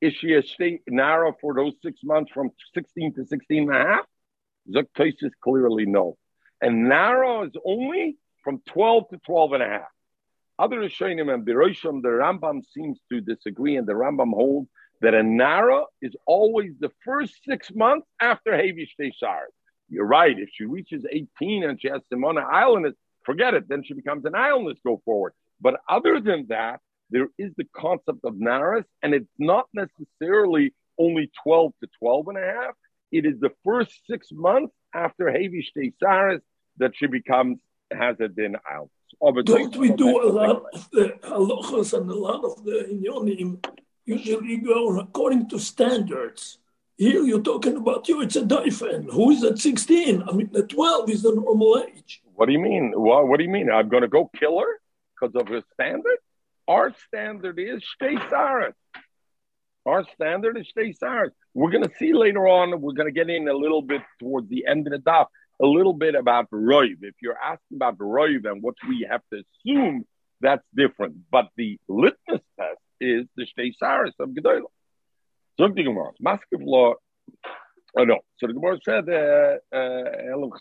Is 0.01 0.13
she 0.13 0.33
a 0.33 0.43
state 0.43 0.81
Nara 0.87 1.31
for 1.39 1.53
those 1.53 1.73
six 1.81 2.01
months 2.03 2.31
from 2.31 2.51
16 2.73 3.13
to 3.15 3.25
16 3.25 3.71
and 3.71 3.75
a 3.75 3.87
half? 3.87 4.05
Zuk 4.71 5.13
is 5.21 5.31
clearly 5.43 5.85
no. 5.85 6.17
And 6.61 6.89
Nara 6.89 7.41
is 7.41 7.53
only 7.65 8.17
from 8.43 8.61
12 8.67 9.09
to 9.09 9.17
12 9.25 9.53
and 9.53 9.63
a 9.63 9.67
half. 9.67 9.91
Other 10.59 10.77
Rishonim 10.77 11.31
and 11.31 11.45
Beroshim, 11.45 12.01
the 12.01 12.09
Rambam 12.09 12.61
seems 12.73 12.99
to 13.11 13.21
disagree, 13.21 13.75
and 13.75 13.87
the 13.87 13.93
Rambam 13.93 14.33
holds 14.33 14.69
that 15.01 15.13
a 15.13 15.21
Nara 15.21 15.83
is 16.01 16.15
always 16.25 16.73
the 16.79 16.91
first 17.05 17.35
six 17.47 17.71
months 17.73 18.07
after 18.19 18.51
Havish 18.51 18.91
Teshar. 18.99 19.41
You're 19.89 20.05
right. 20.07 20.37
If 20.37 20.49
she 20.51 20.65
reaches 20.65 21.05
18 21.09 21.63
and 21.63 21.79
she 21.79 21.89
has 21.89 22.01
Simona 22.11 22.43
Island, 22.43 22.93
forget 23.23 23.53
it. 23.53 23.69
Then 23.69 23.83
she 23.83 23.93
becomes 23.93 24.25
an 24.25 24.33
islandess 24.33 24.79
go 24.83 25.01
forward. 25.05 25.33
But 25.61 25.79
other 25.87 26.19
than 26.19 26.47
that, 26.49 26.81
there 27.09 27.27
is 27.37 27.51
the 27.57 27.67
concept 27.75 28.19
of 28.23 28.33
Naras, 28.33 28.83
and 29.01 29.13
it's 29.13 29.31
not 29.37 29.67
necessarily 29.73 30.73
only 30.97 31.31
12 31.43 31.73
to 31.81 31.89
12 31.99 32.27
and 32.29 32.37
a 32.37 32.41
half. 32.41 32.75
It 33.11 33.25
is 33.25 33.39
the 33.39 33.51
first 33.63 33.91
six 34.09 34.27
months 34.31 34.73
after 34.93 35.25
Havish 35.25 35.67
Saras 36.01 36.41
that 36.77 36.91
she 36.95 37.07
becomes 37.07 37.57
has 37.91 38.19
a 38.19 38.27
din 38.27 38.55
out. 38.69 38.89
Don't 39.45 39.75
we 39.77 39.91
do 39.91 40.21
a 40.21 40.29
lot 40.29 40.63
of 40.73 40.89
the 40.91 41.13
halachas 41.23 41.97
and 41.97 42.09
a 42.09 42.15
lot 42.15 42.43
of 42.43 42.63
the 42.65 42.87
inyonim 42.91 43.65
usually 44.05 44.57
go 44.57 44.99
according 44.99 45.49
to 45.49 45.59
standards? 45.59 46.59
Here 46.97 47.23
you're 47.23 47.41
talking 47.41 47.77
about 47.77 48.07
you, 48.07 48.21
it's 48.21 48.35
a 48.35 48.41
daifen. 48.41 49.07
Who 49.11 49.31
is 49.31 49.43
at 49.43 49.59
16? 49.59 50.23
I 50.23 50.31
mean, 50.33 50.49
at 50.55 50.69
12 50.69 51.09
is 51.11 51.21
the 51.21 51.33
normal 51.33 51.85
age. 51.87 52.21
What 52.33 52.47
do 52.47 52.53
you 52.53 52.59
mean? 52.59 52.91
What, 52.95 53.27
what 53.27 53.37
do 53.37 53.43
you 53.43 53.51
mean? 53.51 53.69
I'm 53.71 53.87
going 53.87 54.01
to 54.01 54.07
go 54.07 54.29
kill 54.35 54.59
her 54.59 54.79
because 55.13 55.35
of 55.35 55.47
her 55.47 55.61
standard? 55.73 56.17
Our 56.67 56.93
standard 57.07 57.59
is 57.59 57.83
stay 57.95 58.15
Saras. 58.15 58.73
Our 59.87 60.03
standard 60.15 60.57
is 60.57 60.67
stay 60.69 60.91
Saras. 60.91 61.31
We're 61.53 61.71
going 61.71 61.83
to 61.87 61.95
see 61.97 62.13
later 62.13 62.45
on, 62.47 62.81
we're 62.81 62.93
going 62.93 63.07
to 63.07 63.11
get 63.13 63.29
in 63.29 63.47
a 63.47 63.53
little 63.53 63.81
bit 63.81 64.01
towards 64.19 64.49
the 64.49 64.65
end 64.67 64.85
of 64.87 64.91
the 64.91 64.99
daf, 64.99 65.27
a 65.61 65.65
little 65.65 65.93
bit 65.93 66.13
about 66.13 66.51
Roiv. 66.51 66.97
If 67.01 67.15
you're 67.21 67.37
asking 67.41 67.77
about 67.77 67.97
Roiv 67.97 68.45
and 68.49 68.61
what 68.61 68.75
we 68.87 69.07
have 69.09 69.21
to 69.31 69.43
assume, 69.43 70.05
that's 70.41 70.63
different. 70.75 71.15
But 71.31 71.47
the 71.55 71.79
litmus 71.87 72.41
test 72.59 72.79
is 72.99 73.25
the 73.37 73.45
stay 73.45 73.73
Saras 73.81 74.11
of 74.19 74.29
Gedolah. 74.31 74.63
So 75.57 75.69
the 75.69 75.83
Gemara, 75.83 76.11
Maskiv 76.23 76.61
law. 76.61 76.95
Oh 77.97 78.03
no. 78.03 78.19
So 78.39 78.47
the 78.47 78.53
Gemara 78.53 78.77
said, 78.83 79.09
uh, 79.09 79.57
uh, 79.73 80.33
Elam 80.33 80.51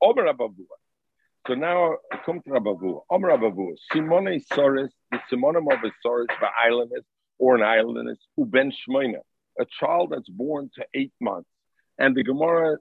over 0.00 0.22
Abavua. 0.22 0.76
So 1.46 1.54
now 1.54 1.96
come 2.26 2.40
to 2.42 2.50
Rabavu. 2.50 3.00
Om 3.10 3.22
Rabavu. 3.22 3.74
Simone 3.92 4.40
Soris, 4.52 4.90
the 5.10 5.18
Simonim 5.30 5.72
of 5.72 5.78
a 5.84 5.90
Soris 6.06 6.26
by 6.40 6.50
islanders 6.66 7.04
or 7.38 7.56
an 7.56 7.62
islandess, 7.62 8.18
Uben 8.38 8.72
Shmoina, 8.72 9.20
a 9.58 9.64
child 9.80 10.10
that's 10.10 10.28
born 10.28 10.70
to 10.74 10.84
eight 10.94 11.12
months. 11.20 11.48
And 11.98 12.14
the 12.14 12.22
Gemara, 12.22 12.78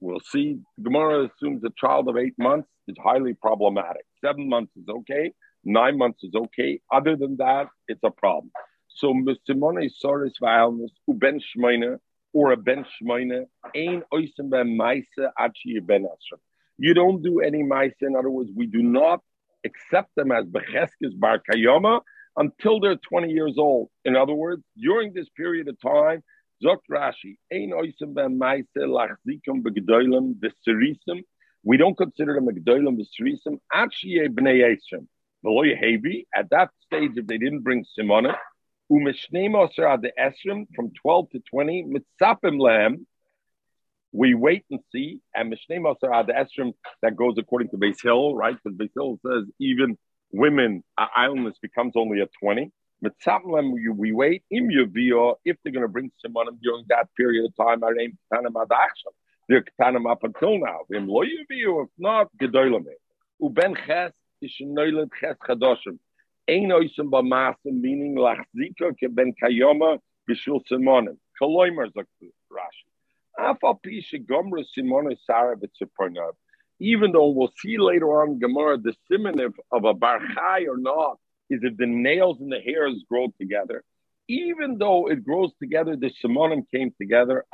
we'll 0.00 0.20
see, 0.20 0.58
Gemara 0.82 1.26
assumes 1.26 1.64
a 1.64 1.70
child 1.76 2.08
of 2.08 2.16
eight 2.16 2.34
months 2.38 2.68
is 2.86 2.96
highly 3.02 3.34
problematic. 3.34 4.04
Seven 4.22 4.48
months 4.48 4.72
is 4.76 4.88
okay, 4.88 5.32
nine 5.64 5.96
months 5.96 6.22
is 6.22 6.34
okay. 6.34 6.80
Other 6.92 7.16
than 7.16 7.36
that, 7.38 7.68
it's 7.88 8.02
a 8.04 8.10
problem. 8.10 8.50
So 8.88 9.14
Simone 9.46 9.90
Soris 10.04 10.32
Va'almus, 10.42 10.90
Uben 11.08 11.40
Shmoina, 11.40 11.98
or 12.32 12.52
a 12.52 12.56
Ben 12.56 12.84
Shmoina, 13.00 13.44
Ain 13.74 14.02
Oisim 14.12 14.50
Ben 14.50 14.76
Maisa 14.78 15.30
Achi 15.38 15.78
Ben. 15.80 16.06
You 16.78 16.94
don't 16.94 17.22
do 17.22 17.40
any 17.40 17.62
mice. 17.62 17.94
In 18.00 18.16
other 18.16 18.30
words, 18.30 18.50
we 18.54 18.66
do 18.66 18.82
not 18.82 19.20
accept 19.64 20.10
them 20.16 20.32
as 20.32 20.44
becheskes 20.46 21.18
bar 21.18 21.40
kayoma 21.48 22.00
until 22.36 22.80
they're 22.80 22.96
20 22.96 23.30
years 23.30 23.54
old. 23.58 23.90
In 24.04 24.16
other 24.16 24.34
words, 24.34 24.62
during 24.76 25.12
this 25.12 25.28
period 25.36 25.68
of 25.68 25.80
time, 25.80 26.22
Zok 26.62 26.78
Rashi, 26.90 27.36
ein 27.52 27.72
oisim 27.72 28.14
ben 28.14 28.38
maise 28.38 28.66
lachzikum 28.76 29.62
begdoilim 29.62 30.34
v'serisim. 30.34 31.22
We 31.62 31.76
don't 31.76 31.96
consider 31.96 32.34
them 32.34 32.46
begdoilim 32.46 32.98
v'serisim. 32.98 33.58
Actually, 33.72 34.28
bnei 34.28 34.76
esrim. 34.76 35.06
Veloy 35.44 35.78
hevi. 35.80 36.26
At 36.34 36.50
that 36.50 36.70
stage, 36.84 37.12
if 37.16 37.26
they 37.26 37.38
didn't 37.38 37.60
bring 37.60 37.84
simona, 37.98 38.34
umishneim 38.90 39.54
oser 39.56 39.86
ad 39.86 40.06
esrim 40.18 40.66
from 40.74 40.90
12 41.02 41.30
to 41.30 41.42
20, 41.50 41.84
mitzapim 41.84 42.58
lehem 42.58 43.06
we 44.14 44.32
wait 44.34 44.64
and 44.70 44.80
see. 44.92 45.20
And 45.34 45.52
Mishneh 45.52 45.80
Masar 45.80 46.14
Ad 46.14 46.28
Esrim, 46.28 46.72
that 47.02 47.16
goes 47.16 47.34
according 47.36 47.70
to 47.70 47.76
Beis 47.76 48.00
Hill, 48.00 48.34
right? 48.36 48.56
Because 48.62 48.78
Beis 48.78 48.90
Hill 48.94 49.18
says 49.26 49.44
even 49.58 49.98
women, 50.30 50.84
uh, 50.96 51.06
islandless 51.18 51.60
becomes 51.60 51.94
only 51.96 52.20
a 52.20 52.28
20. 52.40 52.70
Mitzamlem, 53.04 53.72
we, 53.96 54.12
wait. 54.12 54.44
Im 54.52 54.68
Yavio, 54.68 55.34
if 55.44 55.56
they're 55.62 55.72
going 55.72 55.82
to 55.82 55.88
bring 55.88 56.12
someone 56.22 56.46
during 56.62 56.84
that 56.88 57.08
period 57.16 57.44
of 57.44 57.56
time, 57.56 57.82
our 57.82 57.92
name 57.92 58.16
Ketanim 58.32 58.52
Adachshav. 58.52 59.14
They're 59.48 59.64
Ketanim 59.64 60.08
up 60.10 60.22
until 60.22 60.58
now. 60.58 60.82
Im 60.94 61.08
Lo 61.08 61.22
Yavio, 61.22 61.84
if 61.84 61.90
not, 61.98 62.28
Gedoylame. 62.40 62.94
Uben 63.42 63.76
Ches, 63.84 64.12
Ishenoilet 64.42 65.10
Ches 65.20 65.36
Chadoshim. 65.46 65.98
Ein 66.48 66.70
oisem 66.70 67.10
b'masim, 67.10 67.80
meaning 67.80 68.14
lachzika 68.16 68.92
keben 69.02 69.32
kayoma 69.42 69.98
b'shul 70.30 70.60
simonim. 70.70 71.16
Koloimer, 71.42 71.90
Rashi. 71.92 72.93
Even 76.80 77.12
though 77.12 77.28
we'll 77.28 77.52
see 77.60 77.78
later 77.78 78.22
on 78.22 78.38
Gemara 78.38 78.78
the 78.78 78.94
simon 79.10 79.38
of 79.40 79.84
a 79.84 79.94
barchai 79.94 80.66
or 80.68 80.76
not 80.76 81.18
is 81.50 81.60
if 81.62 81.76
the 81.76 81.86
nails 81.86 82.40
and 82.40 82.50
the 82.50 82.60
hairs 82.60 83.04
grow 83.08 83.28
together. 83.38 83.84
Even 84.26 84.78
though 84.78 85.10
it 85.10 85.24
grows 85.24 85.50
together, 85.60 85.96
the 85.96 86.10
simonim 86.22 86.62
came 86.72 86.94
together. 86.98 87.44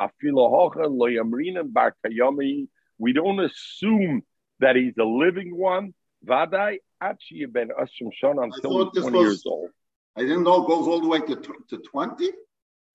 We 2.98 3.12
don't 3.12 3.40
assume 3.40 4.22
that 4.60 4.76
he's 4.76 4.94
a 4.98 5.04
living 5.04 5.56
one. 5.56 5.94
Vadai 6.24 6.78
actually 7.00 7.46
ben 7.46 7.68
Ashram 7.68 8.10
Shon 8.12 8.38
until 8.38 8.90
he's 8.92 9.02
20 9.02 9.16
was, 9.16 9.24
years 9.24 9.42
old. 9.46 9.70
I 10.16 10.20
didn't 10.20 10.44
know 10.44 10.64
it 10.64 10.68
goes 10.68 10.86
all 10.86 11.00
the 11.00 11.08
way 11.08 11.20
to, 11.20 11.36
to 11.36 11.78
20. 11.78 12.30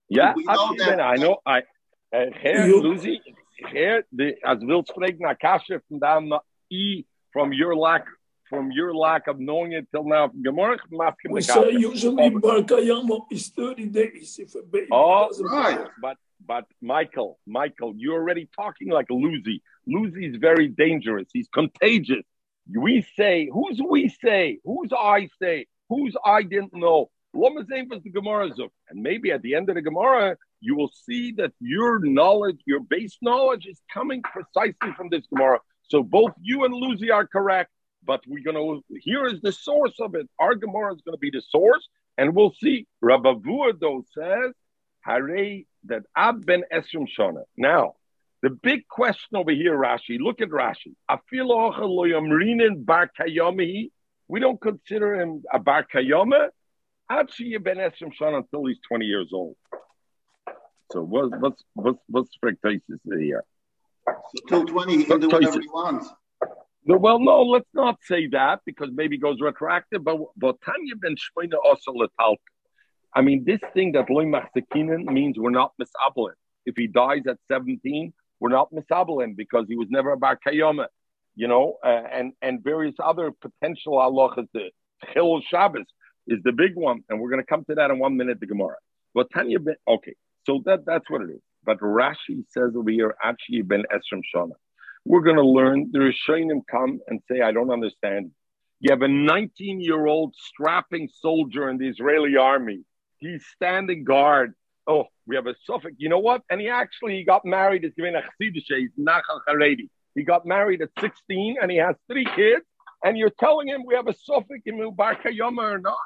Yeah, 0.08 0.32
We 0.36 0.44
know 0.44 0.74
that- 0.78 0.88
ben, 0.88 1.00
I 1.00 1.16
know. 1.16 1.38
I, 1.44 1.62
Eh, 2.12 2.30
here, 2.40 2.66
You- 2.66 2.80
Lucy, 2.82 3.20
here, 3.72 4.04
the, 4.12 4.34
as 4.44 4.58
Will 4.60 4.84
spreken, 4.84 5.28
Akasha 5.28 5.80
from 5.88 5.98
down 5.98 6.28
the 6.28 6.40
E 6.70 7.04
from 7.32 7.52
your 7.52 7.74
lack 7.76 8.06
from 8.48 8.70
your 8.70 8.94
lack 8.94 9.26
of 9.26 9.40
knowing 9.40 9.72
it 9.72 9.88
till 9.90 10.04
now. 10.04 10.28
Gemara, 10.28 10.78
masking 10.90 11.32
We 11.32 11.40
say 11.40 11.52
Kasha. 11.52 11.80
usually 11.80 12.26
is 13.32 13.48
30 13.48 13.86
days 13.86 14.38
if 14.38 14.54
a 14.54 14.62
baby 14.62 14.86
Oh, 14.92 15.28
right. 15.40 15.80
But 16.00 16.16
but 16.46 16.64
Michael, 16.80 17.40
Michael, 17.44 17.94
you're 17.96 18.14
already 18.14 18.48
talking 18.54 18.88
like 18.88 19.06
Lucy. 19.10 19.62
Lucy 19.84 20.26
is 20.26 20.36
very 20.36 20.68
dangerous. 20.68 21.26
He's 21.32 21.48
contagious. 21.48 22.22
We 22.72 23.04
say, 23.16 23.48
who's 23.52 23.80
we 23.82 24.10
say? 24.24 24.58
Who's 24.64 24.92
I 24.96 25.28
say? 25.42 25.66
Who's 25.88 26.16
I 26.24 26.42
didn't 26.42 26.74
know? 26.74 27.10
The 27.36 28.10
Gemara 28.12 28.50
Zuk. 28.50 28.70
And 28.88 29.02
maybe 29.02 29.30
at 29.32 29.42
the 29.42 29.54
end 29.54 29.68
of 29.68 29.74
the 29.74 29.82
Gemara, 29.82 30.36
you 30.60 30.76
will 30.76 30.90
see 30.92 31.32
that 31.32 31.52
your 31.60 31.98
knowledge, 32.00 32.60
your 32.66 32.80
base 32.80 33.16
knowledge 33.20 33.66
is 33.66 33.80
coming 33.92 34.22
precisely 34.22 34.92
from 34.96 35.08
this 35.10 35.26
Gemara. 35.26 35.60
So 35.88 36.02
both 36.02 36.32
you 36.40 36.64
and 36.64 36.74
Lucy 36.74 37.10
are 37.10 37.26
correct, 37.26 37.70
but 38.04 38.20
we're 38.26 38.42
going 38.42 38.56
to, 38.56 38.98
here 39.00 39.26
is 39.26 39.40
the 39.42 39.52
source 39.52 39.94
of 40.00 40.14
it. 40.14 40.28
Our 40.38 40.54
Gemara 40.54 40.94
is 40.94 41.02
going 41.02 41.14
to 41.14 41.18
be 41.18 41.30
the 41.30 41.42
source, 41.42 41.88
and 42.18 42.34
we'll 42.34 42.54
see. 42.60 42.86
Rabbi 43.00 43.34
though 43.80 44.04
says, 44.14 44.52
Hare 45.00 45.60
that 45.84 46.02
Ab 46.16 46.44
ben 46.44 46.64
Esrim 46.72 47.06
Shona. 47.16 47.42
Now, 47.56 47.94
the 48.42 48.50
big 48.50 48.88
question 48.88 49.36
over 49.36 49.50
here, 49.50 49.76
Rashi, 49.76 50.18
look 50.18 50.40
at 50.40 50.48
Rashi. 50.48 50.94
We 54.28 54.40
don't 54.40 54.60
consider 54.60 55.14
him 55.14 55.42
a 55.52 55.58
bar 55.58 55.86
kayoma. 55.92 56.48
Actually, 57.10 57.56
ben 57.58 57.76
Esrim 57.76 58.12
Shona 58.20 58.38
until 58.38 58.66
he's 58.66 58.78
20 58.88 59.04
years 59.04 59.30
old. 59.32 59.56
So 60.92 61.02
what's 61.02 61.62
what's 61.74 62.00
what's 62.08 62.30
here? 63.04 63.44
So 64.06 64.42
till 64.48 64.64
20, 64.64 64.96
he 64.96 65.04
can 65.04 65.20
do 65.20 65.28
whatever 65.28 65.60
he 65.60 65.68
wants. 65.68 66.08
No, 66.84 66.96
well, 66.96 67.18
no, 67.18 67.42
let's 67.42 67.68
not 67.74 67.98
say 68.04 68.28
that 68.28 68.60
because 68.64 68.90
maybe 68.92 69.16
it 69.16 69.20
goes 69.20 69.40
retroactive. 69.40 70.04
But 70.04 70.18
but 70.36 70.56
Tanya 70.64 70.94
ben 70.96 71.16
Shmoina 71.16 71.56
also 71.64 71.92
letal. 71.92 72.36
I 73.14 73.22
mean, 73.22 73.44
this 73.44 73.60
thing 73.74 73.92
that 73.92 74.10
loy 74.10 74.24
machzekinen 74.24 75.06
means 75.06 75.38
we're 75.38 75.50
not 75.50 75.72
misablin. 75.80 76.34
If 76.64 76.76
he 76.76 76.86
dies 76.86 77.22
at 77.28 77.38
17, 77.48 78.12
we're 78.40 78.50
not 78.50 78.70
misablin 78.72 79.36
because 79.36 79.66
he 79.68 79.76
was 79.76 79.88
never 79.90 80.12
a 80.12 80.16
bar 80.16 80.38
kayoma, 80.46 80.86
you 81.34 81.48
know, 81.48 81.78
uh, 81.84 82.02
and 82.12 82.32
and 82.42 82.62
various 82.62 82.94
other 83.02 83.32
potential 83.32 83.94
halachas. 83.94 84.46
The 84.54 84.70
Chil 85.12 85.40
Shabbos 85.40 85.86
is 86.26 86.40
the 86.44 86.52
big 86.52 86.74
one, 86.74 87.02
and 87.08 87.20
we're 87.20 87.30
going 87.30 87.42
to 87.42 87.46
come 87.46 87.64
to 87.64 87.74
that 87.76 87.90
in 87.90 87.98
one 87.98 88.16
minute. 88.16 88.40
The 88.40 88.46
Gemara. 88.46 88.76
But 89.14 89.28
Tanya 89.32 89.58
ben 89.58 89.76
okay, 89.88 90.14
so 90.44 90.62
that 90.66 90.84
that's 90.86 91.08
what 91.10 91.22
it 91.22 91.30
is. 91.30 91.40
But 91.64 91.80
Rashi 91.80 92.44
says 92.48 92.72
over 92.76 92.90
here, 92.90 93.14
actually 93.22 93.62
ben 93.62 93.84
Esrim 93.92 94.22
Shana. 94.34 94.52
We're 95.04 95.22
going 95.22 95.36
to 95.36 95.46
learn. 95.46 95.90
The 95.92 95.98
Rishonim 95.98 96.62
come 96.68 97.00
and 97.06 97.20
say, 97.30 97.40
I 97.40 97.52
don't 97.52 97.70
understand. 97.70 98.32
You 98.80 98.90
have 98.90 99.02
a 99.02 99.08
19 99.08 99.80
year 99.80 100.06
old 100.06 100.34
strapping 100.36 101.08
soldier 101.20 101.70
in 101.70 101.78
the 101.78 101.88
Israeli 101.88 102.36
army. 102.36 102.84
He's 103.18 103.44
standing 103.54 104.04
guard. 104.04 104.54
Oh, 104.86 105.04
we 105.26 105.36
have 105.36 105.46
a 105.46 105.54
suffix. 105.64 105.94
You 105.98 106.08
know 106.08 106.18
what? 106.18 106.42
And 106.50 106.60
he 106.60 106.68
actually 106.68 107.16
he 107.16 107.24
got 107.24 107.44
married. 107.44 107.84
He's 107.84 107.94
giving 107.96 108.14
a 108.14 108.20
chassidische. 108.20 108.78
He's 108.78 108.90
Nachal 108.98 109.40
Haredi. 109.48 109.88
He 110.14 110.22
got 110.24 110.44
married 110.44 110.82
at 110.82 110.90
16 111.00 111.56
and 111.60 111.70
he 111.70 111.76
has 111.78 111.96
three 112.10 112.26
kids. 112.36 112.64
And 113.04 113.16
you're 113.16 113.30
telling 113.38 113.68
him 113.68 113.84
we 113.86 113.94
have 113.94 114.08
a 114.08 114.14
suffix 114.14 114.62
in 114.66 114.94
Bar 114.94 115.16
Kayama 115.16 115.74
or 115.74 115.78
not? 115.78 115.96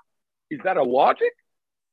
Is 0.51 0.61
that 0.65 0.77
a 0.77 0.83
logic? 0.83 1.33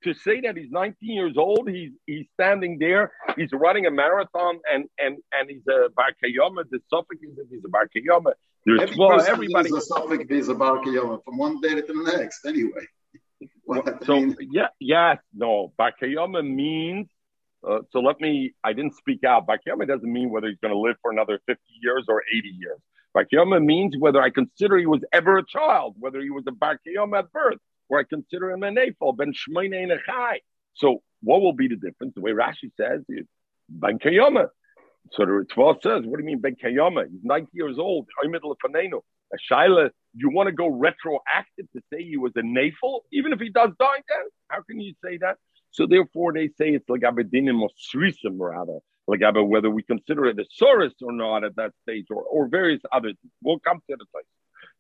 To 0.04 0.14
say 0.14 0.42
that 0.42 0.56
he's 0.56 0.70
19 0.70 0.96
years 1.02 1.38
old, 1.38 1.68
he's 1.70 1.92
he's 2.06 2.28
standing 2.34 2.78
there, 2.78 3.12
he's 3.36 3.50
running 3.52 3.88
a 3.88 3.92
marathon, 3.92 4.60
and 4.72 4.86
and 5.00 5.18
and 5.34 5.50
he's 5.50 5.66
a 5.68 5.90
bar 5.90 6.10
kayama. 6.24 6.64
The 6.70 6.80
suffix 6.88 7.22
is 7.24 7.38
he's 7.50 7.66
a 7.66 7.70
bar 7.70 7.90
kayama. 7.96 8.34
There's 8.68 8.82
Every 8.82 8.96
well, 8.98 9.22
everybody. 9.22 9.70
is 9.70 9.76
a 9.76 9.82
suffix 9.82 10.26
is 10.30 10.50
a 10.50 10.54
bar 10.54 10.80
kiyama 10.80 11.24
from 11.24 11.38
one 11.38 11.62
day 11.62 11.76
to 11.76 11.82
the 11.82 12.18
next, 12.18 12.46
anyway. 12.46 12.86
I 13.72 14.06
So 14.06 14.34
yeah, 14.42 14.68
yeah, 14.80 15.16
no, 15.34 15.74
bar 15.78 15.94
kayama 16.02 16.46
means. 16.46 17.08
Uh, 17.68 17.80
so 17.92 18.00
let 18.00 18.20
me. 18.20 18.54
I 18.66 18.74
didn't 18.74 18.96
speak 18.98 19.24
out. 19.24 19.48
Bar 19.48 19.60
kayama 19.66 19.88
doesn't 19.88 20.12
mean 20.12 20.30
whether 20.32 20.48
he's 20.48 20.60
going 20.60 20.74
to 20.74 20.80
live 20.80 20.98
for 21.02 21.12
another 21.12 21.40
50 21.46 21.62
years 21.82 22.06
or 22.10 22.22
80 22.38 22.50
years. 22.50 22.80
Bar 23.14 23.26
kayama 23.32 23.64
means 23.64 23.96
whether 23.98 24.22
I 24.22 24.32
consider 24.32 24.78
he 24.78 24.86
was 24.86 25.02
ever 25.14 25.38
a 25.38 25.46
child, 25.46 25.96
whether 25.98 26.20
he 26.20 26.30
was 26.30 26.44
a 26.48 26.52
bar 26.52 26.78
kayama 26.86 27.20
at 27.20 27.32
birth, 27.32 27.60
or 27.90 28.00
I 28.00 28.04
consider 28.04 28.52
him 28.52 28.64
an 28.64 28.76
Ephel, 28.76 29.16
ben 29.16 29.34
Shmoine 29.34 29.92
Nechai. 29.92 30.38
So 30.74 31.02
what 31.22 31.42
will 31.42 31.54
be 31.54 31.68
the 31.68 31.76
difference? 31.76 32.14
The 32.16 32.22
way 32.22 32.32
Rashi 32.32 32.72
says 32.80 33.02
is 33.10 33.26
ben 33.70 34.00
Kayama. 34.00 34.50
So 35.14 35.26
the 35.26 35.32
Ritva 35.32 35.82
says, 35.82 36.06
what 36.06 36.18
do 36.18 36.24
you 36.24 36.26
mean 36.26 36.42
ben 36.42 36.56
Kayama? 36.56 37.10
He's 37.10 37.24
90 37.24 37.50
years 37.54 37.78
old. 37.80 38.08
A 38.24 39.54
Shaila, 39.54 39.90
you 40.16 40.30
want 40.30 40.48
to 40.48 40.54
go 40.54 40.68
retroactive 40.68 41.70
to 41.74 41.82
say 41.92 42.04
he 42.04 42.18
was 42.18 42.32
a 42.36 42.42
Nephil, 42.42 43.02
even 43.12 43.34
if 43.34 43.40
he 43.40 43.50
does 43.50 43.72
die 43.80 44.02
then? 44.08 44.28
How 44.48 44.62
can 44.62 44.80
you 44.80 44.94
say 45.04 45.18
that? 45.18 45.38
So 45.72 45.86
therefore 45.86 46.34
they 46.34 46.48
say 46.48 46.70
it's 46.70 46.90
like 46.90 47.02
Abedinim 47.02 47.62
or 47.62 47.70
Srisim 47.78 48.38
rather. 48.40 48.80
Like 49.08 49.22
whether 49.22 49.70
we 49.70 49.84
consider 49.84 50.26
it 50.26 50.40
a 50.40 50.46
Saurus 50.62 50.94
or 51.02 51.14
not 51.14 51.44
at 51.44 51.56
that 51.56 51.72
stage 51.84 52.08
or, 52.10 52.24
or 52.24 52.48
various 52.48 52.82
others. 52.92 53.16
We'll 53.42 53.60
come 53.60 53.82
to 53.90 53.96
the 53.98 54.06
place. 54.12 54.26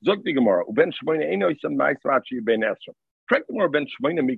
Zog 0.06 0.24
the 0.24 0.34
Gemara. 0.34 0.64
Uben 0.66 0.92
Shmoyne 0.94 1.26
Yisam 1.26 1.78
Ben 1.78 2.62
Gemara 3.50 3.70
Ben 3.70 3.86
Shmoyne. 3.86 4.38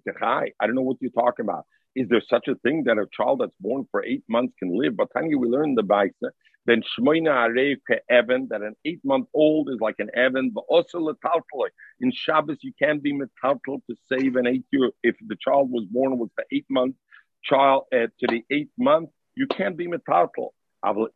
I 0.60 0.66
don't 0.66 0.76
know 0.76 0.82
what 0.82 0.98
you're 1.02 1.12
talking 1.12 1.46
about. 1.46 1.66
Is 1.96 2.08
there 2.10 2.22
such 2.22 2.48
a 2.48 2.56
thing 2.56 2.84
that 2.86 2.98
a 2.98 3.08
child 3.12 3.40
that's 3.42 3.56
born 3.60 3.86
for 3.92 4.04
eight 4.04 4.24
months 4.30 4.54
can 4.60 4.78
live? 4.78 4.96
But 4.96 5.10
Tanya, 5.14 5.38
we 5.38 5.48
learned 5.48 5.78
the 5.78 5.84
Baisa. 5.84 6.32
Then 6.66 6.82
Shmoyne 6.82 7.28
Arei 7.28 7.78
Evan, 8.10 8.48
that 8.52 8.62
an 8.62 8.76
eight 8.86 9.02
month 9.04 9.28
old 9.34 9.70
is 9.70 9.80
like 9.82 9.96
an 10.00 10.10
Evan, 10.16 10.52
but 10.52 10.64
also 10.70 11.00
Letaltaloi. 11.00 11.70
In 12.00 12.12
Shabbos, 12.12 12.58
you 12.62 12.74
can't 12.82 13.02
be 13.02 13.14
metaltal 13.14 13.82
to 13.90 13.96
save 14.12 14.36
an 14.36 14.48
eight 14.48 14.66
year. 14.72 14.92
If 15.04 15.16
the 15.26 15.36
child 15.36 15.72
was 15.72 15.86
born 15.86 16.18
with 16.20 16.30
the 16.38 16.44
eight 16.52 16.68
month 16.70 16.96
child 17.44 17.86
uh, 17.94 18.08
to 18.20 18.28
the 18.28 18.44
eighth 18.52 18.72
month, 18.78 19.10
you 19.36 19.48
can't 19.48 19.76
be 19.76 19.88
metaltal. 19.88 20.50
But 20.84 21.12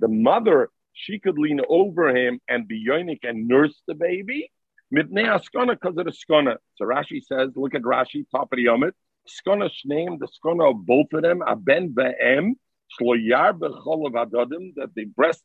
the 0.00 0.08
mother 0.08 0.68
she 0.92 1.18
could 1.18 1.38
lean 1.38 1.60
over 1.68 2.14
him 2.14 2.40
and 2.48 2.66
be 2.66 2.84
yonik 2.86 3.20
and 3.22 3.46
nurse 3.46 3.80
the 3.86 3.94
baby. 3.94 4.50
Mitnei 4.94 5.26
askana 5.26 5.70
because 5.72 5.96
of 5.96 6.06
the 6.06 6.12
skona. 6.12 6.56
So 6.76 6.84
Rashi 6.84 7.22
says, 7.22 7.50
look 7.54 7.74
at 7.74 7.82
Rashi, 7.82 8.24
top 8.30 8.52
of 8.52 8.56
the 8.56 8.66
yomit. 8.66 8.92
Skona 9.28 9.70
shneim, 9.70 10.18
the 10.18 10.28
skona 10.28 10.70
of 10.70 10.86
both 10.86 11.12
of 11.12 11.22
them, 11.22 11.42
aben 11.46 11.90
ve'em, 11.90 12.52
shloyar 12.98 13.52
bechol 13.58 14.06
of 14.06 14.14
adadim, 14.14 14.74
that 14.76 14.94
the 14.94 15.04
breast 15.04 15.42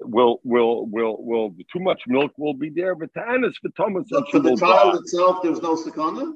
will, 0.00 0.40
will, 0.44 0.86
will, 0.86 1.16
will, 1.18 1.54
too 1.72 1.80
much 1.80 2.02
milk 2.06 2.32
will 2.36 2.54
be 2.54 2.70
there. 2.70 2.94
But 2.94 3.12
tanis 3.12 3.54
for 3.60 3.70
Thomas 3.76 4.06
and 4.12 4.28
for 4.28 4.38
the 4.38 4.56
child 4.56 5.00
itself, 5.00 5.42
there's 5.42 5.60
no 5.60 5.74
sakana. 5.74 6.34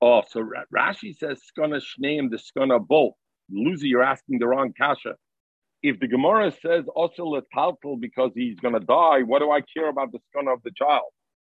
Oh, 0.00 0.22
so 0.28 0.48
Rashi 0.74 1.16
says 1.18 1.40
skona 1.52 1.82
shneim, 1.82 2.30
the 2.30 2.38
skona 2.38 2.76
of 2.76 2.86
both. 2.86 3.14
Lucy, 3.50 3.88
you're 3.88 4.04
asking 4.04 4.38
the 4.38 4.46
wrong 4.46 4.72
kasha 4.72 5.16
if 5.82 5.98
the 5.98 6.08
Gemara 6.08 6.52
says 6.62 6.84
also 6.94 7.24
letaltal 7.24 7.98
because 7.98 8.32
he's 8.34 8.58
going 8.60 8.74
to 8.74 8.80
die, 8.80 9.22
what 9.22 9.38
do 9.40 9.50
I 9.50 9.60
care 9.60 9.88
about 9.88 10.12
the 10.12 10.18
skana 10.18 10.52
of 10.52 10.62
the 10.62 10.70
child? 10.76 11.04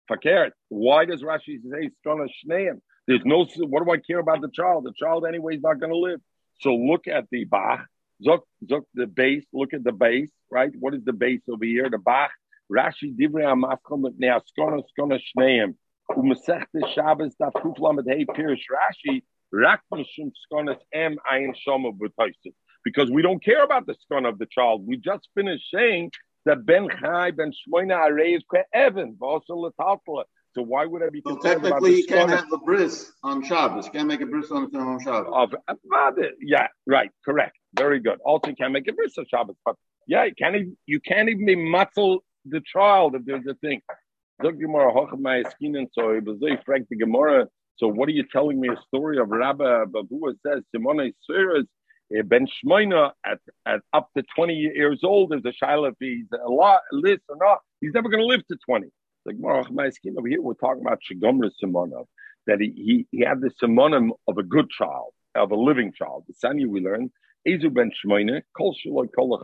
Fakert. 0.10 0.52
Why 0.70 1.06
does 1.06 1.24
Rashi 1.24 1.60
say 1.64 1.90
skana 2.06 2.28
shneim? 2.46 2.82
There's 3.08 3.22
no. 3.26 3.46
What 3.58 3.84
do 3.84 3.92
I 3.92 3.98
care 3.98 4.20
about 4.20 4.42
the 4.42 4.50
child? 4.54 4.86
The 4.86 4.94
child 4.98 5.26
anyway 5.28 5.56
is 5.56 5.62
not 5.62 5.80
going 5.80 5.92
to 5.92 5.98
live. 5.98 6.22
So 6.60 6.76
look 6.76 7.08
at 7.08 7.26
the 7.32 7.46
Bach. 7.46 7.88
Zok, 8.26 8.42
zok 8.70 8.84
the 8.94 9.08
base. 9.08 9.46
Look 9.52 9.74
at 9.74 9.84
the 9.84 9.92
base, 9.92 10.30
right? 10.52 10.72
What 10.80 10.94
is 10.94 11.04
the 11.04 11.14
base 11.14 11.42
over 11.50 11.66
here? 11.66 11.90
The 11.90 11.98
Bach. 11.98 12.32
Rashi 12.72 13.16
divrei 13.18 13.46
amaschom 13.46 14.02
mit 14.02 14.20
neaskona 14.20 14.84
skona 14.98 15.20
shneim. 15.36 15.76
Umesechtes 16.12 16.94
Shabbos 16.94 17.36
daf 17.42 17.54
kufla 17.54 17.96
mit 17.96 18.06
hey 18.08 18.26
Rashi. 18.26 19.24
Rak 19.52 19.82
mishum 19.92 20.32
em 20.94 21.18
ayin 21.30 21.54
shoma 21.68 21.92
b'toisit 21.92 22.54
because 22.84 23.10
we 23.10 23.22
don't 23.22 23.44
care 23.44 23.64
about 23.64 23.86
the 23.86 23.96
son 24.12 24.26
of 24.26 24.38
the 24.38 24.46
child. 24.48 24.86
We 24.86 24.98
just 24.98 25.28
finished 25.36 25.66
saying 25.74 26.12
that 26.46 26.66
Ben 26.66 26.88
Chai 27.00 27.32
Ben 27.32 27.52
Shmoina 27.52 28.10
Arei 28.10 28.38
is 28.38 28.44
Evan, 28.74 29.18
also 29.22 29.56
Latatla. 29.56 30.24
So 30.54 30.62
why 30.62 30.86
would 30.86 31.02
I 31.02 31.10
be 31.10 31.22
So 31.26 31.36
concerned 31.36 31.66
about 31.66 31.82
technically, 31.82 31.92
the 31.92 31.98
you 31.98 32.08
can't 32.08 32.30
have 32.30 32.52
a 32.52 32.58
bris 32.58 33.14
on 33.24 33.44
Shabbos. 33.44 33.86
You 33.86 33.92
can't 33.92 34.08
make 34.08 34.22
a 34.22 34.26
bris 34.26 34.52
on 34.52 34.76
on 34.76 35.00
Shabbos. 35.00 35.32
of? 35.34 35.54
Yeah, 36.42 36.68
right, 36.86 37.10
correct, 37.24 37.58
very 37.74 38.00
good. 38.00 38.20
Also, 38.26 38.50
you 38.50 38.56
can't 38.56 38.74
make 38.74 38.88
a 38.88 38.94
bris 38.94 39.18
on 39.18 39.26
Shabbos, 39.30 39.56
but 39.64 39.76
yeah, 40.08 40.26
you 40.26 40.36
can't 40.36 40.56
even, 40.56 40.78
you 40.86 41.00
can't 41.00 41.30
even 41.30 41.46
be 41.46 41.56
matzel 41.56 42.20
the 42.46 42.62
child 42.62 43.16
if 43.16 43.24
there's 43.26 43.46
a 43.48 43.54
thing. 43.56 43.82
Zog 44.44 44.60
Gemara 44.60 44.92
Hochad 44.92 45.22
Ma'askinen, 45.22 45.88
so 45.94 46.10
it 46.10 46.26
was 46.26 46.38
very 46.40 46.60
frank 46.66 46.88
the 46.90 46.98
Gemara. 46.98 47.48
So 47.78 47.88
what 47.88 48.10
are 48.10 48.12
you 48.12 48.26
telling 48.32 48.60
me 48.60 48.70
a 48.70 48.78
story 48.88 49.20
of 49.20 49.30
Rabbi 49.30 49.86
Babua 49.86 50.36
says 50.46 50.64
Simone 50.74 51.14
Eh, 51.30 51.62
ben 52.26 52.47
Shmoina 52.47 53.12
at, 53.26 53.39
at 53.66 53.82
up 53.93 54.09
to 54.16 54.24
20 54.36 54.53
years 54.53 55.01
old 55.03 55.34
is 55.34 55.41
a 55.45 55.53
shaila 55.64 55.91
if 55.91 55.95
he's 55.99 56.26
a 56.34 56.49
lot, 56.49 56.82
list 56.91 57.22
or 57.30 57.38
not. 57.38 57.59
He's 57.80 57.93
never 57.93 58.09
going 58.09 58.22
to 58.22 58.28
live 58.28 58.45
to 58.47 58.57
20. 58.66 58.88
Like 59.26 59.36
over 59.43 60.28
here, 60.28 60.41
we're 60.41 60.53
talking 60.55 60.82
about 60.82 60.99
Shigomra 61.09 61.51
Simonov, 61.64 62.07
that 62.47 62.59
he, 62.59 62.72
he, 62.76 63.07
he 63.12 63.24
had 63.24 63.41
the 63.41 63.51
Simonim 63.62 64.09
of 64.28 64.38
a 64.38 64.43
good 64.43 64.70
child, 64.70 65.14
of 65.36 65.51
a 65.51 65.55
living 65.55 65.93
child. 65.93 66.26
The 66.28 66.34
Sanya 66.34 66.68
we 66.68 66.82
learned, 66.82 67.12
Ezu 67.47 67.74
ben 67.74 67.91
Shmoina, 68.03 68.41
Kol 68.57 68.76
Shaloi 68.76 69.07
Kol 69.16 69.39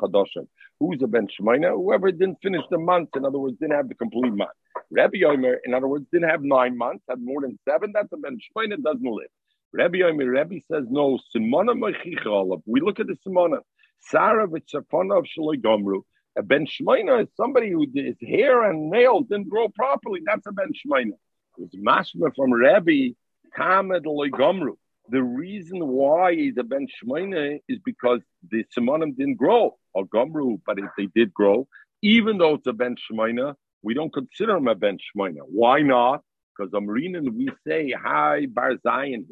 Who's 0.80 1.02
a 1.04 1.08
ben 1.08 1.28
Shmoina? 1.40 1.72
Whoever 1.72 2.12
didn't 2.12 2.40
finish 2.42 2.64
the 2.70 2.78
month, 2.78 3.10
in 3.16 3.26
other 3.26 3.40
words, 3.40 3.58
didn't 3.60 3.76
have 3.76 3.90
the 3.90 3.96
complete 3.96 4.34
month. 4.34 4.52
Rabbi 4.92 5.18
Yomer, 5.18 5.58
in 5.66 5.74
other 5.74 5.88
words, 5.88 6.06
didn't 6.12 6.30
have 6.30 6.44
nine 6.44 6.78
months, 6.78 7.04
had 7.10 7.22
more 7.22 7.42
than 7.42 7.58
seven. 7.68 7.92
That's 7.94 8.12
a 8.14 8.18
ben 8.18 8.38
Shmoina, 8.38 8.82
doesn't 8.82 9.04
live. 9.04 9.30
Rabbi 9.74 9.98
Yomer, 10.00 10.32
Rabbi 10.32 10.60
says, 10.72 10.86
no, 10.90 11.20
Simona 11.36 11.74
Mechicha 11.74 12.62
We 12.66 12.82
look 12.82 13.00
at 13.00 13.08
the 13.08 13.18
Simona. 13.26 13.60
Sarah 14.00 14.48
v'tzafona 14.48 15.20
of 15.20 15.26
Shaloi 15.26 15.62
Gomru. 15.62 16.02
A 16.38 16.44
ben 16.44 16.68
Shmoina 16.68 17.24
is 17.24 17.30
somebody 17.36 17.72
who 17.72 17.86
his 17.94 18.16
hair 18.22 18.64
and 18.70 18.90
nails 18.90 19.26
didn't 19.30 19.50
grow 19.50 19.70
properly. 19.70 20.22
That's 20.26 20.46
a 20.48 20.52
ben 20.52 20.72
Shmoina. 20.74 21.14
It's 21.58 21.76
mashma 21.76 22.32
from 22.36 22.54
Rabbi 22.54 23.10
Tamed 23.58 24.06
Gomru. 24.06 24.76
The 25.10 25.24
reason 25.24 25.88
why 25.88 26.36
he's 26.36 26.58
a 26.58 26.64
ben 26.64 26.86
shmeina 26.86 27.60
is 27.70 27.80
because 27.86 28.20
the 28.52 28.66
simonim 28.78 29.16
didn't 29.16 29.38
grow 29.38 29.78
or 29.94 30.06
gomru, 30.06 30.60
but 30.66 30.80
if 30.80 30.90
they 30.98 31.08
did 31.16 31.34
grow, 31.34 31.66
even 32.02 32.38
though 32.38 32.56
it's 32.56 32.68
a 32.68 32.74
ben 32.74 32.96
shmeina, 33.10 33.56
we 33.84 33.94
don't 33.94 34.14
consider 34.14 34.58
him 34.58 34.68
a 34.68 34.76
ben 34.76 34.98
shmeina. 34.98 35.40
Why 35.46 35.82
not? 35.82 36.24
Because 36.58 36.74
Amrinan 36.74 37.34
we 37.34 37.50
say 37.66 37.94
hi 37.98 38.48
bar 38.48 38.74
Zion. 38.84 39.28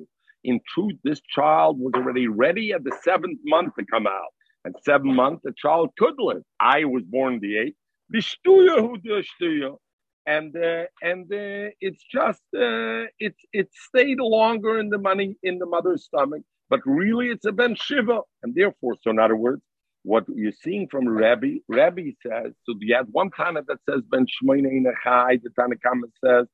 In 0.45 0.61
truth, 0.73 0.95
this 1.03 1.21
child 1.21 1.79
was 1.79 1.93
already 1.95 2.27
ready 2.29 2.73
at 2.73 2.85
the 2.85 2.97
seventh 3.03 3.39
month 3.45 3.75
to 3.79 3.85
come 3.85 4.07
out. 4.07 4.33
And 4.65 4.75
seven 4.83 5.15
months, 5.15 5.41
the 5.45 5.53
child 5.57 5.91
could 5.99 6.15
live. 6.19 6.43
I 6.59 6.85
was 6.85 7.03
born 7.05 7.41
the 7.41 7.57
eighth 7.57 7.75
and 10.27 10.55
uh, 10.57 10.85
and 11.01 11.25
uh, 11.31 11.71
it's 11.81 12.03
just 12.11 12.41
uh, 12.55 13.05
it's 13.19 13.41
it 13.53 13.69
stayed 13.73 14.19
longer 14.19 14.79
in 14.79 14.89
the 14.89 14.99
money 14.99 15.37
in 15.43 15.59
the 15.59 15.65
mother's 15.65 16.05
stomach, 16.05 16.43
but 16.69 16.81
really 16.85 17.29
it's 17.29 17.45
a 17.45 17.51
ben 17.51 17.75
shiva, 17.75 18.21
and 18.43 18.55
therefore, 18.55 18.95
so 19.03 19.11
in 19.11 19.19
other 19.19 19.35
words, 19.35 19.61
what 20.03 20.25
you're 20.35 20.53
seeing 20.63 20.87
from 20.89 21.07
Rabbi, 21.09 21.57
Rabbi 21.67 22.11
says, 22.25 22.53
so 22.65 22.75
you 22.79 22.95
have 22.95 23.07
one 23.11 23.31
Tana 23.31 23.63
that 23.67 23.79
says 23.89 24.01
ben 24.11 24.27
shmoina 24.27 24.69
in 24.69 24.85
a 24.87 24.93
chai, 25.03 25.39
the 25.43 25.49
Tanakama 25.51 26.09
says 26.23 26.47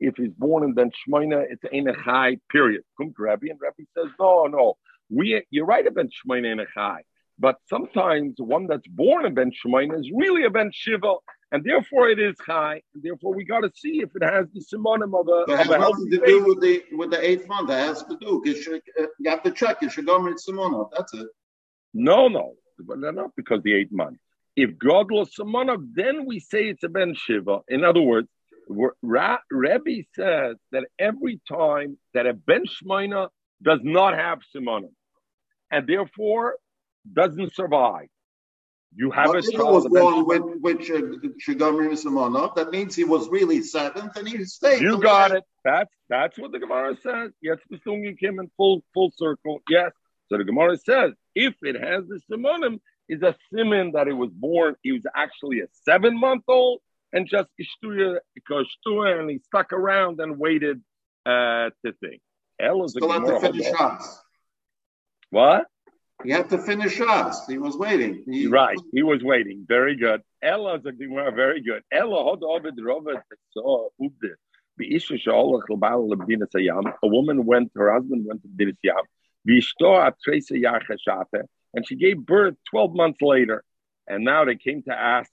if 0.00 0.16
he's 0.16 0.32
born 0.36 0.64
in 0.64 0.74
ben 0.74 0.90
shmoina, 0.90 1.44
it's 1.48 1.64
in 1.72 1.88
a 1.88 1.94
chai. 2.04 2.38
Period. 2.50 2.82
Come 2.96 3.12
to 3.16 3.22
Rabbi, 3.22 3.48
and 3.50 3.60
Rabbi 3.60 3.84
says 3.96 4.12
no, 4.18 4.46
no, 4.46 4.76
we 5.10 5.44
you're 5.50 5.66
right 5.66 5.86
about 5.86 6.06
shmoina 6.06 6.52
in 6.52 6.60
a 6.60 6.66
chai. 6.74 7.02
But 7.38 7.56
sometimes 7.70 8.34
one 8.38 8.66
that's 8.66 8.86
born 8.88 9.24
in 9.24 9.34
Ben 9.34 9.52
Shemaina 9.52 9.98
is 9.98 10.10
really 10.12 10.44
a 10.44 10.50
Ben 10.50 10.70
Shiva, 10.72 11.14
and 11.52 11.62
therefore 11.62 12.08
it 12.08 12.18
is 12.18 12.34
high. 12.44 12.82
And 12.94 13.02
therefore, 13.02 13.32
we 13.32 13.44
got 13.44 13.60
to 13.60 13.70
see 13.74 14.00
if 14.02 14.10
it 14.16 14.24
has 14.24 14.46
the 14.52 14.60
simonim 14.60 15.18
of 15.18 15.28
a. 15.28 15.52
It 15.52 15.56
has 15.56 15.68
nothing 15.68 16.10
to 16.10 16.26
do 16.26 16.44
with 16.44 16.60
the 16.60 16.82
with 16.92 17.10
the 17.10 17.24
eighth 17.24 17.46
month. 17.46 17.70
It 17.70 17.74
has 17.74 18.02
to 18.04 18.16
do. 18.20 18.42
Uh, 18.44 19.06
you 19.20 19.30
have 19.30 19.44
to 19.44 19.52
check. 19.52 19.82
You 19.82 19.88
should 19.88 20.06
go 20.06 20.20
with 20.20 20.42
simonim. 20.44 20.90
That's 20.96 21.14
it. 21.14 21.28
No, 21.94 22.26
no, 22.26 22.54
but 22.80 22.98
not 22.98 23.30
because 23.36 23.62
the 23.62 23.74
eighth 23.74 23.92
month. 23.92 24.18
If 24.56 24.76
God 24.76 25.12
was 25.12 25.30
simonim, 25.38 25.92
then 25.94 26.26
we 26.26 26.40
say 26.40 26.64
it's 26.64 26.82
a 26.82 26.88
ben 26.88 27.14
shiva. 27.14 27.60
In 27.68 27.84
other 27.84 28.00
words, 28.00 28.28
Ra- 28.68 29.38
Rebbe 29.50 30.06
says 30.14 30.56
that 30.72 30.84
every 30.98 31.40
time 31.48 31.98
that 32.14 32.26
a 32.26 32.34
ben 32.34 32.64
shmeina 32.66 33.28
does 33.62 33.80
not 33.82 34.14
have 34.14 34.40
simonim, 34.54 34.92
and 35.70 35.86
therefore 35.86 36.56
doesn't 37.10 37.54
survive. 37.54 38.08
You 38.94 39.10
have 39.10 39.34
a 39.34 39.42
child 39.42 39.74
was 39.74 39.88
born 39.88 40.26
with 40.26 40.42
which 40.60 40.88
Shigomri 40.88 41.92
Simonov. 41.92 42.54
That 42.54 42.70
means 42.70 42.96
he 42.96 43.04
was 43.04 43.28
really 43.28 43.62
seventh, 43.62 44.16
and 44.16 44.26
he 44.26 44.44
stayed. 44.44 44.82
You 44.82 44.98
got 44.98 45.32
it. 45.32 45.44
That's 45.64 45.90
that's 46.08 46.38
what 46.38 46.52
the 46.52 46.58
Gemara 46.58 46.96
says. 47.02 47.32
Yes, 47.42 47.58
the 47.68 47.78
Sungin 47.78 48.18
came 48.18 48.38
in 48.38 48.50
full 48.56 48.82
full 48.94 49.12
circle. 49.16 49.60
Yes. 49.68 49.92
So 50.28 50.38
the 50.38 50.44
Gemara 50.44 50.78
says 50.78 51.12
if 51.34 51.54
it 51.62 51.76
has 51.80 52.04
the 52.08 52.20
Simonim, 52.30 52.80
is 53.08 53.22
a 53.22 53.34
simon 53.52 53.92
that 53.92 54.08
it 54.08 54.12
was 54.12 54.30
born. 54.32 54.74
He 54.82 54.92
was 54.92 55.02
actually 55.14 55.60
a 55.60 55.66
seven 55.84 56.18
month 56.18 56.44
old 56.48 56.80
and 57.12 57.26
just 57.26 57.48
ishtuya 57.60 58.18
ishtuya, 58.38 59.20
and 59.20 59.30
he 59.30 59.38
stuck 59.38 59.72
around 59.72 60.20
and 60.20 60.38
waited 60.38 60.80
uh, 61.26 61.70
to 61.84 61.92
think. 62.00 62.20
El 62.60 62.84
is 62.84 62.92
Still 62.92 63.10
have 63.10 63.24
to 63.24 63.40
finish 63.40 63.66
shots. 63.66 64.20
What? 65.30 65.66
He 66.24 66.30
had 66.30 66.50
to 66.50 66.58
finish 66.58 67.00
us. 67.00 67.46
He 67.46 67.58
was 67.58 67.76
waiting. 67.76 68.24
He, 68.28 68.48
right, 68.48 68.76
he 68.92 69.04
was 69.04 69.22
waiting. 69.22 69.64
Very 69.68 69.94
good. 69.94 70.22
Ella 70.42 70.80
very 70.80 71.62
good. 71.62 71.82
Ella 71.92 72.30
had 72.30 72.42
Ovid 72.42 72.74
Robert 72.82 73.24
saw 73.52 73.88
Ubde. 74.00 74.34
A 77.02 77.08
woman 77.08 77.46
went, 77.46 77.72
her 77.74 77.92
husband 77.92 78.26
went 78.26 78.42
to 78.42 78.48
Dinis 78.48 78.76
Yam. 78.82 79.04
And 81.74 81.86
she 81.86 81.96
gave 81.96 82.18
birth 82.18 82.54
12 82.70 82.94
months 82.94 83.20
later. 83.20 83.64
And 84.06 84.24
now 84.24 84.44
they 84.44 84.56
came 84.56 84.82
to 84.84 84.92
ask 84.92 85.30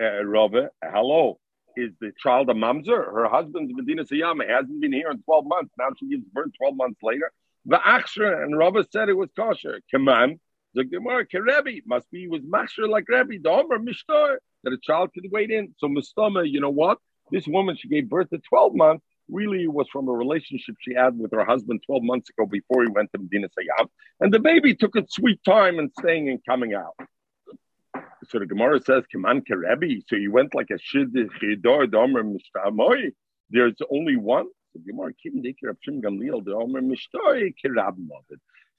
uh, 0.00 0.24
Rava, 0.24 0.70
hello, 0.82 1.38
is 1.76 1.90
the 2.00 2.12
child 2.18 2.50
a 2.50 2.54
mamzer? 2.54 3.12
Her 3.12 3.28
husband's 3.28 3.72
Medina 3.74 4.04
Sayyam 4.04 4.46
hasn't 4.46 4.80
been 4.80 4.92
here 4.92 5.10
in 5.10 5.22
12 5.22 5.46
months. 5.46 5.72
Now 5.78 5.88
she 5.98 6.08
gives 6.08 6.24
birth 6.32 6.50
12 6.58 6.76
months 6.76 7.00
later. 7.02 7.32
The 7.66 7.78
Achshra 7.78 8.42
and 8.42 8.56
Rava 8.56 8.84
said 8.92 9.08
it 9.08 9.14
was 9.14 9.30
kosher. 9.36 9.80
Kaman, 9.90 10.38
the 10.74 10.84
Gemara, 10.84 11.26
Kerebi, 11.26 11.82
must 11.86 12.10
be 12.10 12.28
was 12.28 12.42
masher 12.44 12.86
like 12.86 13.08
Rebbe, 13.08 13.42
the 13.42 13.50
Omer 13.50 13.78
Mishtar, 13.78 14.36
that 14.64 14.72
a 14.72 14.78
child 14.82 15.10
could 15.14 15.26
wait 15.30 15.50
in. 15.50 15.74
So 15.78 15.88
Mustama, 15.88 16.48
you 16.48 16.60
know 16.60 16.70
what? 16.70 16.98
This 17.30 17.46
woman, 17.46 17.76
she 17.76 17.88
gave 17.88 18.08
birth 18.08 18.32
at 18.32 18.42
12 18.44 18.74
months, 18.74 19.04
really 19.28 19.66
was 19.66 19.88
from 19.90 20.08
a 20.08 20.12
relationship 20.12 20.74
she 20.80 20.94
had 20.94 21.18
with 21.18 21.32
her 21.32 21.44
husband 21.44 21.82
12 21.86 22.02
months 22.02 22.28
ago 22.30 22.46
before 22.46 22.82
he 22.82 22.90
went 22.90 23.10
to 23.12 23.18
Medina 23.18 23.48
Sayyam. 23.48 23.86
And 24.20 24.32
the 24.32 24.40
baby 24.40 24.74
took 24.74 24.96
a 24.96 25.04
sweet 25.08 25.42
time 25.44 25.78
in 25.78 25.90
staying 25.98 26.28
and 26.28 26.44
coming 26.44 26.74
out. 26.74 26.94
So 28.28 28.38
the 28.38 28.46
Gemara 28.46 28.80
says, 28.80 29.04
Kaman 29.12 29.42
Kerebi. 29.42 30.02
So 30.08 30.16
he 30.16 30.28
went 30.28 30.54
like 30.54 30.70
a 30.70 30.78
Shid 30.78 31.12
Chidor 31.14 31.86
Domer 31.86 32.22
Mishtamoy. 32.24 33.12
There's 33.50 33.76
only 33.90 34.16
one. 34.16 34.46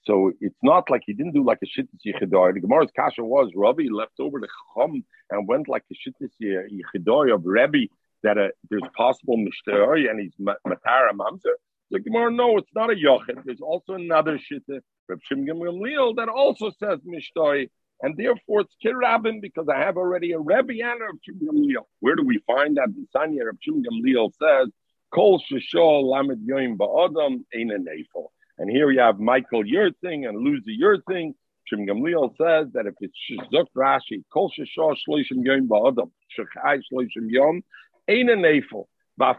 So 0.05 0.31
it's 0.41 0.59
not 0.61 0.89
like 0.89 1.01
he 1.05 1.13
didn't 1.13 1.33
do 1.33 1.43
like 1.43 1.59
a 1.63 1.65
shittis 1.65 2.01
yichidoi. 2.05 2.53
The 2.53 2.59
Gemara's 2.59 2.91
kasha 2.95 3.23
was 3.23 3.51
Rabbi 3.55 3.83
left 3.89 4.19
over 4.19 4.39
the 4.39 4.47
chum 4.73 5.03
and 5.29 5.47
went 5.47 5.69
like 5.69 5.83
a 5.91 5.95
shittis 5.95 6.31
yichidoi 6.41 7.33
of 7.33 7.45
Rabbi 7.45 7.85
that 8.23 8.37
uh, 8.37 8.49
there's 8.69 8.83
possible 8.97 9.37
mishtoi 9.37 10.09
and 10.09 10.19
he's 10.19 10.33
matara 10.39 11.11
mamzer. 11.13 11.53
The 11.91 11.99
Gemara, 11.99 12.31
no, 12.31 12.57
it's 12.57 12.73
not 12.75 12.91
a 12.91 12.95
yochid. 12.95 13.45
There's 13.45 13.61
also 13.61 13.93
another 13.93 14.37
shittis, 14.37 14.81
Reb 15.07 15.21
Shim 15.31 15.47
Gamliel, 15.47 16.15
that 16.17 16.27
also 16.27 16.71
says 16.71 16.99
mishtoi. 17.07 17.69
And 18.01 18.17
therefore, 18.17 18.61
it's 18.61 18.75
kirabim 18.83 19.41
because 19.41 19.67
I 19.69 19.79
have 19.79 19.97
already 19.97 20.33
a 20.33 20.39
Rebbe 20.39 20.83
and 20.83 21.01
a 21.01 21.05
Reb 21.05 21.19
Gamliel. 21.41 21.85
Where 22.01 22.15
do 22.15 22.23
we 22.23 22.39
find 22.45 22.77
that? 22.77 22.93
The 22.93 23.07
Sanya 23.15 23.45
Reb 23.45 23.57
Shim 23.65 23.83
Gamliel 23.83 24.31
says 24.33 24.69
Kol 25.13 25.39
Shishol 25.39 26.03
Lamed 26.03 26.47
Yoim 26.47 26.77
Ba'adam 26.77 27.45
Ein 27.55 27.69
Nefel. 27.69 28.27
And 28.57 28.69
here 28.69 28.91
you 28.91 28.99
have 28.99 29.19
Michael 29.19 29.65
Yurting 29.65 30.25
and 30.25 30.45
Luzi 30.45 30.77
Yurting. 30.77 31.33
Shim 31.71 31.87
Gamliel 31.87 32.35
says 32.37 32.67
that 32.73 32.85
if 32.85 32.95
it's 32.99 33.17
Shizuk 33.29 33.67
Rashi, 33.75 34.23
Kol 34.31 34.51
Shishol 34.51 34.95
Shloishim 35.07 35.45
Yoim 35.45 35.67
Ba'adam, 35.67 36.11
Shechai 36.37 36.81
Shloishim 36.91 37.29
Yom, 37.29 37.63
Ein 38.09 38.27
Nefel. 38.27 38.87
And 39.17 39.37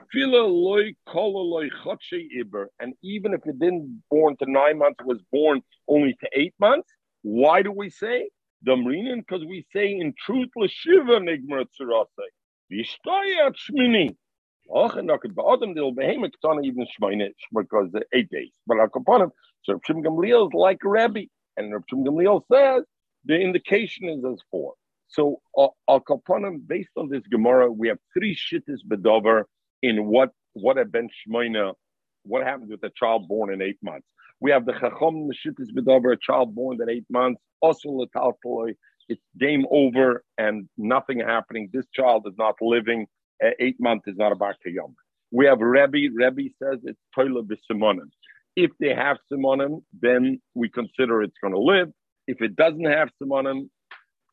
even 3.03 3.35
if 3.35 3.41
it 3.45 3.59
didn't 3.59 4.03
born 4.11 4.37
to 4.39 4.51
nine 4.51 4.79
months, 4.79 5.01
it 5.01 5.07
was 5.07 5.21
born 5.31 5.61
only 5.87 6.15
to 6.15 6.29
eight 6.33 6.55
months. 6.59 6.91
Why 7.21 7.61
do 7.61 7.71
we 7.71 7.91
say 7.91 8.31
Damrinin? 8.67 9.19
Because 9.19 9.45
we 9.47 9.67
say 9.73 9.89
in 9.91 10.15
truth, 10.25 10.49
Lashiva 10.57 11.21
Nigmar 11.21 11.65
Tzurase. 11.81 12.27
Vishtoyat 12.73 13.55
Shmini. 13.57 14.11
Och 14.69 14.97
and 14.97 15.09
Naked 15.09 15.35
Ba'adam, 15.35 15.75
they'll 15.75 15.93
behave 15.93 16.19
Ketana 16.21 16.65
even 16.65 16.87
Shmaine 16.87 17.29
because 17.55 17.91
eight 18.13 18.31
days. 18.31 18.53
But 18.67 18.79
Al 18.81 18.89
Kapanim, 18.89 19.31
so 19.63 19.75
Rav 19.75 19.83
Gamliel 20.03 20.49
is 20.49 20.55
like 20.55 20.79
Rebbe, 20.83 21.27
and 21.57 21.73
Rav 21.73 21.85
Gamliel 21.93 22.43
says 22.53 22.85
the 23.25 23.37
indication 23.37 24.09
is 24.09 24.25
as 24.25 24.41
four. 24.51 24.75
So 25.09 25.41
uh, 25.57 25.69
Al 25.89 26.01
Kapanim, 26.01 26.67
based 26.67 26.91
on 26.97 27.09
this 27.09 27.23
Gemara, 27.31 27.71
we 27.71 27.89
have 27.89 27.99
three 28.13 28.37
shittas 28.37 28.81
bedover 28.89 29.45
in 29.83 30.07
what 30.07 30.31
what 30.55 30.79
a 30.79 30.85
ben 30.85 31.09
Shmaina, 31.29 31.75
what 32.25 32.45
happens 32.45 32.71
with 32.71 32.83
a 32.83 32.91
child 32.97 33.29
born 33.29 33.53
in 33.53 33.63
eight 33.63 33.79
months. 33.83 34.07
We 34.41 34.51
have 34.51 34.67
the 34.67 34.73
Chacham, 34.73 35.29
the 35.29 35.35
shittas 35.35 35.73
bedover, 35.75 36.13
a 36.13 36.17
child 36.17 36.55
born 36.55 36.79
at 36.83 36.89
eight 36.89 37.07
months, 37.11 37.41
also 37.61 37.89
letaltaloi. 37.89 38.75
It's 39.09 39.23
game 39.39 39.65
over 39.71 40.25
and 40.37 40.69
nothing 40.77 41.21
happening. 41.21 41.71
This 41.73 41.87
child 41.95 42.27
is 42.27 42.35
not 42.37 42.57
living 42.61 43.07
uh, 43.45 43.51
eight 43.61 43.77
months 43.79 44.09
is 44.09 44.17
not 44.17 44.33
about 44.33 44.57
Yom. 44.65 44.95
We 45.31 45.47
have 45.47 45.61
Rebbe. 45.61 46.09
Rebbe 46.15 46.51
says 46.63 46.81
it's 46.85 46.99
Toila 47.17 47.43
b'simonim. 47.43 48.11
If 48.57 48.71
they 48.81 48.95
have 48.95 49.19
simonim, 49.31 49.83
then 50.01 50.41
we 50.55 50.71
consider 50.71 51.23
it's 51.23 51.37
going 51.43 51.53
to 51.53 51.61
live. 51.61 51.91
If 52.27 52.41
it 52.41 52.57
doesn't 52.57 52.85
have 52.85 53.11
simonim, 53.23 53.69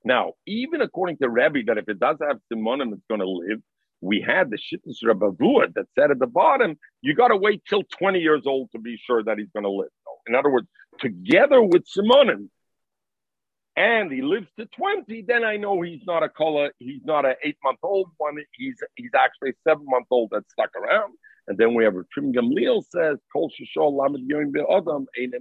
now, 0.05 0.33
even 0.45 0.81
according 0.81 1.17
to 1.17 1.29
Rebbe, 1.29 1.59
that 1.67 1.77
if 1.77 1.87
it 1.87 1.99
does 1.99 2.17
have 2.21 2.37
simonim, 2.51 2.93
it's 2.93 3.03
going 3.09 3.21
to 3.21 3.27
live, 3.27 3.59
we 4.03 4.21
had 4.21 4.49
the 4.49 4.57
Shittas 4.57 5.03
Rabbavua 5.03 5.73
that 5.75 5.85
said 5.97 6.11
at 6.11 6.19
the 6.19 6.27
bottom, 6.27 6.77
you 7.01 7.15
got 7.15 7.29
to 7.29 7.37
wait 7.37 7.63
till 7.67 7.83
20 7.83 8.19
years 8.19 8.43
old 8.45 8.69
to 8.71 8.79
be 8.79 8.97
sure 8.97 9.23
that 9.23 9.37
he's 9.37 9.49
going 9.53 9.63
to 9.63 9.69
live. 9.69 9.89
In 10.27 10.35
other 10.35 10.49
words, 10.49 10.67
together 10.99 11.61
with 11.61 11.85
Simonim, 11.85 12.49
and 13.75 14.11
he 14.11 14.21
lives 14.21 14.47
to 14.59 14.67
20, 14.67 15.23
then 15.27 15.43
I 15.43 15.57
know 15.57 15.81
he's 15.81 16.03
not 16.05 16.21
a 16.21 16.29
color, 16.29 16.71
he's 16.77 17.01
not 17.03 17.25
an 17.25 17.35
eight 17.43 17.57
month 17.63 17.79
old 17.81 18.09
one, 18.17 18.37
he's 18.51 18.75
he's 18.95 19.09
actually 19.17 19.49
a 19.51 19.53
seven 19.67 19.85
month 19.87 20.07
old 20.11 20.29
that's 20.31 20.51
stuck 20.51 20.75
around. 20.75 21.13
And 21.47 21.57
then 21.57 21.73
we 21.73 21.83
have 21.83 21.95
a 21.95 22.03
Trim 22.13 22.31
Gamliel 22.31 22.83
says, 22.89 23.17
Kol 23.33 23.49
Shishol 23.49 23.97
Lamed 23.99 24.31
Ein 24.31 25.31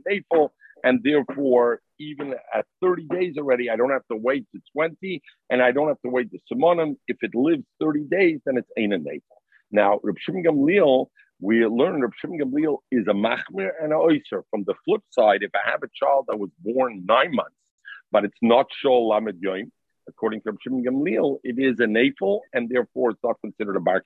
and 0.82 1.00
therefore, 1.02 1.80
even 1.98 2.34
at 2.54 2.66
30 2.82 3.04
days 3.04 3.36
already, 3.38 3.70
I 3.70 3.76
don't 3.76 3.90
have 3.90 4.06
to 4.10 4.16
wait 4.16 4.46
to 4.52 4.60
20, 4.72 5.22
and 5.50 5.62
I 5.62 5.70
don't 5.70 5.88
have 5.88 6.00
to 6.04 6.10
wait 6.10 6.30
to 6.32 6.38
Simonim. 6.52 6.96
If 7.06 7.18
it 7.22 7.34
lives 7.34 7.64
30 7.80 8.04
days, 8.04 8.40
then 8.44 8.56
it's 8.56 8.68
Ein 8.78 8.92
and 8.92 9.06
Now, 9.70 10.00
Reb 10.02 10.16
Shimon 10.18 10.44
Gamliel, 10.44 11.06
we 11.40 11.64
learn 11.66 12.02
Reb 12.02 12.12
Shimon 12.20 12.38
Gamliel 12.38 12.78
is 12.90 13.06
a 13.06 13.12
machmir 13.12 13.70
and 13.80 13.92
a 13.92 13.96
oiser. 13.96 14.42
From 14.50 14.64
the 14.64 14.74
flip 14.84 15.02
side, 15.10 15.42
if 15.42 15.50
I 15.54 15.70
have 15.70 15.82
a 15.82 15.88
child 15.94 16.26
that 16.28 16.38
was 16.38 16.50
born 16.60 17.04
nine 17.06 17.34
months, 17.34 17.56
but 18.10 18.24
it's 18.24 18.38
not 18.42 18.66
Shol 18.84 19.10
Yoim, 19.44 19.70
according 20.08 20.40
to 20.42 20.50
Reb 20.50 20.58
Shimon 20.62 20.84
Gamliel, 20.84 21.38
it 21.44 21.58
is 21.58 21.78
a 21.78 21.84
nafel, 21.84 22.40
and 22.52 22.68
therefore 22.68 23.10
it's 23.10 23.22
not 23.22 23.40
considered 23.40 23.76
a 23.76 23.80
bar 23.80 24.02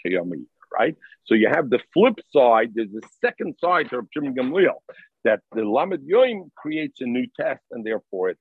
right? 0.78 0.96
So 1.24 1.34
you 1.34 1.48
have 1.48 1.70
the 1.70 1.80
flip 1.94 2.18
side. 2.32 2.72
There's 2.74 2.94
a 2.94 3.06
second 3.20 3.56
side 3.60 3.88
to 3.90 3.96
Reb 3.96 4.08
Shimon 4.12 4.34
Gamliel 4.34 4.80
that 5.26 5.40
the 5.56 5.64
Lamed 5.76 6.02
Yoim 6.12 6.38
creates 6.62 7.00
a 7.00 7.06
new 7.16 7.26
test, 7.38 7.64
and 7.72 7.84
therefore 7.88 8.30
it. 8.30 8.38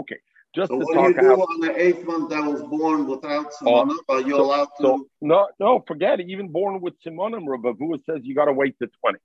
Okay, 0.00 0.20
just 0.54 0.70
so 0.70 0.78
to 0.78 0.84
what 0.84 0.94
talk 0.94 1.06
do 1.16 1.22
you 1.26 1.36
do 1.36 1.42
on 1.54 1.60
the 1.66 1.72
eighth 1.84 2.02
month 2.10 2.26
that 2.30 2.44
was 2.52 2.62
born 2.76 3.06
without 3.12 3.46
uh, 3.46 3.66
Oh, 3.66 3.84
Simona? 3.84 3.96
Are 4.14 4.20
you 4.28 4.36
so- 4.36 4.44
allowed 4.44 4.70
to? 4.78 4.82
So 4.82 5.06
no, 5.20 5.48
no, 5.60 5.70
forget 5.86 6.20
it. 6.20 6.28
Even 6.28 6.48
born 6.48 6.80
with 6.80 6.94
Simonim, 7.04 7.44
Rabavua 7.52 7.96
says 8.04 8.20
you 8.24 8.34
got 8.34 8.46
to 8.46 8.52
wait 8.62 8.74
to 8.80 8.88
twenty. 9.00 9.20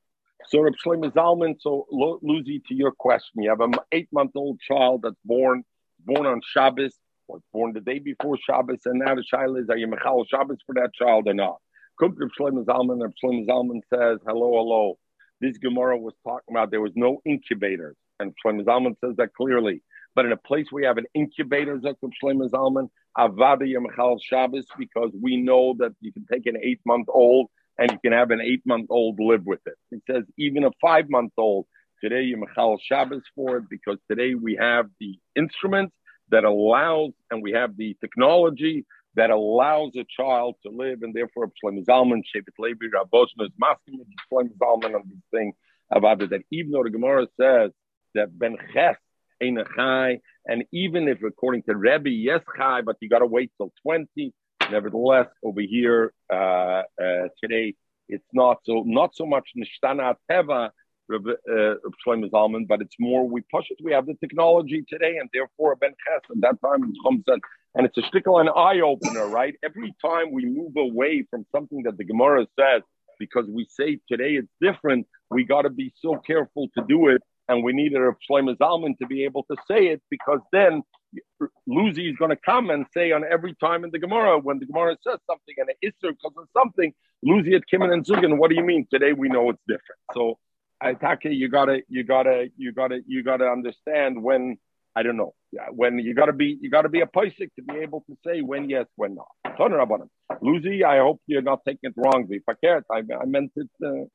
So 0.49 0.59
Reb 0.61 0.73
Shlomo 0.83 1.11
Zalman. 1.11 1.53
So 1.59 1.87
Lucy, 2.31 2.61
to 2.67 2.73
your 2.73 2.91
question, 2.91 3.43
you 3.43 3.49
have 3.49 3.61
an 3.61 3.73
eight-month-old 3.91 4.59
child 4.69 5.01
that's 5.03 5.21
born 5.25 5.63
born 6.03 6.25
on 6.25 6.41
Shabbos, 6.53 6.93
was 7.27 7.41
born 7.53 7.73
the 7.73 7.79
day 7.91 7.99
before 7.99 8.37
Shabbos, 8.45 8.81
and 8.85 8.99
now 8.99 9.13
the 9.15 9.23
child 9.23 9.57
is 9.59 9.69
are 9.69 9.77
you 9.77 9.87
mechal 9.87 10.25
Shabbos 10.31 10.57
for 10.65 10.75
that 10.79 10.91
child 11.01 11.27
or 11.27 11.33
not? 11.45 11.57
Come 11.99 12.11
to 12.15 12.19
Reb 12.21 12.31
Shlomo 12.37 12.65
Zalman. 12.65 13.01
Reb 13.03 13.13
Shlomo 13.23 13.45
Zalman 13.49 13.81
says, 13.93 14.19
"Hello, 14.27 14.49
hello." 14.59 14.97
This 15.41 15.57
Gemara 15.57 15.97
was 15.97 16.13
talking 16.23 16.55
about 16.55 16.69
there 16.69 16.81
was 16.81 16.93
no 16.95 17.19
incubators, 17.25 17.97
and 18.19 18.33
Shlomo 18.45 18.63
Zalman 18.63 18.95
says 19.03 19.15
that 19.17 19.33
clearly. 19.33 19.81
But 20.13 20.25
in 20.25 20.31
a 20.31 20.37
place 20.37 20.67
where 20.69 20.83
you 20.83 20.87
have 20.87 20.97
an 20.97 21.07
incubator, 21.15 21.79
Zakum 21.79 22.11
Shlomo 22.23 22.47
Zalman, 22.49 22.89
Avada 23.17 23.63
Yemachal 23.63 24.19
Shabbos, 24.23 24.65
because 24.77 25.09
we 25.19 25.37
know 25.37 25.75
that 25.79 25.93
you 25.99 26.13
can 26.13 26.25
take 26.31 26.45
an 26.45 26.57
eight 26.61 26.79
month 26.85 27.07
old 27.09 27.47
and 27.79 27.91
you 27.91 27.97
can 28.03 28.11
have 28.11 28.29
an 28.29 28.39
eight 28.39 28.61
month 28.65 28.87
old 28.91 29.19
live 29.19 29.45
with 29.45 29.61
it. 29.65 29.73
He 29.89 29.97
says 30.09 30.23
even 30.37 30.63
a 30.63 30.71
five 30.79 31.09
month 31.09 31.31
old, 31.37 31.65
today 32.03 32.31
Yemachal 32.31 32.77
Shabbos 32.83 33.23
for 33.33 33.57
it, 33.57 33.63
because 33.69 33.97
today 34.09 34.35
we 34.35 34.57
have 34.59 34.85
the 34.99 35.17
instruments 35.35 35.95
that 36.29 36.43
allows 36.43 37.11
and 37.31 37.41
we 37.41 37.53
have 37.53 37.75
the 37.77 37.97
technology 37.99 38.85
that 39.15 39.29
allows 39.29 39.91
a 39.95 40.05
child 40.17 40.55
to 40.63 40.71
live, 40.71 40.99
and 41.01 41.13
therefore 41.13 41.51
Shlomo 41.63 41.83
Zalman, 41.85 42.21
Shevet 42.33 42.57
Levi, 42.57 42.85
Rabosna 42.95 43.45
is 43.45 43.51
masking 43.57 43.99
with 43.99 44.07
Shlomo 44.31 44.55
Zalman 44.57 44.95
on 44.95 45.03
this 45.07 45.19
thing 45.31 45.53
about 45.91 46.21
it, 46.21 46.29
that 46.29 46.41
even 46.51 46.71
though 46.71 46.83
the 46.83 46.89
Gemara 46.89 47.27
says 47.39 47.71
that 48.15 48.37
Ben 48.37 48.57
Ches 48.73 48.95
ain't 49.41 49.59
a 49.59 49.65
chai, 49.75 50.19
and 50.45 50.63
even 50.71 51.07
if 51.07 51.21
according 51.23 51.63
to 51.63 51.75
Rebbe, 51.75 52.09
yes 52.09 52.41
chai, 52.57 52.81
but 52.81 52.95
you 53.01 53.09
got 53.09 53.19
to 53.19 53.25
wait 53.25 53.51
till 53.57 53.73
20, 53.83 54.33
nevertheless, 54.69 55.27
over 55.43 55.61
here 55.61 56.13
uh, 56.31 56.83
uh, 57.01 57.27
today, 57.41 57.75
it's 58.07 58.27
not 58.33 58.59
so 58.65 58.83
not 58.85 59.15
so 59.15 59.25
much 59.25 59.49
Nishtana 59.57 60.15
Teva, 60.29 60.69
uh, 61.13 61.19
Shlomo 62.05 62.29
Zalman, 62.29 62.67
but 62.67 62.81
it's 62.81 62.95
more 62.99 63.27
we 63.27 63.41
push 63.51 63.65
it. 63.69 63.77
We 63.83 63.91
have 63.91 64.05
the 64.05 64.15
technology 64.15 64.85
today, 64.87 65.17
and 65.17 65.29
therefore 65.33 65.75
Ben 65.75 65.91
Ches, 65.91 66.21
at 66.29 66.41
that 66.41 66.61
time 66.61 66.83
it 66.83 66.97
comes 67.03 67.23
and 67.27 67.41
and 67.75 67.85
it's 67.85 67.97
a 67.97 68.01
shtickle 68.01 68.39
and 68.39 68.49
eye 68.49 68.81
opener, 68.81 69.27
right? 69.27 69.55
Every 69.63 69.93
time 70.01 70.31
we 70.31 70.45
move 70.45 70.73
away 70.77 71.25
from 71.29 71.45
something 71.51 71.83
that 71.83 71.97
the 71.97 72.03
Gemara 72.03 72.45
says, 72.59 72.81
because 73.19 73.45
we 73.47 73.67
say 73.69 73.99
today 74.09 74.31
it's 74.35 74.51
different, 74.61 75.07
we 75.29 75.43
got 75.45 75.61
to 75.61 75.69
be 75.69 75.93
so 76.01 76.15
careful 76.15 76.67
to 76.77 76.83
do 76.87 77.07
it, 77.07 77.21
and 77.47 77.63
we 77.63 77.71
need 77.71 77.93
a 77.93 78.11
Shlomo 78.29 78.55
Zalman 78.57 78.97
to 78.99 79.07
be 79.07 79.23
able 79.23 79.43
to 79.43 79.55
say 79.69 79.87
it, 79.87 80.01
because 80.09 80.39
then 80.51 80.83
Luzi 81.69 82.09
is 82.09 82.15
going 82.17 82.31
to 82.31 82.37
come 82.45 82.69
and 82.69 82.85
say 82.93 83.11
on 83.11 83.23
every 83.29 83.55
time 83.55 83.83
in 83.83 83.91
the 83.91 83.99
Gemara 83.99 84.39
when 84.39 84.59
the 84.59 84.65
Gemara 84.65 84.97
says 85.07 85.19
something 85.27 85.55
and 85.57 85.69
is 85.81 85.93
because 86.01 86.33
of 86.37 86.47
something, 86.57 86.93
Luzi 87.25 87.55
at 87.55 87.63
Kimin 87.71 87.93
and 87.93 88.05
Zugan. 88.05 88.37
What 88.37 88.49
do 88.49 88.55
you 88.55 88.63
mean? 88.63 88.87
Today 88.91 89.13
we 89.13 89.29
know 89.29 89.49
it's 89.49 89.61
different. 89.67 89.99
So, 90.13 90.39
Itake, 90.83 91.37
you 91.37 91.47
gotta, 91.47 91.83
you 91.87 92.03
gotta, 92.03 92.49
you 92.57 92.71
gotta, 92.73 93.01
you 93.07 93.23
gotta 93.23 93.45
understand 93.45 94.21
when. 94.21 94.57
I 94.95 95.03
don't 95.03 95.17
know. 95.17 95.33
Yeah, 95.51 95.67
when 95.71 95.99
you 95.99 96.13
gotta 96.13 96.33
be, 96.33 96.57
you 96.61 96.69
gotta 96.69 96.89
be 96.89 97.01
a 97.01 97.05
paisik 97.07 97.53
to 97.55 97.61
be 97.61 97.75
able 97.79 98.01
to 98.07 98.17
say 98.25 98.41
when 98.41 98.69
yes, 98.69 98.87
when 98.95 99.15
not. 99.15 99.27
Turn 99.57 99.73
about 99.73 100.01
him, 100.01 100.09
Luzi. 100.43 100.83
I 100.83 100.97
hope 100.99 101.21
you're 101.27 101.41
not 101.41 101.59
taking 101.65 101.89
it 101.89 101.93
wrongly. 101.97 102.41
Fakert, 102.47 102.83
I, 102.91 102.99
I 102.99 103.25
meant 103.25 103.51
it. 103.55 103.69
Uh, 103.83 104.05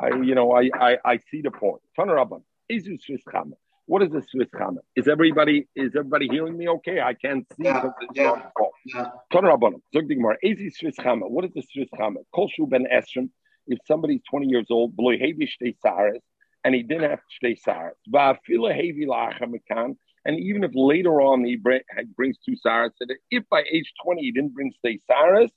I, 0.00 0.08
you 0.22 0.34
know, 0.34 0.52
I, 0.52 0.70
I, 0.74 0.98
I 1.04 1.18
see 1.30 1.40
the 1.42 1.50
point. 1.50 1.82
Turn 1.98 2.10
about 2.10 2.42
him. 2.68 2.78
Isu 2.80 3.00
Swiss 3.00 3.22
Chama. 3.32 3.52
What 3.86 4.02
is 4.02 4.14
a 4.14 4.22
Swiss 4.22 4.48
Chama? 4.48 4.78
Is 4.96 5.08
everybody, 5.08 5.68
is 5.76 5.94
everybody 5.94 6.28
hearing 6.28 6.56
me? 6.56 6.68
Okay, 6.68 7.00
I 7.00 7.14
can't 7.14 7.46
see 7.56 7.64
Yeah, 7.64 7.80
because 7.80 7.92
it's 8.00 8.18
yeah. 8.18 8.30
on 8.30 8.38
the 8.38 8.50
phone. 8.58 8.70
Yeah. 8.86 9.06
Turn 9.32 9.44
Rabbanim. 9.44 9.80
Zog 9.92 10.08
the 10.08 10.14
Gemara. 10.14 10.36
Ezi 10.44 10.72
Swiss 10.74 10.96
Chama. 10.96 11.28
What 11.30 11.44
is 11.44 11.52
the 11.54 11.62
Swiss 11.72 11.88
Chama? 11.94 12.16
Kolshu 12.34 12.68
ben 12.68 12.86
Esrim. 12.92 13.28
If 13.66 13.78
somebody's 13.86 14.20
20 14.30 14.46
years 14.46 14.66
old, 14.70 14.96
below 14.96 15.12
heavy 15.12 15.46
shtei 15.46 15.74
saris, 15.80 16.22
and 16.64 16.74
he 16.74 16.82
didn't 16.82 17.10
have 17.10 17.20
shtei 17.42 17.58
saris. 17.58 17.96
Va'afila 18.12 18.74
heavy 18.74 19.06
la'achamikan. 19.06 19.96
And 20.24 20.38
even 20.38 20.64
if 20.64 20.70
later 20.74 21.20
on 21.20 21.44
he 21.44 21.56
bring, 21.56 21.80
brings 22.16 22.38
two 22.38 22.56
saris, 22.56 22.92
and 23.00 23.12
if 23.30 23.44
by 23.50 23.62
age 23.70 23.92
20 24.04 24.22
he 24.22 24.32
didn't 24.32 24.54
bring 24.54 24.72
shtei 24.84 24.98
saris, 25.06 25.50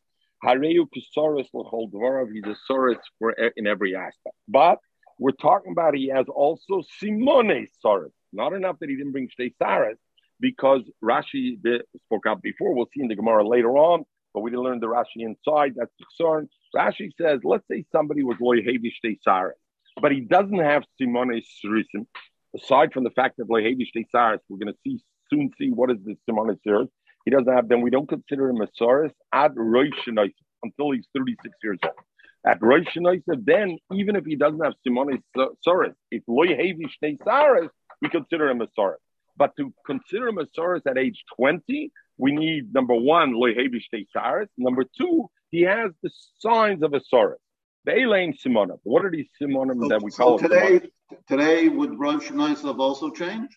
hareu 0.43 0.85
kisaris 0.95 1.47
l'chol 1.53 1.91
dvarav. 1.91 2.31
He's 2.33 2.43
a 2.45 2.55
saris 2.67 2.97
for 3.19 3.31
in 3.31 3.65
every 3.65 3.95
aspect. 3.95 4.35
But 4.47 4.79
we're 5.19 5.31
talking 5.31 5.71
about 5.71 5.95
he 5.95 6.09
has 6.09 6.25
also 6.27 6.83
simone 6.99 7.67
saris. 7.81 8.11
Not 8.33 8.53
enough 8.53 8.77
that 8.79 8.89
he 8.89 8.95
didn't 8.95 9.13
bring 9.13 9.29
shtei 9.29 9.53
saris, 9.57 9.97
because 10.39 10.81
Rashi 11.03 11.57
spoke 12.05 12.25
out 12.27 12.41
before. 12.41 12.73
We'll 12.73 12.89
see 12.93 13.01
in 13.01 13.07
the 13.07 13.15
Gemara 13.15 13.47
later 13.47 13.77
on, 13.77 14.03
but 14.33 14.41
we 14.41 14.51
didn't 14.51 14.65
learn 14.65 14.79
the 14.79 14.87
Rashi 14.87 15.17
inside. 15.17 15.73
That's 15.75 15.91
the 15.97 16.05
concern. 16.17 16.49
Rashi 16.75 17.11
says, 17.19 17.39
let's 17.43 17.67
say 17.69 17.85
somebody 17.91 18.23
was 18.23 18.37
loy 18.39 18.57
hevish 18.57 18.99
saris, 19.23 19.57
but 20.01 20.11
he 20.11 20.21
doesn't 20.21 20.59
have 20.59 20.83
simone 20.99 21.41
srisim. 21.63 22.05
Aside 22.57 22.93
from 22.93 23.03
the 23.03 23.11
fact 23.11 23.37
that 23.37 23.49
loy 23.49 23.63
hevish 23.63 23.91
saris, 24.11 24.41
we're 24.49 24.57
going 24.57 24.73
to 24.73 24.79
see 24.83 24.99
soon 25.29 25.51
see 25.57 25.69
what 25.69 25.91
is 25.91 25.97
the 26.03 26.15
simone 26.25 26.57
saris. 26.63 26.89
He 27.25 27.31
doesn't 27.31 27.53
have. 27.53 27.67
them. 27.67 27.81
we 27.81 27.89
don't 27.89 28.07
consider 28.07 28.49
him 28.49 28.61
a 28.61 28.67
saris 28.77 29.11
ad 29.33 29.51
rosh 29.55 30.07
until 30.07 30.91
he's 30.91 31.05
36 31.15 31.53
years 31.63 31.79
old. 31.83 31.93
At 32.45 32.61
Rosh 32.61 32.85
Hashanah, 32.95 33.43
then 33.43 33.77
even 33.93 34.15
if 34.15 34.23
he 34.25 34.37
doesn't 34.37 34.63
have 34.63 34.73
Simone 34.85 35.21
Soros, 35.35 35.95
if 36.11 36.23
loy 36.27 36.55
hevish 36.55 36.97
saris, 37.25 37.69
we 38.01 38.09
consider 38.09 38.47
him 38.49 38.61
a 38.61 38.67
saris. 38.73 39.01
But 39.35 39.55
to 39.57 39.73
consider 39.85 40.29
him 40.29 40.37
a 40.37 40.45
saris 40.55 40.83
at 40.87 40.97
age 40.97 41.23
20, 41.35 41.91
we 42.17 42.31
need 42.31 42.73
number 42.73 42.95
one, 42.95 43.33
loy 43.33 43.53
hevish 43.53 43.89
saris. 44.13 44.49
Number 44.57 44.85
two, 44.97 45.29
he 45.51 45.63
has 45.63 45.91
the 46.01 46.09
signs 46.39 46.81
of 46.83 46.93
a 46.93 47.01
saris. 47.01 47.39
The 47.87 48.01
Elaine 48.01 48.33
Simona. 48.33 48.77
What 48.83 49.05
are 49.05 49.09
these 49.09 49.29
Simonim 49.41 49.79
So, 49.81 49.87
that 49.87 50.01
we 50.01 50.11
so 50.11 50.23
call 50.23 50.39
today, 50.39 50.81
today 51.29 51.69
would 51.69 51.91
Hashanah 51.91 52.61
have 52.63 52.81
also 52.81 53.09
changed? 53.11 53.55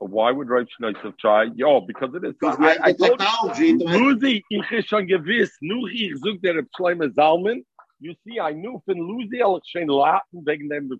Why 0.00 0.30
would 0.30 0.50
Rosh 0.50 0.68
Hashanah 0.78 1.16
try? 1.18 1.44
Yo, 1.54 1.80
because 1.80 2.14
it 2.14 2.22
is. 2.26 2.34
Because 2.38 2.58
we 2.58 2.66
I, 2.66 2.72
have 2.72 2.80
I 2.82 2.92
the 2.92 2.98
told 2.98 3.18
technology. 3.20 3.72
Luzi, 3.78 4.42
ich 4.50 4.86
schon 4.86 5.06
gewiss, 5.06 5.50
nur 5.62 5.88
ich 5.88 6.14
such 6.18 6.42
der 6.42 6.62
Schleimer 6.76 7.10
Salmen. 7.14 7.64
You 8.00 8.14
see, 8.26 8.38
I 8.38 8.52
knew 8.52 8.82
von 8.84 8.98
Luzi, 8.98 9.40
I'll 9.40 9.62
schon 9.64 9.88
Latin 9.88 10.44
wegen 10.44 10.68
dem 10.68 10.90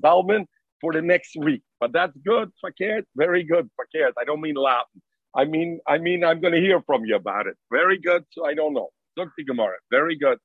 Salmen 0.00 0.48
for 0.80 0.94
the 0.94 1.02
next 1.02 1.36
week. 1.36 1.62
But 1.78 1.92
that's 1.92 2.16
good, 2.24 2.50
verkehrt, 2.64 3.04
very 3.16 3.42
good, 3.44 3.68
verkehrt. 3.78 4.14
I 4.18 4.24
don't 4.24 4.40
mean 4.40 4.54
Latin. 4.54 5.02
I 5.34 5.44
mean, 5.44 5.78
I 5.86 5.98
mean, 5.98 6.24
I'm 6.24 6.40
going 6.40 6.54
to 6.54 6.60
hear 6.60 6.80
from 6.86 7.04
you 7.04 7.16
about 7.16 7.46
it. 7.46 7.56
Very 7.70 7.98
good. 7.98 8.24
So 8.30 8.46
I 8.46 8.54
don't 8.54 8.72
know. 8.72 8.88
Die 9.18 9.44
Gemara. 9.46 9.76
Very 9.90 10.16
good. 10.16 10.38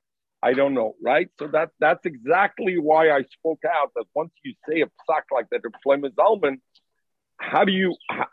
I 0.47 0.53
don't 0.53 0.75
know, 0.79 0.95
right? 1.11 1.27
So 1.39 1.47
that 1.55 1.69
that's 1.79 2.05
exactly 2.05 2.77
why 2.77 3.03
I 3.09 3.21
spoke 3.37 3.63
out 3.77 3.89
that 3.95 4.05
once 4.13 4.31
you 4.43 4.53
say 4.67 4.81
a 4.81 4.85
psak 4.85 5.23
like 5.31 5.47
that, 5.51 5.61
Schleimer 5.81 6.11
Salmen, 6.15 6.61
how 7.37 7.63
do 7.65 7.71
you 7.71 7.95
how, 8.09 8.27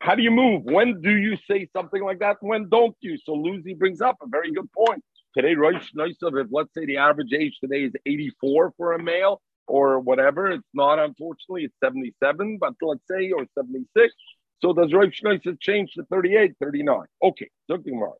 how 0.00 0.14
do 0.16 0.22
you 0.22 0.32
move? 0.32 0.64
When 0.64 1.00
do 1.00 1.14
you 1.26 1.34
say 1.48 1.68
something 1.76 2.02
like 2.02 2.18
that? 2.18 2.36
When 2.40 2.68
don't 2.68 2.96
you? 3.00 3.16
So 3.24 3.32
Lucy 3.34 3.74
brings 3.74 4.00
up 4.00 4.16
a 4.22 4.26
very 4.28 4.52
good 4.52 4.70
point. 4.72 5.02
Today, 5.36 5.54
Rosh 5.54 5.92
Noisov, 5.96 6.34
if 6.42 6.48
let's 6.50 6.74
say 6.74 6.84
the 6.84 6.98
average 6.98 7.32
age 7.32 7.56
today 7.60 7.84
is 7.84 7.92
84 8.04 8.74
for 8.76 8.92
a 8.92 9.02
male, 9.02 9.40
or 9.66 10.00
whatever. 10.00 10.50
It's 10.50 10.68
not, 10.74 10.98
unfortunately, 10.98 11.64
it's 11.64 11.74
77, 11.82 12.58
but 12.60 12.74
let's 12.82 13.00
say, 13.10 13.30
or 13.30 13.46
76. 13.56 14.14
So 14.60 14.72
does 14.72 14.92
Rav 14.92 15.08
Shnois 15.08 15.58
change 15.60 15.92
to 15.94 16.04
38, 16.04 16.54
39? 16.60 17.00
Okay, 17.22 17.50
so 17.68 17.76
the 17.76 17.90
Gemara. 17.90 18.12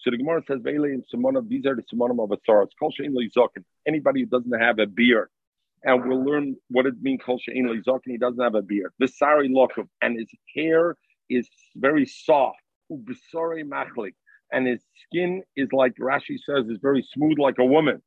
So 0.00 0.10
the 0.10 0.16
Gemara 0.16 0.42
says, 0.46 0.58
Vele 0.62 0.84
and 0.84 1.04
Simonim, 1.12 1.48
these 1.48 1.66
are 1.66 1.74
the 1.74 1.82
Simonim 1.82 2.22
of 2.22 2.30
a 2.30 2.36
Tsar. 2.44 2.62
It's 2.62 2.74
Kol 2.78 2.92
Shein 2.92 3.12
Zakin. 3.36 3.64
Anybody 3.86 4.20
who 4.20 4.26
doesn't 4.26 4.60
have 4.60 4.78
a 4.78 4.86
beard, 4.86 5.28
and 5.82 6.08
we'll 6.08 6.24
learn 6.24 6.56
what 6.68 6.86
it 6.86 6.94
means, 7.00 7.20
Kol 7.24 7.38
Shein 7.38 7.66
Zakin, 7.84 8.00
he 8.06 8.18
doesn't 8.18 8.42
have 8.42 8.54
a 8.54 8.62
beard. 8.62 8.92
The 8.98 9.08
Sari 9.08 9.48
Lokum, 9.48 9.88
and 10.00 10.18
his 10.18 10.30
hair 10.54 10.96
is 11.28 11.48
very 11.76 12.06
soft. 12.06 12.58
Ubisari 12.90 13.64
Machlik, 13.64 14.14
and 14.52 14.66
his 14.66 14.82
skin 15.04 15.42
is 15.56 15.68
like 15.72 15.94
Rashi 15.96 16.38
says, 16.46 16.68
is 16.68 16.78
very 16.80 17.02
smooth 17.02 17.38
like 17.38 17.56
a 17.58 17.64
woman. 17.64 18.00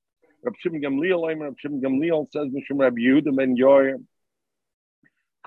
Rab 0.44 0.56
Gamliel, 0.66 1.40
Rab 1.40 1.56
Gamliel 1.64 2.32
says, 2.32 2.48
Mishum 2.48 2.80
Rab 2.80 2.96
Yehuda 2.98 3.36
ben 3.36 3.56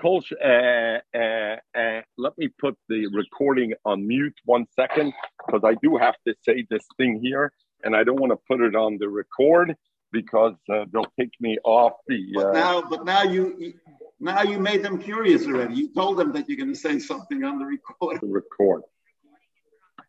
Yoyer, 0.03 0.31
uh, 0.43 1.17
uh, 1.17 1.79
uh, 1.79 2.01
let 2.17 2.37
me 2.37 2.49
put 2.59 2.77
the 2.89 3.07
recording 3.07 3.73
on 3.85 4.07
mute 4.07 4.35
one 4.45 4.65
second 4.75 5.13
because 5.45 5.61
I 5.63 5.75
do 5.81 5.97
have 5.97 6.15
to 6.27 6.33
say 6.43 6.65
this 6.69 6.85
thing 6.97 7.19
here, 7.21 7.51
and 7.83 7.95
I 7.95 8.03
don't 8.03 8.19
want 8.19 8.31
to 8.31 8.39
put 8.47 8.61
it 8.61 8.75
on 8.75 8.97
the 8.99 9.07
record 9.07 9.75
because 10.11 10.55
uh, 10.71 10.85
they'll 10.91 11.11
take 11.19 11.31
me 11.39 11.57
off 11.63 11.93
the. 12.07 12.19
But 12.33 12.47
uh, 12.47 12.51
now, 12.51 12.81
but 12.81 13.05
now 13.05 13.23
you 13.23 13.73
now 14.19 14.43
you 14.43 14.59
made 14.59 14.83
them 14.83 15.01
curious 15.01 15.45
already. 15.45 15.75
You 15.75 15.93
told 15.93 16.17
them 16.17 16.31
that 16.33 16.47
you're 16.47 16.57
going 16.57 16.73
to 16.73 16.79
say 16.79 16.99
something 16.99 17.43
on 17.43 17.59
the 17.59 17.65
record. 17.65 18.21
The 18.21 18.27
record. 18.27 18.83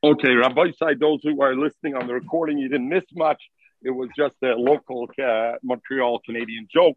Okay, 0.05 0.35
Rabbi 0.35 0.73
Side, 0.79 1.01
those 1.01 1.21
who 1.23 1.41
are 1.43 1.57
listening 1.57 1.95
on 1.95 2.07
the 2.07 2.15
recording, 2.15 2.59
you 2.59 2.69
didn't 2.69 2.89
miss 2.89 3.05
much. 3.15 3.43
It 3.83 3.91
was 3.91 4.09
just 4.17 4.35
a 4.43 4.49
local 4.49 5.09
uh, 5.23 5.53
Montreal 5.63 6.21
Canadian 6.25 6.69
joke 6.73 6.97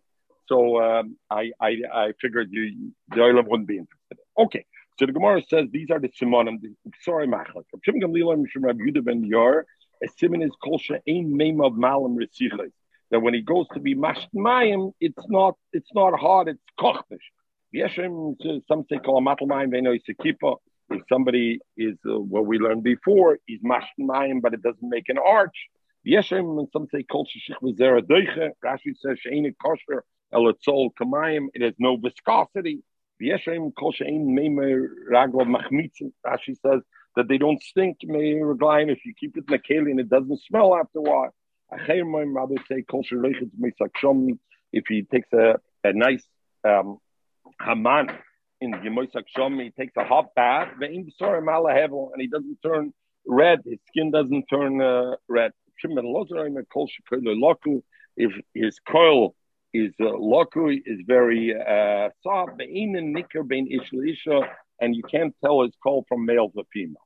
so 0.50 0.82
um, 0.82 1.16
I, 1.30 1.52
I, 1.62 1.76
I 1.94 2.14
figured 2.20 2.50
you 2.52 2.92
the 3.10 3.22
oil 3.22 3.42
wouldn't 3.44 3.68
be 3.68 3.78
interested. 3.78 4.18
Okay. 4.38 4.66
So 4.98 5.06
the 5.06 5.14
Gemara 5.14 5.42
says 5.48 5.68
these 5.72 5.92
are 5.92 6.00
the 6.00 6.10
simonim. 6.10 6.58
Sorry, 7.04 7.28
machlek. 7.28 7.64
Shim 7.88 8.02
gamlila 8.04 8.36
mishum 8.36 8.64
Rab 8.64 8.80
Yudah 8.80 9.06
ben 9.06 9.24
Yor. 9.24 9.66
A 10.04 10.08
simon 10.18 10.42
is 10.42 10.52
kol 10.62 10.78
she'ein 10.78 11.38
meim 11.38 11.64
of 11.66 11.78
malam 11.78 12.18
resiches. 12.18 12.72
That 13.12 13.22
when 13.22 13.34
he 13.34 13.42
goes 13.42 13.68
to 13.74 13.80
be 13.80 13.96
mashmayim, 13.96 14.92
it's 15.00 15.26
not 15.30 15.56
it's 15.72 15.90
not 15.94 16.20
hard. 16.20 16.50
It's 16.50 16.60
kochnish. 16.78 17.28
Yeshem, 17.74 18.36
some 18.68 18.84
say 18.90 18.98
kol 18.98 19.22
matal 19.22 19.48
mayim 19.48 19.72
v'eno 19.72 19.98
yisekipa. 19.98 20.58
If 20.90 21.04
somebody 21.08 21.60
is 21.78 21.96
uh, 22.06 22.20
what 22.20 22.48
we 22.48 22.58
learned 22.58 22.84
before, 22.84 23.38
he's 23.46 23.62
mashmayim, 23.62 24.42
but 24.42 24.54
it 24.54 24.62
doesn't 24.64 24.82
make 24.82 25.08
an 25.08 25.18
arch. 25.18 25.56
Yeshem, 26.06 26.60
and 26.60 26.68
some 26.74 26.88
say 26.94 27.04
kol 27.04 27.26
sheshich 27.26 27.56
v'zera. 27.62 28.02
Rashi 28.66 28.98
says 28.98 29.18
she'ein 29.22 29.56
kosher 29.64 30.04
Kamayim, 30.34 31.48
it 31.54 31.62
has 31.62 31.74
no 31.80 31.98
viscosity. 31.98 32.84
Rashi 33.22 33.72
says 36.62 36.82
that 37.16 37.28
they 37.28 37.38
don't 37.38 37.62
stink 37.62 37.98
if 38.02 39.06
you 39.06 39.14
keep 39.20 39.38
it 39.38 39.44
in 39.48 39.48
the 39.48 39.60
keli 39.60 39.92
and 39.92 40.00
it 40.00 40.10
doesn't 40.10 40.42
smell 40.42 40.76
after 40.76 41.00
a 41.00 41.02
while. 41.02 41.34
Rather 41.72 42.56
say 42.68 42.84
if 44.72 44.86
he 44.88 45.04
takes 45.04 45.34
a, 45.34 45.60
a 45.84 45.94
nice 45.94 46.24
um, 46.64 46.98
haman 47.62 48.10
in 48.62 48.72
Yemoisak 48.72 49.26
Shom, 49.36 49.62
he 49.62 49.72
takes 49.72 49.96
a 49.98 50.04
hot 50.04 50.34
bath, 50.36 50.70
and 50.82 51.06
he 51.06 52.28
doesn't 52.28 52.58
turn 52.64 52.94
red, 53.26 53.62
his 53.66 53.80
skin 53.88 54.12
doesn't 54.12 54.46
turn 54.50 54.82
uh, 54.82 55.16
red. 55.28 55.52
If 58.18 58.32
his 58.54 58.80
coil 58.80 59.36
is 59.74 59.94
uh, 60.00 60.06
lokui 60.06 60.82
is 60.86 61.00
very 61.06 61.56
uh, 61.56 62.10
soft. 62.24 62.62
And 64.82 64.96
you 64.96 65.04
can't 65.04 65.36
tell 65.44 65.64
it's 65.64 65.76
called 65.84 66.06
from 66.08 66.26
male 66.26 66.50
to 66.50 66.64
female. 66.74 67.06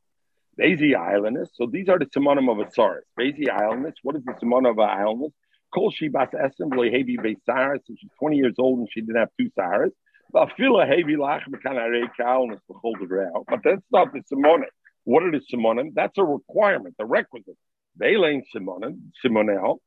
Bezi 0.59 0.95
islandness. 0.95 1.49
So 1.55 1.65
these 1.65 1.89
are 1.89 1.97
the 1.97 2.05
simonim 2.05 2.51
of 2.51 2.59
a 2.65 2.71
saris. 2.71 3.05
Bezi 3.19 3.49
islandness. 3.49 3.95
What 4.03 4.15
is 4.15 4.23
the 4.23 4.33
simonim 4.33 4.71
of 4.71 4.77
a 4.77 4.81
islandness? 4.81 5.33
Kol 5.73 5.91
shibas 5.91 6.31
esim 6.33 6.91
heavy 6.91 7.17
beisaris. 7.17 7.79
She's 7.87 8.11
20 8.19 8.35
years 8.37 8.55
old 8.59 8.79
and 8.79 8.87
she 8.91 9.01
didn't 9.01 9.17
have 9.17 9.29
two 9.39 9.49
saris. 9.55 9.93
But 10.31 10.49
that's 10.57 10.65
not 13.91 14.13
the 14.13 14.23
simonim. 14.31 14.65
What 15.05 15.23
are 15.23 15.31
the 15.31 15.41
simonim? 15.51 15.91
That's 15.93 16.17
a 16.17 16.23
requirement, 16.23 16.95
the 16.97 17.05
requisite. 17.05 17.57
They 17.97 18.17
lane 18.17 18.43
simonim, 18.55 19.11
simonel. 19.23 19.79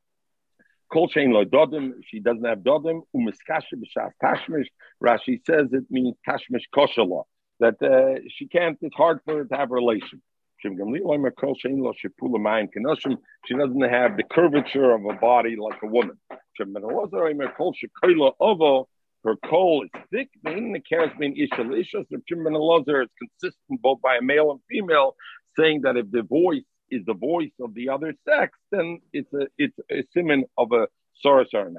Kol 0.91 1.09
shein 1.09 1.33
lo 1.33 1.43
dodim, 1.45 1.93
she 2.05 2.19
doesn't 2.19 2.45
have 2.45 2.59
dodim. 2.59 3.01
Umiskashe 3.15 3.73
b'shas 3.75 4.11
tashmish. 4.23 4.67
Rashi 5.03 5.39
says 5.45 5.67
it 5.71 5.85
means 5.89 6.15
tashmish 6.27 6.63
koshala. 6.75 7.23
That 7.59 7.81
uh, 7.81 8.19
she 8.29 8.47
can't. 8.47 8.77
It's 8.81 8.95
hard 8.95 9.19
for 9.25 9.37
her 9.37 9.45
to 9.45 9.55
have 9.55 9.71
a 9.71 9.75
relation. 9.75 10.21
She 10.59 10.69
doesn't 10.69 10.95
have 13.81 14.17
the 14.17 14.23
curvature 14.31 14.91
of 14.91 15.05
a 15.05 15.13
body 15.13 15.55
like 15.55 15.79
a 15.83 15.87
woman. 15.87 16.17
Her 19.23 19.35
coal 19.45 19.83
is 19.83 19.89
thick. 20.11 20.29
Is 20.45 21.49
consistent 23.19 23.81
both 23.81 24.01
by 24.01 24.17
a 24.17 24.21
male 24.21 24.51
and 24.51 24.59
female, 24.69 25.15
saying 25.57 25.81
that 25.81 25.95
if 25.97 26.09
the 26.09 26.23
voice 26.23 26.63
is 26.89 27.05
the 27.05 27.13
voice 27.13 27.51
of 27.59 27.73
the 27.73 27.89
other 27.89 28.13
sex, 28.25 28.57
then 28.71 28.99
it's 29.13 29.31
a 29.33 29.47
it's 29.57 29.77
a 29.91 30.03
simon 30.13 30.45
of 30.57 30.71
a 30.71 30.87
soros 31.23 31.53
or 31.53 31.71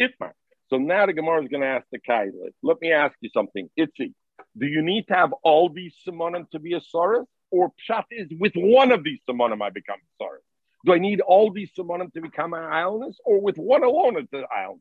Itmar. 0.00 0.32
So 0.68 0.78
now 0.78 1.06
the 1.06 1.12
Gemara 1.12 1.42
is 1.42 1.48
going 1.48 1.62
to 1.62 1.68
ask 1.68 1.86
the 1.92 1.98
Kaila. 2.00 2.50
Let 2.62 2.80
me 2.80 2.92
ask 2.92 3.14
you 3.20 3.30
something. 3.32 3.68
Itzi, 3.78 4.14
do 4.58 4.66
you 4.66 4.82
need 4.82 5.06
to 5.08 5.14
have 5.14 5.32
all 5.44 5.68
these 5.68 5.94
simonim 6.06 6.50
to 6.50 6.58
be 6.58 6.74
a 6.74 6.80
soros? 6.80 7.26
Or 7.50 7.72
pshat 7.88 8.04
is 8.10 8.28
with 8.38 8.54
one 8.56 8.90
of 8.90 9.04
these 9.04 9.20
simonim 9.28 9.62
I 9.62 9.70
become 9.70 9.98
a 10.02 10.22
soros? 10.22 10.42
Do 10.84 10.92
I 10.92 10.98
need 10.98 11.20
all 11.20 11.52
these 11.52 11.70
simonim 11.78 12.12
to 12.14 12.20
become 12.20 12.52
an 12.54 12.64
islandess, 12.64 13.16
or 13.24 13.40
with 13.40 13.56
one 13.56 13.84
alone 13.84 14.16
it's 14.18 14.32
an 14.32 14.44
island? 14.54 14.80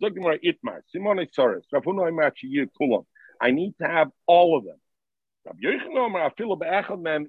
Gemara 0.00 0.38
Itmar, 0.40 0.82
Simon 0.92 1.26
soros. 1.36 1.62
I 3.40 3.50
need 3.50 3.74
to 3.80 3.86
have 3.86 4.10
all 4.26 4.58
of 4.58 4.64
them. 4.64 4.76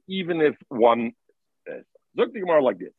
Even 0.08 0.41
if 0.41 0.56
one 0.70 1.14
Zok 1.70 2.34
the 2.34 2.39
Gemara 2.39 2.64
like 2.64 2.80
this. 2.80 2.93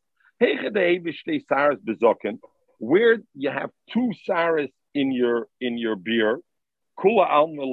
Where 2.79 3.17
you 3.33 3.49
have 3.49 3.69
two 3.91 4.11
saras 4.27 4.71
in 4.93 5.11
your 5.11 5.47
in 5.61 5.77
your 5.77 5.95
beer, 5.95 6.39
kula 6.99 7.29
alma 7.29 7.63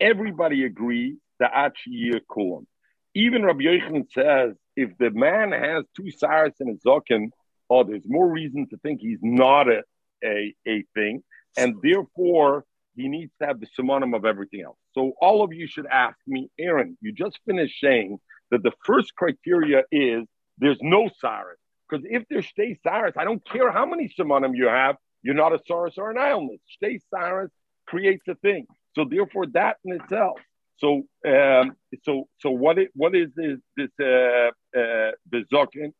Everybody 0.00 0.64
agrees 0.64 1.16
that 1.38 1.52
achiyir 1.52 2.20
kulam. 2.30 2.66
Even 3.14 3.44
Rabbi 3.44 3.62
Yochanan 3.62 4.06
says 4.12 4.54
if 4.76 4.96
the 4.98 5.10
man 5.10 5.52
has 5.52 5.84
two 5.96 6.10
saras 6.22 6.54
in 6.60 6.68
his 6.68 6.80
zokin, 6.86 7.30
oh, 7.70 7.84
there's 7.84 8.04
more 8.06 8.28
reason 8.28 8.68
to 8.70 8.76
think 8.78 9.00
he's 9.00 9.18
not 9.22 9.68
a, 9.68 9.82
a, 10.24 10.54
a 10.66 10.84
thing, 10.94 11.22
and 11.56 11.76
therefore 11.82 12.64
he 12.96 13.08
needs 13.08 13.32
to 13.40 13.46
have 13.46 13.60
the 13.60 13.66
simonim 13.78 14.14
of 14.14 14.24
everything 14.24 14.62
else. 14.62 14.76
So 14.92 15.12
all 15.20 15.42
of 15.42 15.52
you 15.52 15.66
should 15.68 15.86
ask 15.86 16.16
me, 16.26 16.50
Aaron, 16.58 16.98
you 17.00 17.12
just 17.12 17.38
finished 17.46 17.80
saying 17.80 18.18
that 18.50 18.62
the 18.62 18.72
first 18.84 19.14
criteria 19.14 19.84
is 19.90 20.24
there's 20.58 20.78
no 20.80 21.10
Saris. 21.20 21.58
Because 21.88 22.04
if 22.08 22.24
there's 22.28 22.46
stay 22.46 22.78
Saris, 22.82 23.14
I 23.16 23.24
don't 23.24 23.44
care 23.44 23.70
how 23.70 23.86
many 23.86 24.08
Shemanim 24.08 24.56
you 24.56 24.66
have, 24.66 24.96
you're 25.22 25.34
not 25.34 25.52
a 25.52 25.60
Saris 25.66 25.94
or 25.96 26.10
an 26.10 26.16
islandless. 26.16 26.60
Stay 26.68 27.00
Saris 27.10 27.50
creates 27.86 28.26
a 28.28 28.34
thing. 28.36 28.66
So 28.94 29.04
therefore, 29.04 29.46
that 29.48 29.76
in 29.84 29.92
itself. 29.92 30.38
So 30.78 31.02
um, 31.26 31.76
so 32.04 32.28
so 32.38 32.50
what 32.50 32.78
it, 32.78 32.90
what 32.94 33.14
is 33.14 33.30
this 33.34 33.58
this 33.76 33.90
uh 34.00 34.50
uh 34.78 35.12
the 35.30 35.92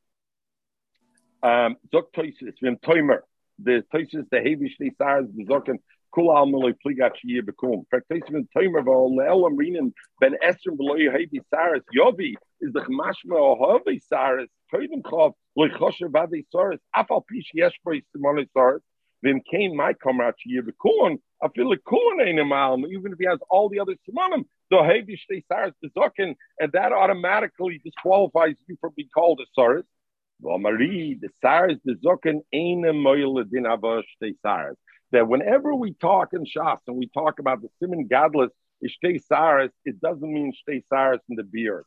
um 1.42 1.76
zok 1.92 2.12
toises 2.14 2.54
vim 2.62 2.76
toimer 2.76 3.20
the 3.58 3.84
toises 3.92 4.24
the 4.30 4.38
heavy 4.38 4.72
stay 4.72 4.90
Saris 4.96 5.28
the 5.34 5.44
kul 6.14 6.34
al 6.36 6.46
malay 6.46 6.72
pligat 6.84 7.12
shiyeh 7.20 7.42
bekum. 7.42 7.84
Praktismen 7.92 8.46
timer 8.56 8.82
vol 8.82 9.16
le'elam 9.16 9.56
rinen 9.56 9.92
ben 10.20 10.34
esrim 10.44 10.76
beloy 10.76 11.10
heidi 11.10 11.40
saris. 11.50 11.82
Yovi 11.96 12.34
is 12.60 12.72
the 12.72 12.80
chmashma 12.80 13.36
o 13.36 13.56
hovi 13.60 14.00
saris. 14.02 14.48
Koidim 14.72 15.02
chov 15.02 15.32
loy 15.56 15.68
chosher 15.68 16.08
vadi 16.08 16.44
saris. 16.50 16.80
Afal 16.96 17.22
pish 17.26 17.50
yesh 17.54 17.78
boi 17.84 18.00
simone 18.12 18.46
saris. 18.56 18.82
Then 19.22 19.40
came 19.50 19.76
my 19.76 19.92
comrade 19.94 20.34
shiyeh 20.34 20.62
bekum 20.62 21.18
I 21.42 21.48
feel 21.54 21.68
like 21.70 21.80
kulon 21.86 22.26
ain't 22.26 22.40
a 22.40 22.88
even 22.88 23.12
if 23.12 23.18
he 23.18 23.26
has 23.26 23.38
all 23.48 23.68
the 23.68 23.78
other 23.78 23.94
simonim 24.08 24.44
the 24.70 24.82
heavy 24.82 25.16
stay 25.16 25.42
saris 25.48 25.74
bezokin 25.84 26.34
and 26.58 26.72
that 26.72 26.92
automatically 26.92 27.80
disqualifies 27.84 28.56
you 28.66 28.76
from 28.80 28.92
being 28.96 29.08
called 29.14 29.40
a 29.40 29.46
saris. 29.54 29.86
Well, 30.40 30.58
Marie, 30.58 31.18
the 31.20 31.30
Saris, 31.40 31.78
the 31.84 31.96
ain't 32.52 32.86
a 32.86 32.92
moil 32.92 33.42
din 33.42 33.64
avosh, 33.64 34.04
the 34.20 34.34
Saris 34.40 34.76
that 35.12 35.28
whenever 35.28 35.74
we 35.74 35.94
talk 35.94 36.32
in 36.32 36.44
Shas 36.44 36.78
and 36.86 36.96
we 36.96 37.08
talk 37.08 37.38
about 37.38 37.62
the 37.62 37.68
Simon 37.80 38.08
Gadlus, 38.08 38.50
Ishtei 38.84 39.22
Saris, 39.24 39.72
it 39.84 40.00
doesn't 40.00 40.32
mean 40.32 40.52
Ishtei 40.52 40.82
Saris 40.88 41.20
in 41.28 41.36
the 41.36 41.44
beard. 41.44 41.84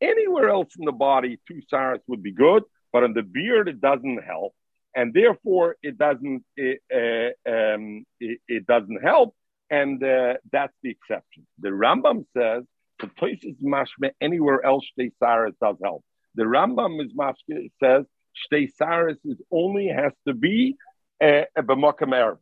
Anywhere 0.00 0.48
else 0.48 0.76
in 0.78 0.84
the 0.84 0.92
body, 0.92 1.40
two 1.48 1.60
Saris 1.68 2.02
would 2.06 2.22
be 2.22 2.32
good, 2.32 2.62
but 2.92 3.02
on 3.02 3.14
the 3.14 3.22
beard 3.22 3.68
it 3.68 3.80
doesn't 3.80 4.22
help, 4.22 4.54
and 4.94 5.12
therefore 5.12 5.76
it 5.82 5.98
doesn't 5.98 6.44
it, 6.56 6.80
uh, 6.92 7.50
um, 7.50 8.04
it, 8.20 8.38
it, 8.46 8.66
doesn't 8.66 9.02
help, 9.02 9.34
and 9.70 10.02
uh, 10.04 10.34
that's 10.52 10.72
the 10.82 10.90
exception. 10.90 11.46
The 11.58 11.70
Rambam 11.70 12.26
says 12.36 12.62
the 13.00 13.08
places 13.08 13.56
mashme 13.62 14.10
anywhere 14.20 14.64
else 14.64 14.84
shtei 14.96 15.10
saris 15.18 15.54
does 15.60 15.76
help. 15.82 16.04
The 16.36 16.44
Rambam 16.44 17.04
is 17.04 17.12
mashme 17.12 17.70
says 17.82 18.04
shtei 18.36 18.70
saris 18.74 19.18
is 19.24 19.40
only 19.50 19.88
has 19.88 20.12
to 20.26 20.34
be 20.34 20.76
uh, 21.22 21.42
a 21.56 21.62
b'makam 21.62 22.38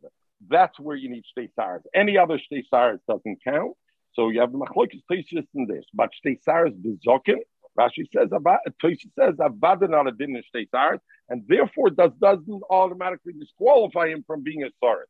That's 0.47 0.79
where 0.79 0.95
you 0.95 1.09
need 1.09 1.23
shtei 1.37 1.49
saris. 1.55 1.83
Any 1.93 2.17
other 2.17 2.37
shtei 2.37 2.63
saris 2.69 3.01
doesn't 3.07 3.43
count. 3.43 3.73
So 4.13 4.29
you 4.29 4.39
have 4.39 4.51
the 4.51 4.57
machlokes 4.57 5.01
tesis 5.11 5.45
in 5.53 5.67
this, 5.67 5.85
but 5.93 6.09
shtei 6.23 6.41
saris 6.41 6.73
bezokin. 6.73 7.39
Rashi 7.77 8.07
says 8.15 8.29
about 8.31 8.59
Toshi 8.81 9.11
says 9.19 9.35
avada 9.35 9.89
not 9.89 10.07
a 10.07 10.11
din 10.11 10.41
shtei 10.55 10.69
saris, 10.69 11.01
and 11.29 11.43
therefore 11.47 11.89
does 11.89 12.11
doesn't 12.21 12.63
automatically 12.69 13.33
disqualify 13.33 14.07
him 14.07 14.23
from 14.25 14.43
being 14.43 14.63
a 14.63 14.69
saris. 14.81 15.09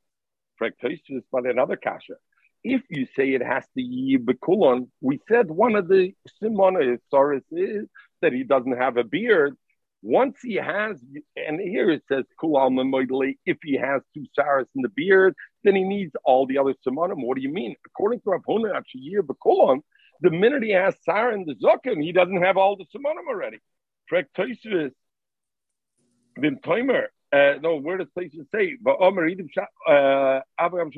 Correct 0.58 0.82
Toshi 0.82 1.22
but 1.32 1.46
another 1.46 1.76
kasha. 1.76 2.16
If 2.64 2.82
you 2.90 3.06
say 3.16 3.34
it 3.34 3.44
has 3.44 3.64
to 3.64 3.70
be 3.76 4.18
bekulon, 4.20 4.88
we 5.00 5.20
said 5.28 5.52
one 5.52 5.76
of 5.76 5.88
the 5.88 6.14
simona 6.42 6.98
saris 7.12 7.44
is 7.52 7.86
that 8.22 8.34
he 8.34 8.44
doesn't 8.44 8.78
have 8.78 8.98
a 8.98 9.04
beard. 9.04 9.56
Once 10.08 10.38
he 10.44 10.54
has, 10.54 11.04
and 11.36 11.60
here 11.60 11.90
it 11.90 12.04
says 12.08 12.24
kulal 12.40 13.34
if 13.48 13.58
he 13.64 13.76
has 13.76 14.04
two 14.14 14.24
saras 14.38 14.68
in 14.76 14.84
the 14.84 14.90
beard, 14.90 15.34
then 15.64 15.76
he 15.76 15.84
needs 15.84 16.16
all 16.24 16.46
the 16.46 16.60
other 16.60 16.76
simonim. 16.86 17.26
What 17.26 17.38
do 17.38 17.42
you 17.42 17.50
mean? 17.50 17.76
According 17.88 18.20
to 18.20 18.26
Rabhuna 18.28 18.80
Achiyir 18.80 19.22
Bekulon, 19.22 19.80
the 20.22 20.30
minute 20.30 20.62
he 20.62 20.70
has 20.74 20.94
sarah 21.02 21.34
in 21.34 21.46
the 21.46 21.56
zukim, 21.56 22.04
he 22.04 22.12
doesn't 22.12 22.44
have 22.44 22.56
all 22.56 22.76
the 22.76 22.86
simonim 22.96 23.28
already. 23.28 23.58
Correct 24.08 24.30
Toysvis, 24.38 24.92
Vim 26.38 26.60
Toimer. 26.64 27.06
Uh, 27.34 27.56
no, 27.64 27.78
where 27.78 27.98
does 27.98 28.08
Toysvis 28.16 28.46
say? 28.54 28.78
Va'omer 28.86 29.28
Idim 29.28 29.50
uh, 29.90 30.42
Abraham 30.64 30.92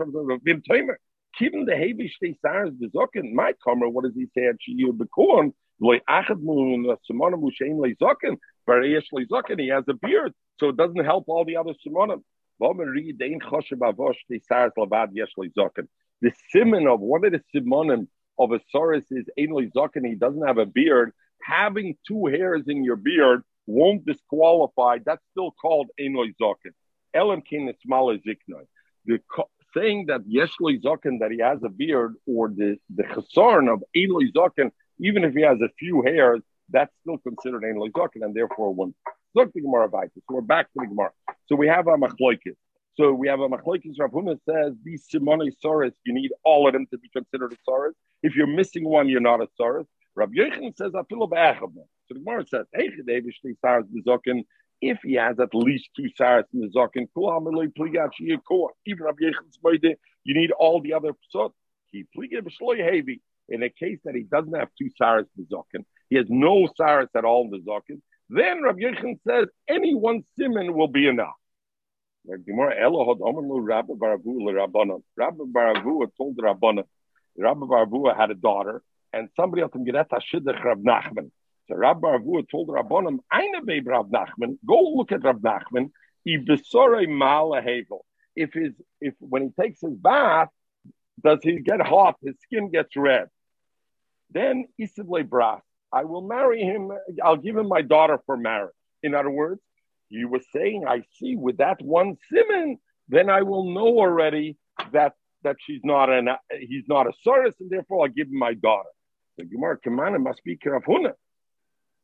Vim 0.43 0.61
Toimer. 0.69 0.95
Keeping 1.39 1.65
the 1.65 1.77
heavy 1.77 2.11
shtei 2.21 2.35
saras 2.45 2.77
the 2.77 2.87
zukim. 2.87 3.31
My 3.31 3.53
comer, 3.63 3.87
what 3.87 4.03
does 4.03 4.15
he 4.15 4.25
say? 4.35 4.51
Achiyir 4.51 4.91
Bekulon. 4.91 5.53
Zukim. 5.81 6.37
Uh, 8.69 8.81
he 9.57 9.67
has 9.69 9.85
a 9.87 9.93
beard, 9.93 10.33
so 10.59 10.69
it 10.69 10.77
doesn't 10.77 11.05
help 11.05 11.25
all 11.27 11.45
the 11.45 11.57
other 11.57 11.73
simonim. 11.85 12.23
The 12.59 13.11
simon 16.49 16.87
of 16.87 16.99
one 16.99 17.25
of 17.25 17.31
the 17.31 17.41
simonim 17.55 18.07
of 18.39 18.51
a 18.51 18.59
soros 18.75 19.05
is 19.11 19.25
ainly 19.39 19.71
zokin. 19.71 20.07
He 20.07 20.15
doesn't 20.15 20.45
have 20.45 20.57
a 20.57 20.65
beard. 20.65 21.13
Having 21.43 21.97
two 22.07 22.25
hairs 22.25 22.63
in 22.67 22.83
your 22.83 22.95
beard 22.95 23.43
won't 23.67 24.05
disqualify. 24.05 24.97
That's 25.05 25.21
still 25.31 25.51
called 25.51 25.89
ainly 25.99 26.33
zokin. 26.41 26.73
Elam 27.13 27.41
kin 27.41 27.71
smala 27.85 28.19
ziknoi. 28.25 28.65
The 29.05 29.19
saying 29.75 30.07
that 30.07 30.21
yeshli 30.21 30.81
zokin 30.81 31.19
that 31.19 31.31
he 31.31 31.39
has 31.39 31.59
a 31.63 31.69
beard 31.69 32.15
or 32.25 32.49
the 32.49 32.77
the 32.93 33.03
chasarn 33.03 33.71
of 33.71 33.83
ainly 33.95 34.33
zokin, 34.33 34.71
even 34.99 35.23
if 35.23 35.33
he 35.33 35.41
has 35.41 35.59
a 35.61 35.69
few 35.79 36.01
hairs, 36.01 36.41
that's 36.69 36.93
still 37.01 37.17
considered 37.19 37.63
ein 37.63 37.75
loizokin, 37.75 38.23
and 38.23 38.35
therefore 38.35 38.73
when 38.73 38.93
look 39.35 39.53
the 39.53 39.61
Gemara. 39.61 39.89
So 39.91 40.21
we're 40.29 40.41
back 40.41 40.67
to 40.73 40.79
the 40.79 40.87
Gemara. 40.87 41.11
So 41.47 41.55
we 41.55 41.67
have 41.67 41.87
a 41.87 41.95
machloikis. 41.95 42.55
So 42.95 43.13
we 43.13 43.27
have 43.27 43.39
a 43.39 43.47
machloikis. 43.47 43.99
Rav 43.99 44.11
Huna 44.11 44.39
says 44.49 44.73
these 44.83 45.05
simone 45.07 45.51
soros, 45.63 45.93
you 46.05 46.13
need 46.13 46.31
all 46.43 46.67
of 46.67 46.73
them 46.73 46.87
to 46.91 46.97
be 46.97 47.09
considered 47.09 47.53
a 47.53 47.57
soros. 47.69 47.93
If 48.23 48.35
you're 48.35 48.47
missing 48.47 48.85
one, 48.85 49.07
you're 49.07 49.21
not 49.21 49.41
a 49.41 49.47
soros. 49.59 49.85
Rav 50.15 50.31
Yechon 50.31 50.75
says 50.75 50.93
afilu 50.93 51.29
be'echavna. 51.29 51.85
So 52.07 52.13
the 52.15 52.19
Gemara 52.19 52.45
says 52.47 52.65
if 54.79 54.99
he 55.03 55.13
has 55.15 55.39
at 55.39 55.53
least 55.53 55.89
two 55.95 56.09
saras 56.19 56.43
in 56.53 56.61
the 56.61 56.67
zokin, 56.69 57.07
even 58.85 59.05
Rav 59.05 59.15
Yechon's 59.17 59.59
you 60.23 60.33
need 60.35 60.51
all 60.51 60.81
the 60.81 60.93
other 60.93 61.13
psot. 61.33 61.51
In 63.49 63.63
a 63.63 63.69
case 63.69 63.99
that 64.03 64.13
he 64.15 64.23
doesn't 64.23 64.53
have 64.53 64.67
two 64.77 64.89
saras 64.99 65.25
in 65.37 65.47
the 65.49 65.55
zokin, 65.55 65.85
he 66.09 66.17
has 66.17 66.25
no 66.29 66.67
saras 66.79 67.07
at 67.15 67.25
all 67.25 67.45
in 67.45 67.51
the 67.51 67.59
zakin. 67.59 68.01
Then 68.29 68.61
Rabbi 68.61 68.79
Yechon 68.79 69.19
says 69.25 69.47
any 69.67 69.95
one 69.95 70.23
simon 70.37 70.73
will 70.73 70.89
be 70.89 71.07
enough. 71.07 71.35
Rabbi 72.27 72.51
Baravu 72.51 73.19
told 76.17 76.37
Rabbana, 76.37 76.83
Rabbi 77.37 77.65
Baravu 77.65 78.17
had 78.17 78.31
a 78.31 78.35
daughter, 78.35 78.83
and 79.13 79.29
somebody 79.35 79.61
else 79.61 79.71
that 79.73 80.23
Shidduch 80.33 80.61
Rav 80.61 80.79
Nachman. 80.79 81.31
So 81.69 81.75
Rabbi 81.75 82.01
Baravu 82.01 82.49
told 82.49 82.67
Rabbanim, 82.67 83.19
Aina 83.33 83.61
Beib 83.63 83.87
Rav 83.87 84.07
Nachman, 84.07 84.57
go 84.65 84.95
look 84.95 85.13
at 85.13 85.23
Rav 85.23 85.37
Nachman, 85.37 85.91
if 88.37 88.53
his 88.53 88.73
if 88.99 89.13
when 89.19 89.43
he 89.43 89.49
takes 89.61 89.81
his 89.81 89.93
bath, 89.93 90.49
does 91.23 91.39
he 91.41 91.59
get 91.59 91.81
hot? 91.81 92.15
His 92.23 92.35
skin 92.43 92.69
gets 92.69 92.95
red. 92.95 93.27
Then 94.31 94.67
Isivle 94.79 95.27
Bras. 95.27 95.61
I 95.91 96.03
will 96.03 96.21
marry 96.21 96.61
him. 96.61 96.91
I'll 97.23 97.37
give 97.37 97.55
him 97.55 97.67
my 97.67 97.81
daughter 97.81 98.19
for 98.25 98.35
marriage. 98.35 98.73
In 99.03 99.15
other 99.15 99.29
words, 99.29 99.61
you 100.09 100.27
were 100.27 100.41
saying, 100.53 100.85
I 100.87 101.03
see 101.17 101.35
with 101.35 101.57
that 101.57 101.81
one 101.81 102.17
simon, 102.31 102.77
then 103.07 103.29
I 103.29 103.41
will 103.41 103.73
know 103.73 103.87
already 103.99 104.57
that 104.91 105.13
that 105.43 105.55
she's 105.65 105.81
not 105.83 106.09
an 106.09 106.29
he's 106.59 106.83
not 106.87 107.07
a 107.07 107.13
soros, 107.25 107.53
and 107.59 107.69
therefore 107.69 108.03
I'll 108.03 108.11
give 108.11 108.27
him 108.27 108.37
my 108.37 108.53
daughter. 108.53 108.89
The 109.37 109.45
Gemara 109.45 109.77
Kamana 109.79 110.21
must 110.21 110.43
be 110.43 110.57
Karafuna. 110.57 111.13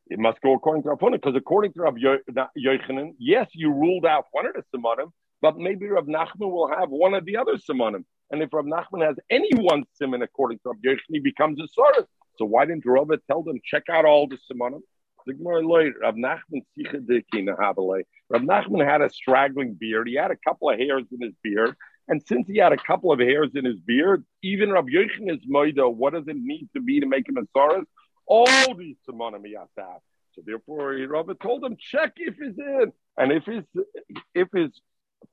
It 0.06 0.18
must 0.18 0.40
go 0.40 0.54
according 0.54 0.82
to 0.84 0.90
Rav 0.90 0.98
Huna, 0.98 1.12
because 1.12 1.34
according 1.34 1.72
to 1.74 1.82
Rav 1.82 1.94
Yochanan, 1.94 3.14
yes, 3.18 3.48
you 3.54 3.72
ruled 3.72 4.06
out 4.06 4.26
one 4.32 4.46
of 4.46 4.52
the 4.54 4.62
Simonim, 4.74 5.10
but 5.40 5.56
maybe 5.56 5.88
Rav 5.88 6.04
Nachman 6.04 6.50
will 6.50 6.68
have 6.68 6.90
one 6.90 7.14
of 7.14 7.24
the 7.24 7.36
other 7.36 7.56
Simonim. 7.56 8.04
And 8.30 8.42
if 8.42 8.52
Rav 8.52 8.66
Nachman 8.66 9.04
has 9.04 9.16
any 9.30 9.50
one 9.54 9.84
Simon 9.94 10.22
according 10.22 10.58
to 10.58 10.70
Rav 10.70 10.76
Yochanan, 10.84 10.98
he 11.08 11.20
becomes 11.20 11.58
a 11.58 11.64
Soros. 11.78 12.06
So 12.36 12.44
why 12.44 12.66
didn't 12.66 12.86
Rava 12.86 13.18
tell 13.26 13.42
them, 13.42 13.60
check 13.64 13.84
out 13.88 14.04
all 14.04 14.26
the 14.26 14.38
Simonim? 14.50 14.80
Rav 15.26 16.16
Nachman 18.42 18.84
had 18.84 19.00
a 19.00 19.10
straggling 19.10 19.74
beard. 19.74 20.08
He 20.08 20.14
had 20.14 20.30
a 20.30 20.36
couple 20.36 20.68
of 20.70 20.78
hairs 20.78 21.04
in 21.12 21.22
his 21.22 21.34
beard. 21.42 21.76
And 22.08 22.22
since 22.26 22.46
he 22.46 22.58
had 22.58 22.72
a 22.72 22.76
couple 22.76 23.10
of 23.12 23.18
hairs 23.20 23.50
in 23.54 23.64
his 23.64 23.80
beard, 23.80 24.24
even 24.42 24.70
Rav 24.70 24.84
Yochin 24.86 25.30
is 25.30 25.40
what 25.46 26.12
does 26.12 26.28
it 26.28 26.36
need 26.36 26.68
to 26.74 26.82
be 26.82 27.00
to 27.00 27.06
make 27.06 27.26
him 27.28 27.38
a 27.38 27.42
Saras? 27.56 27.86
All 28.26 28.74
these 28.74 28.96
Simonim 29.08 29.46
he 29.46 29.54
has 29.54 29.68
to 29.78 29.84
have. 29.84 30.00
So 30.34 30.42
therefore, 30.44 30.94
Rava 31.08 31.34
told 31.34 31.64
him, 31.64 31.76
check 31.78 32.14
if 32.16 32.34
he's 32.36 32.58
in. 32.58 32.92
And 33.16 33.32
if 33.32 33.44
his, 33.44 33.64
if 34.34 34.48
his 34.52 34.70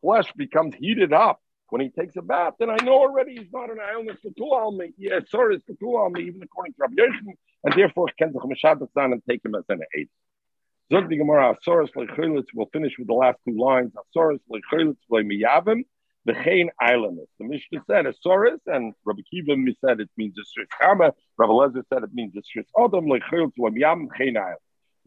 flesh 0.02 0.32
becomes 0.34 0.76
heated 0.76 1.12
up, 1.12 1.42
when 1.72 1.80
he 1.80 1.90
takes 1.90 2.18
a 2.18 2.22
bath, 2.22 2.56
then 2.60 2.70
I 2.70 2.76
know 2.84 2.96
already 2.96 3.38
he's 3.38 3.52
not 3.54 3.72
an 3.72 3.78
illness 3.94 4.18
al 4.54 4.72
me. 4.74 4.92
Yeah, 4.98 5.22
sorry, 5.30 5.56
it's 5.56 5.82
al 5.82 6.10
me, 6.10 6.24
even 6.24 6.44
according 6.44 6.74
to 6.74 6.80
Rabbi 6.82 6.96
and 7.64 7.74
therefore 7.74 8.08
can 8.20 8.34
the 8.34 8.88
and 9.14 9.24
take 9.28 9.44
him 9.46 9.56
as 9.56 9.64
an 9.70 9.80
aid. 9.98 10.10
Zog 10.92 11.08
the 11.08 11.16
Gemara, 11.16 11.56
Asoros 11.56 11.94
Lechilitz, 11.94 12.48
we'll 12.54 12.68
finish 12.74 12.98
with 13.00 13.08
the 13.08 13.14
last 13.14 13.40
two 13.48 13.58
lines. 13.58 13.94
Asoros 13.94 14.42
Miyavim, 14.52 15.84
the 16.26 16.34
Chain 16.44 16.72
Islanders. 16.82 17.30
The 17.40 17.46
Mishnah 17.46 17.84
said 17.88 18.06
Asoros, 18.06 18.60
and 18.66 18.94
Rabbi 19.06 19.22
Kiva 19.32 19.56
said 19.80 20.02
it 20.02 20.10
means 20.18 20.36
a 20.38 20.42
Shris 20.42 20.68
Chama, 20.82 21.14
Rabbi 21.38 21.54
Lezer 21.54 21.84
said 21.88 22.04
it 22.04 22.14
means 22.14 22.36
a 22.36 22.42
Shris 22.42 22.66
Odom, 22.76 23.08
Lechilitz 23.08 23.54
Miyavim, 23.58 24.08
Chain 24.18 24.36
Island. 24.36 24.58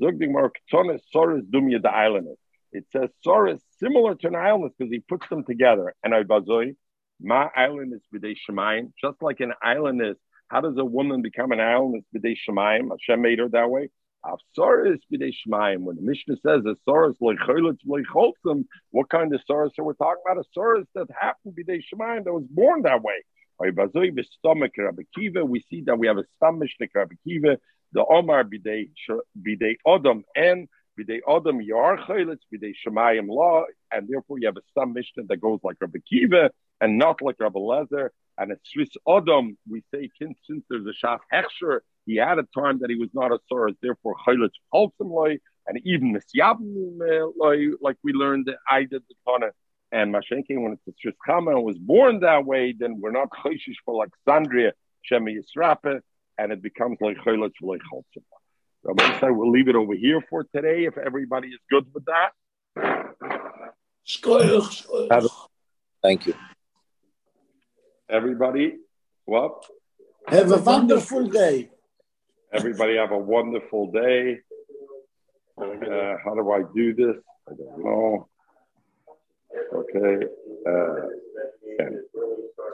Zog 0.02 0.18
the 0.18 0.28
Gemara, 0.28 0.50
Ketone 0.50 0.98
Soros 1.14 1.42
Dumya 1.42 1.82
the 1.82 1.90
Islanders. 1.90 2.38
It 2.74 2.86
says 2.92 3.08
Soros 3.24 3.60
similar 3.78 4.16
to 4.16 4.26
an 4.26 4.34
island 4.34 4.72
because 4.76 4.90
he 4.90 4.98
puts 4.98 5.28
them 5.28 5.44
together. 5.44 5.94
And 6.02 6.12
Ibazoi, 6.12 6.74
my 7.20 7.48
island 7.56 7.94
is 7.94 8.02
b'dei 8.12 8.34
shemayim, 8.34 8.92
just 9.00 9.22
like 9.22 9.38
an 9.38 9.52
island 9.62 10.02
is. 10.04 10.16
How 10.48 10.60
does 10.60 10.76
a 10.76 10.84
woman 10.84 11.22
become 11.22 11.52
an 11.52 11.60
island? 11.60 12.02
It's 12.02 12.24
b'dei 12.24 12.36
shemayim. 12.36 12.90
Hashem 12.90 13.22
made 13.22 13.38
her 13.38 13.48
that 13.50 13.70
way. 13.70 13.90
Avsara 14.26 14.92
is 14.92 15.00
b'dei 15.12 15.32
shemayim. 15.32 15.82
When 15.82 15.94
the 15.94 16.02
Mishnah 16.02 16.36
says 16.44 16.62
a 16.66 16.74
soros 16.88 17.14
leicholit 17.22 17.78
leicholtzim, 17.86 18.64
what 18.90 19.08
kind 19.08 19.32
of 19.32 19.40
soros 19.48 19.78
are 19.78 19.84
we 19.84 19.94
talking 19.94 20.22
about? 20.26 20.44
A 20.44 20.58
soros 20.58 20.86
that 20.96 21.06
happened 21.16 21.56
b'dei 21.56 21.80
shemayim 21.80 22.24
that 22.24 22.32
was 22.32 22.44
born 22.50 22.82
that 22.82 23.02
way. 23.02 23.22
I 23.62 23.66
bazoi 23.66 24.10
b'stomach 24.10 24.72
and 24.78 24.98
rabikiva. 24.98 25.48
We 25.48 25.64
see 25.70 25.82
that 25.82 25.96
we 25.96 26.08
have 26.08 26.18
a 26.18 26.24
stomach 26.36 26.70
Rabbi 26.92 27.14
Kiva, 27.22 27.58
the 27.92 28.04
Omar 28.04 28.42
b'dei 28.42 28.88
Odom, 29.86 30.24
and 30.34 30.68
B'dei 30.98 31.20
Adam 31.28 31.60
Yar 31.60 31.98
Chayletz, 31.98 32.40
B'dei 32.52 32.74
Shemayim 32.86 33.28
Law, 33.28 33.64
and 33.92 34.08
therefore 34.08 34.38
you 34.38 34.46
have 34.46 34.56
a 34.56 34.86
Mishnah 34.86 35.24
that 35.28 35.40
goes 35.40 35.60
like 35.62 35.76
Rabbi 35.80 35.98
Kiva 36.08 36.50
and 36.80 36.98
not 36.98 37.22
like 37.22 37.36
Rabbi 37.38 37.58
Lezer. 37.58 38.10
And 38.36 38.52
a 38.52 38.56
Swiss 38.64 38.90
Adam, 39.08 39.56
we 39.68 39.82
say 39.94 40.10
since 40.20 40.38
there's 40.68 40.86
a 40.86 41.06
Shaf 41.06 41.20
Hechsher, 41.32 41.80
he 42.06 42.16
had 42.16 42.38
a 42.38 42.46
time 42.54 42.80
that 42.80 42.90
he 42.90 42.96
was 42.96 43.10
not 43.14 43.32
a 43.32 43.38
Soros, 43.50 43.76
therefore 43.80 44.16
Chayletz 44.26 44.50
Palsim 44.72 44.90
Loy, 45.00 45.38
and 45.66 45.80
even 45.84 46.14
Nisyabim 46.14 47.32
Loy, 47.38 47.68
like 47.80 47.96
we 48.02 48.12
learned 48.12 48.46
that 48.46 48.56
I 48.70 48.80
did 48.80 49.02
the 49.08 49.14
Tana. 49.26 49.52
And 49.92 50.12
Mashenke, 50.12 50.60
when 50.60 50.72
it's 50.72 50.88
a 50.88 50.92
Swiss 51.00 51.14
Chama 51.26 51.62
was 51.62 51.78
born 51.78 52.20
that 52.20 52.44
way, 52.44 52.74
then 52.76 53.00
we're 53.00 53.12
not 53.12 53.28
Chayshish 53.30 53.76
for 53.84 54.04
Alexandria, 54.26 54.72
Shemi 55.08 55.38
Yisrape, 55.38 56.00
and 56.38 56.52
it 56.52 56.60
becomes 56.60 56.98
like 57.00 57.16
Chayletz 57.18 57.52
like 57.62 57.80
Chalsim. 57.92 58.24
Rabbi 58.84 59.18
said 59.18 59.30
we'll 59.30 59.50
leave 59.50 59.68
it 59.68 59.76
over 59.76 59.94
here 59.94 60.20
for 60.28 60.44
today 60.44 60.84
if 60.84 60.98
everybody 60.98 61.48
is 61.48 61.60
good 61.70 61.86
with 61.94 62.04
that. 62.04 62.32
Thank 66.02 66.26
you. 66.26 66.34
Everybody, 68.10 68.76
what? 69.24 69.64
Have 70.28 70.52
a 70.52 70.58
wonderful 70.58 71.26
day. 71.28 71.70
Everybody 72.52 72.96
have 72.96 73.12
a 73.12 73.18
wonderful 73.18 73.90
day. 73.90 74.40
Uh, 75.56 76.16
how 76.22 76.34
do 76.34 76.52
I 76.52 76.62
do 76.74 76.94
this? 76.94 77.16
I 77.48 77.52
don't 77.54 77.84
know. 77.84 78.28
Okay. 79.72 80.26
Uh, 80.68 80.94